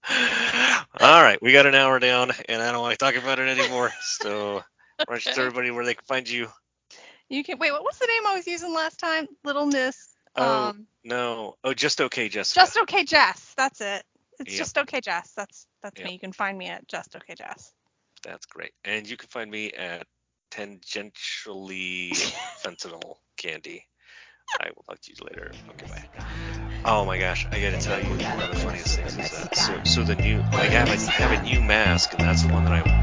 All 1.01 1.23
right, 1.23 1.41
we 1.41 1.53
got 1.53 1.67
an 1.67 1.75
hour 1.75 1.99
down, 1.99 2.33
and 2.49 2.61
I 2.63 2.73
don't 2.73 2.81
want 2.83 2.99
to 2.99 3.05
talk 3.05 3.15
about 3.15 3.39
it 3.39 3.49
anymore. 3.49 3.93
So, 4.03 4.57
why 5.07 5.15
don't 5.15 5.25
you 5.27 5.33
tell 5.33 5.45
everybody 5.47 5.71
where 5.71 5.85
they 5.85 5.95
can 5.95 6.05
find 6.07 6.29
you? 6.29 6.49
You 7.29 7.45
can 7.45 7.59
wait. 7.59 7.73
What 7.73 7.85
was 7.85 7.99
the 7.99 8.07
name 8.07 8.27
I 8.27 8.35
was 8.35 8.47
using 8.47 8.75
last 8.75 8.99
time? 8.99 9.29
Little 9.45 9.67
Miss. 9.67 10.09
Oh, 10.37 10.67
Um, 10.69 10.87
No, 11.05 11.55
oh, 11.65 11.75
just 11.75 12.01
okay, 12.01 12.29
Jessica. 12.29 12.61
just 12.61 12.77
okay, 12.79 13.05
Jess. 13.05 13.55
That's 13.57 13.81
it. 13.81 14.03
It's 14.41 14.53
yep. 14.53 14.59
just 14.59 14.79
okay, 14.79 15.01
Jess. 15.01 15.33
That's 15.37 15.67
that's 15.83 15.99
yep. 15.99 16.07
me. 16.07 16.15
You 16.15 16.19
can 16.19 16.33
find 16.33 16.57
me 16.57 16.69
at 16.69 16.89
just 16.89 17.15
okay, 17.15 17.35
Jess. 17.35 17.75
That's 18.25 18.47
great, 18.47 18.73
and 18.85 19.09
you 19.09 19.17
can 19.17 19.29
find 19.29 19.51
me 19.51 19.71
at 19.73 20.07
tangentially 20.51 22.11
fentanyl 22.65 23.17
candy. 23.37 23.87
I 24.61 24.71
will 24.75 24.83
talk 24.83 25.01
to 25.01 25.13
you 25.13 25.17
later. 25.29 25.51
Okay, 25.71 25.87
bye. 25.89 26.23
Oh 26.85 27.05
my 27.05 27.19
gosh, 27.19 27.47
I 27.53 27.61
gotta 27.61 27.79
tell 27.79 28.01
you 28.01 28.09
one 28.09 28.43
of 28.43 28.51
the 28.51 28.57
funniest 28.57 28.97
things 28.97 29.17
is 29.17 29.31
that 29.31 29.55
so, 29.55 29.81
so 29.85 30.03
the 30.03 30.17
new 30.17 30.39
like 30.53 30.71
I 30.71 30.85
have 30.85 30.89
a, 30.89 30.93
I 30.93 31.29
have 31.29 31.39
a 31.39 31.43
new 31.43 31.61
mask 31.61 32.15
and 32.15 32.23
that's 32.23 32.43
the 32.43 32.53
one 32.53 32.65
that 32.65 32.73
I. 32.73 33.01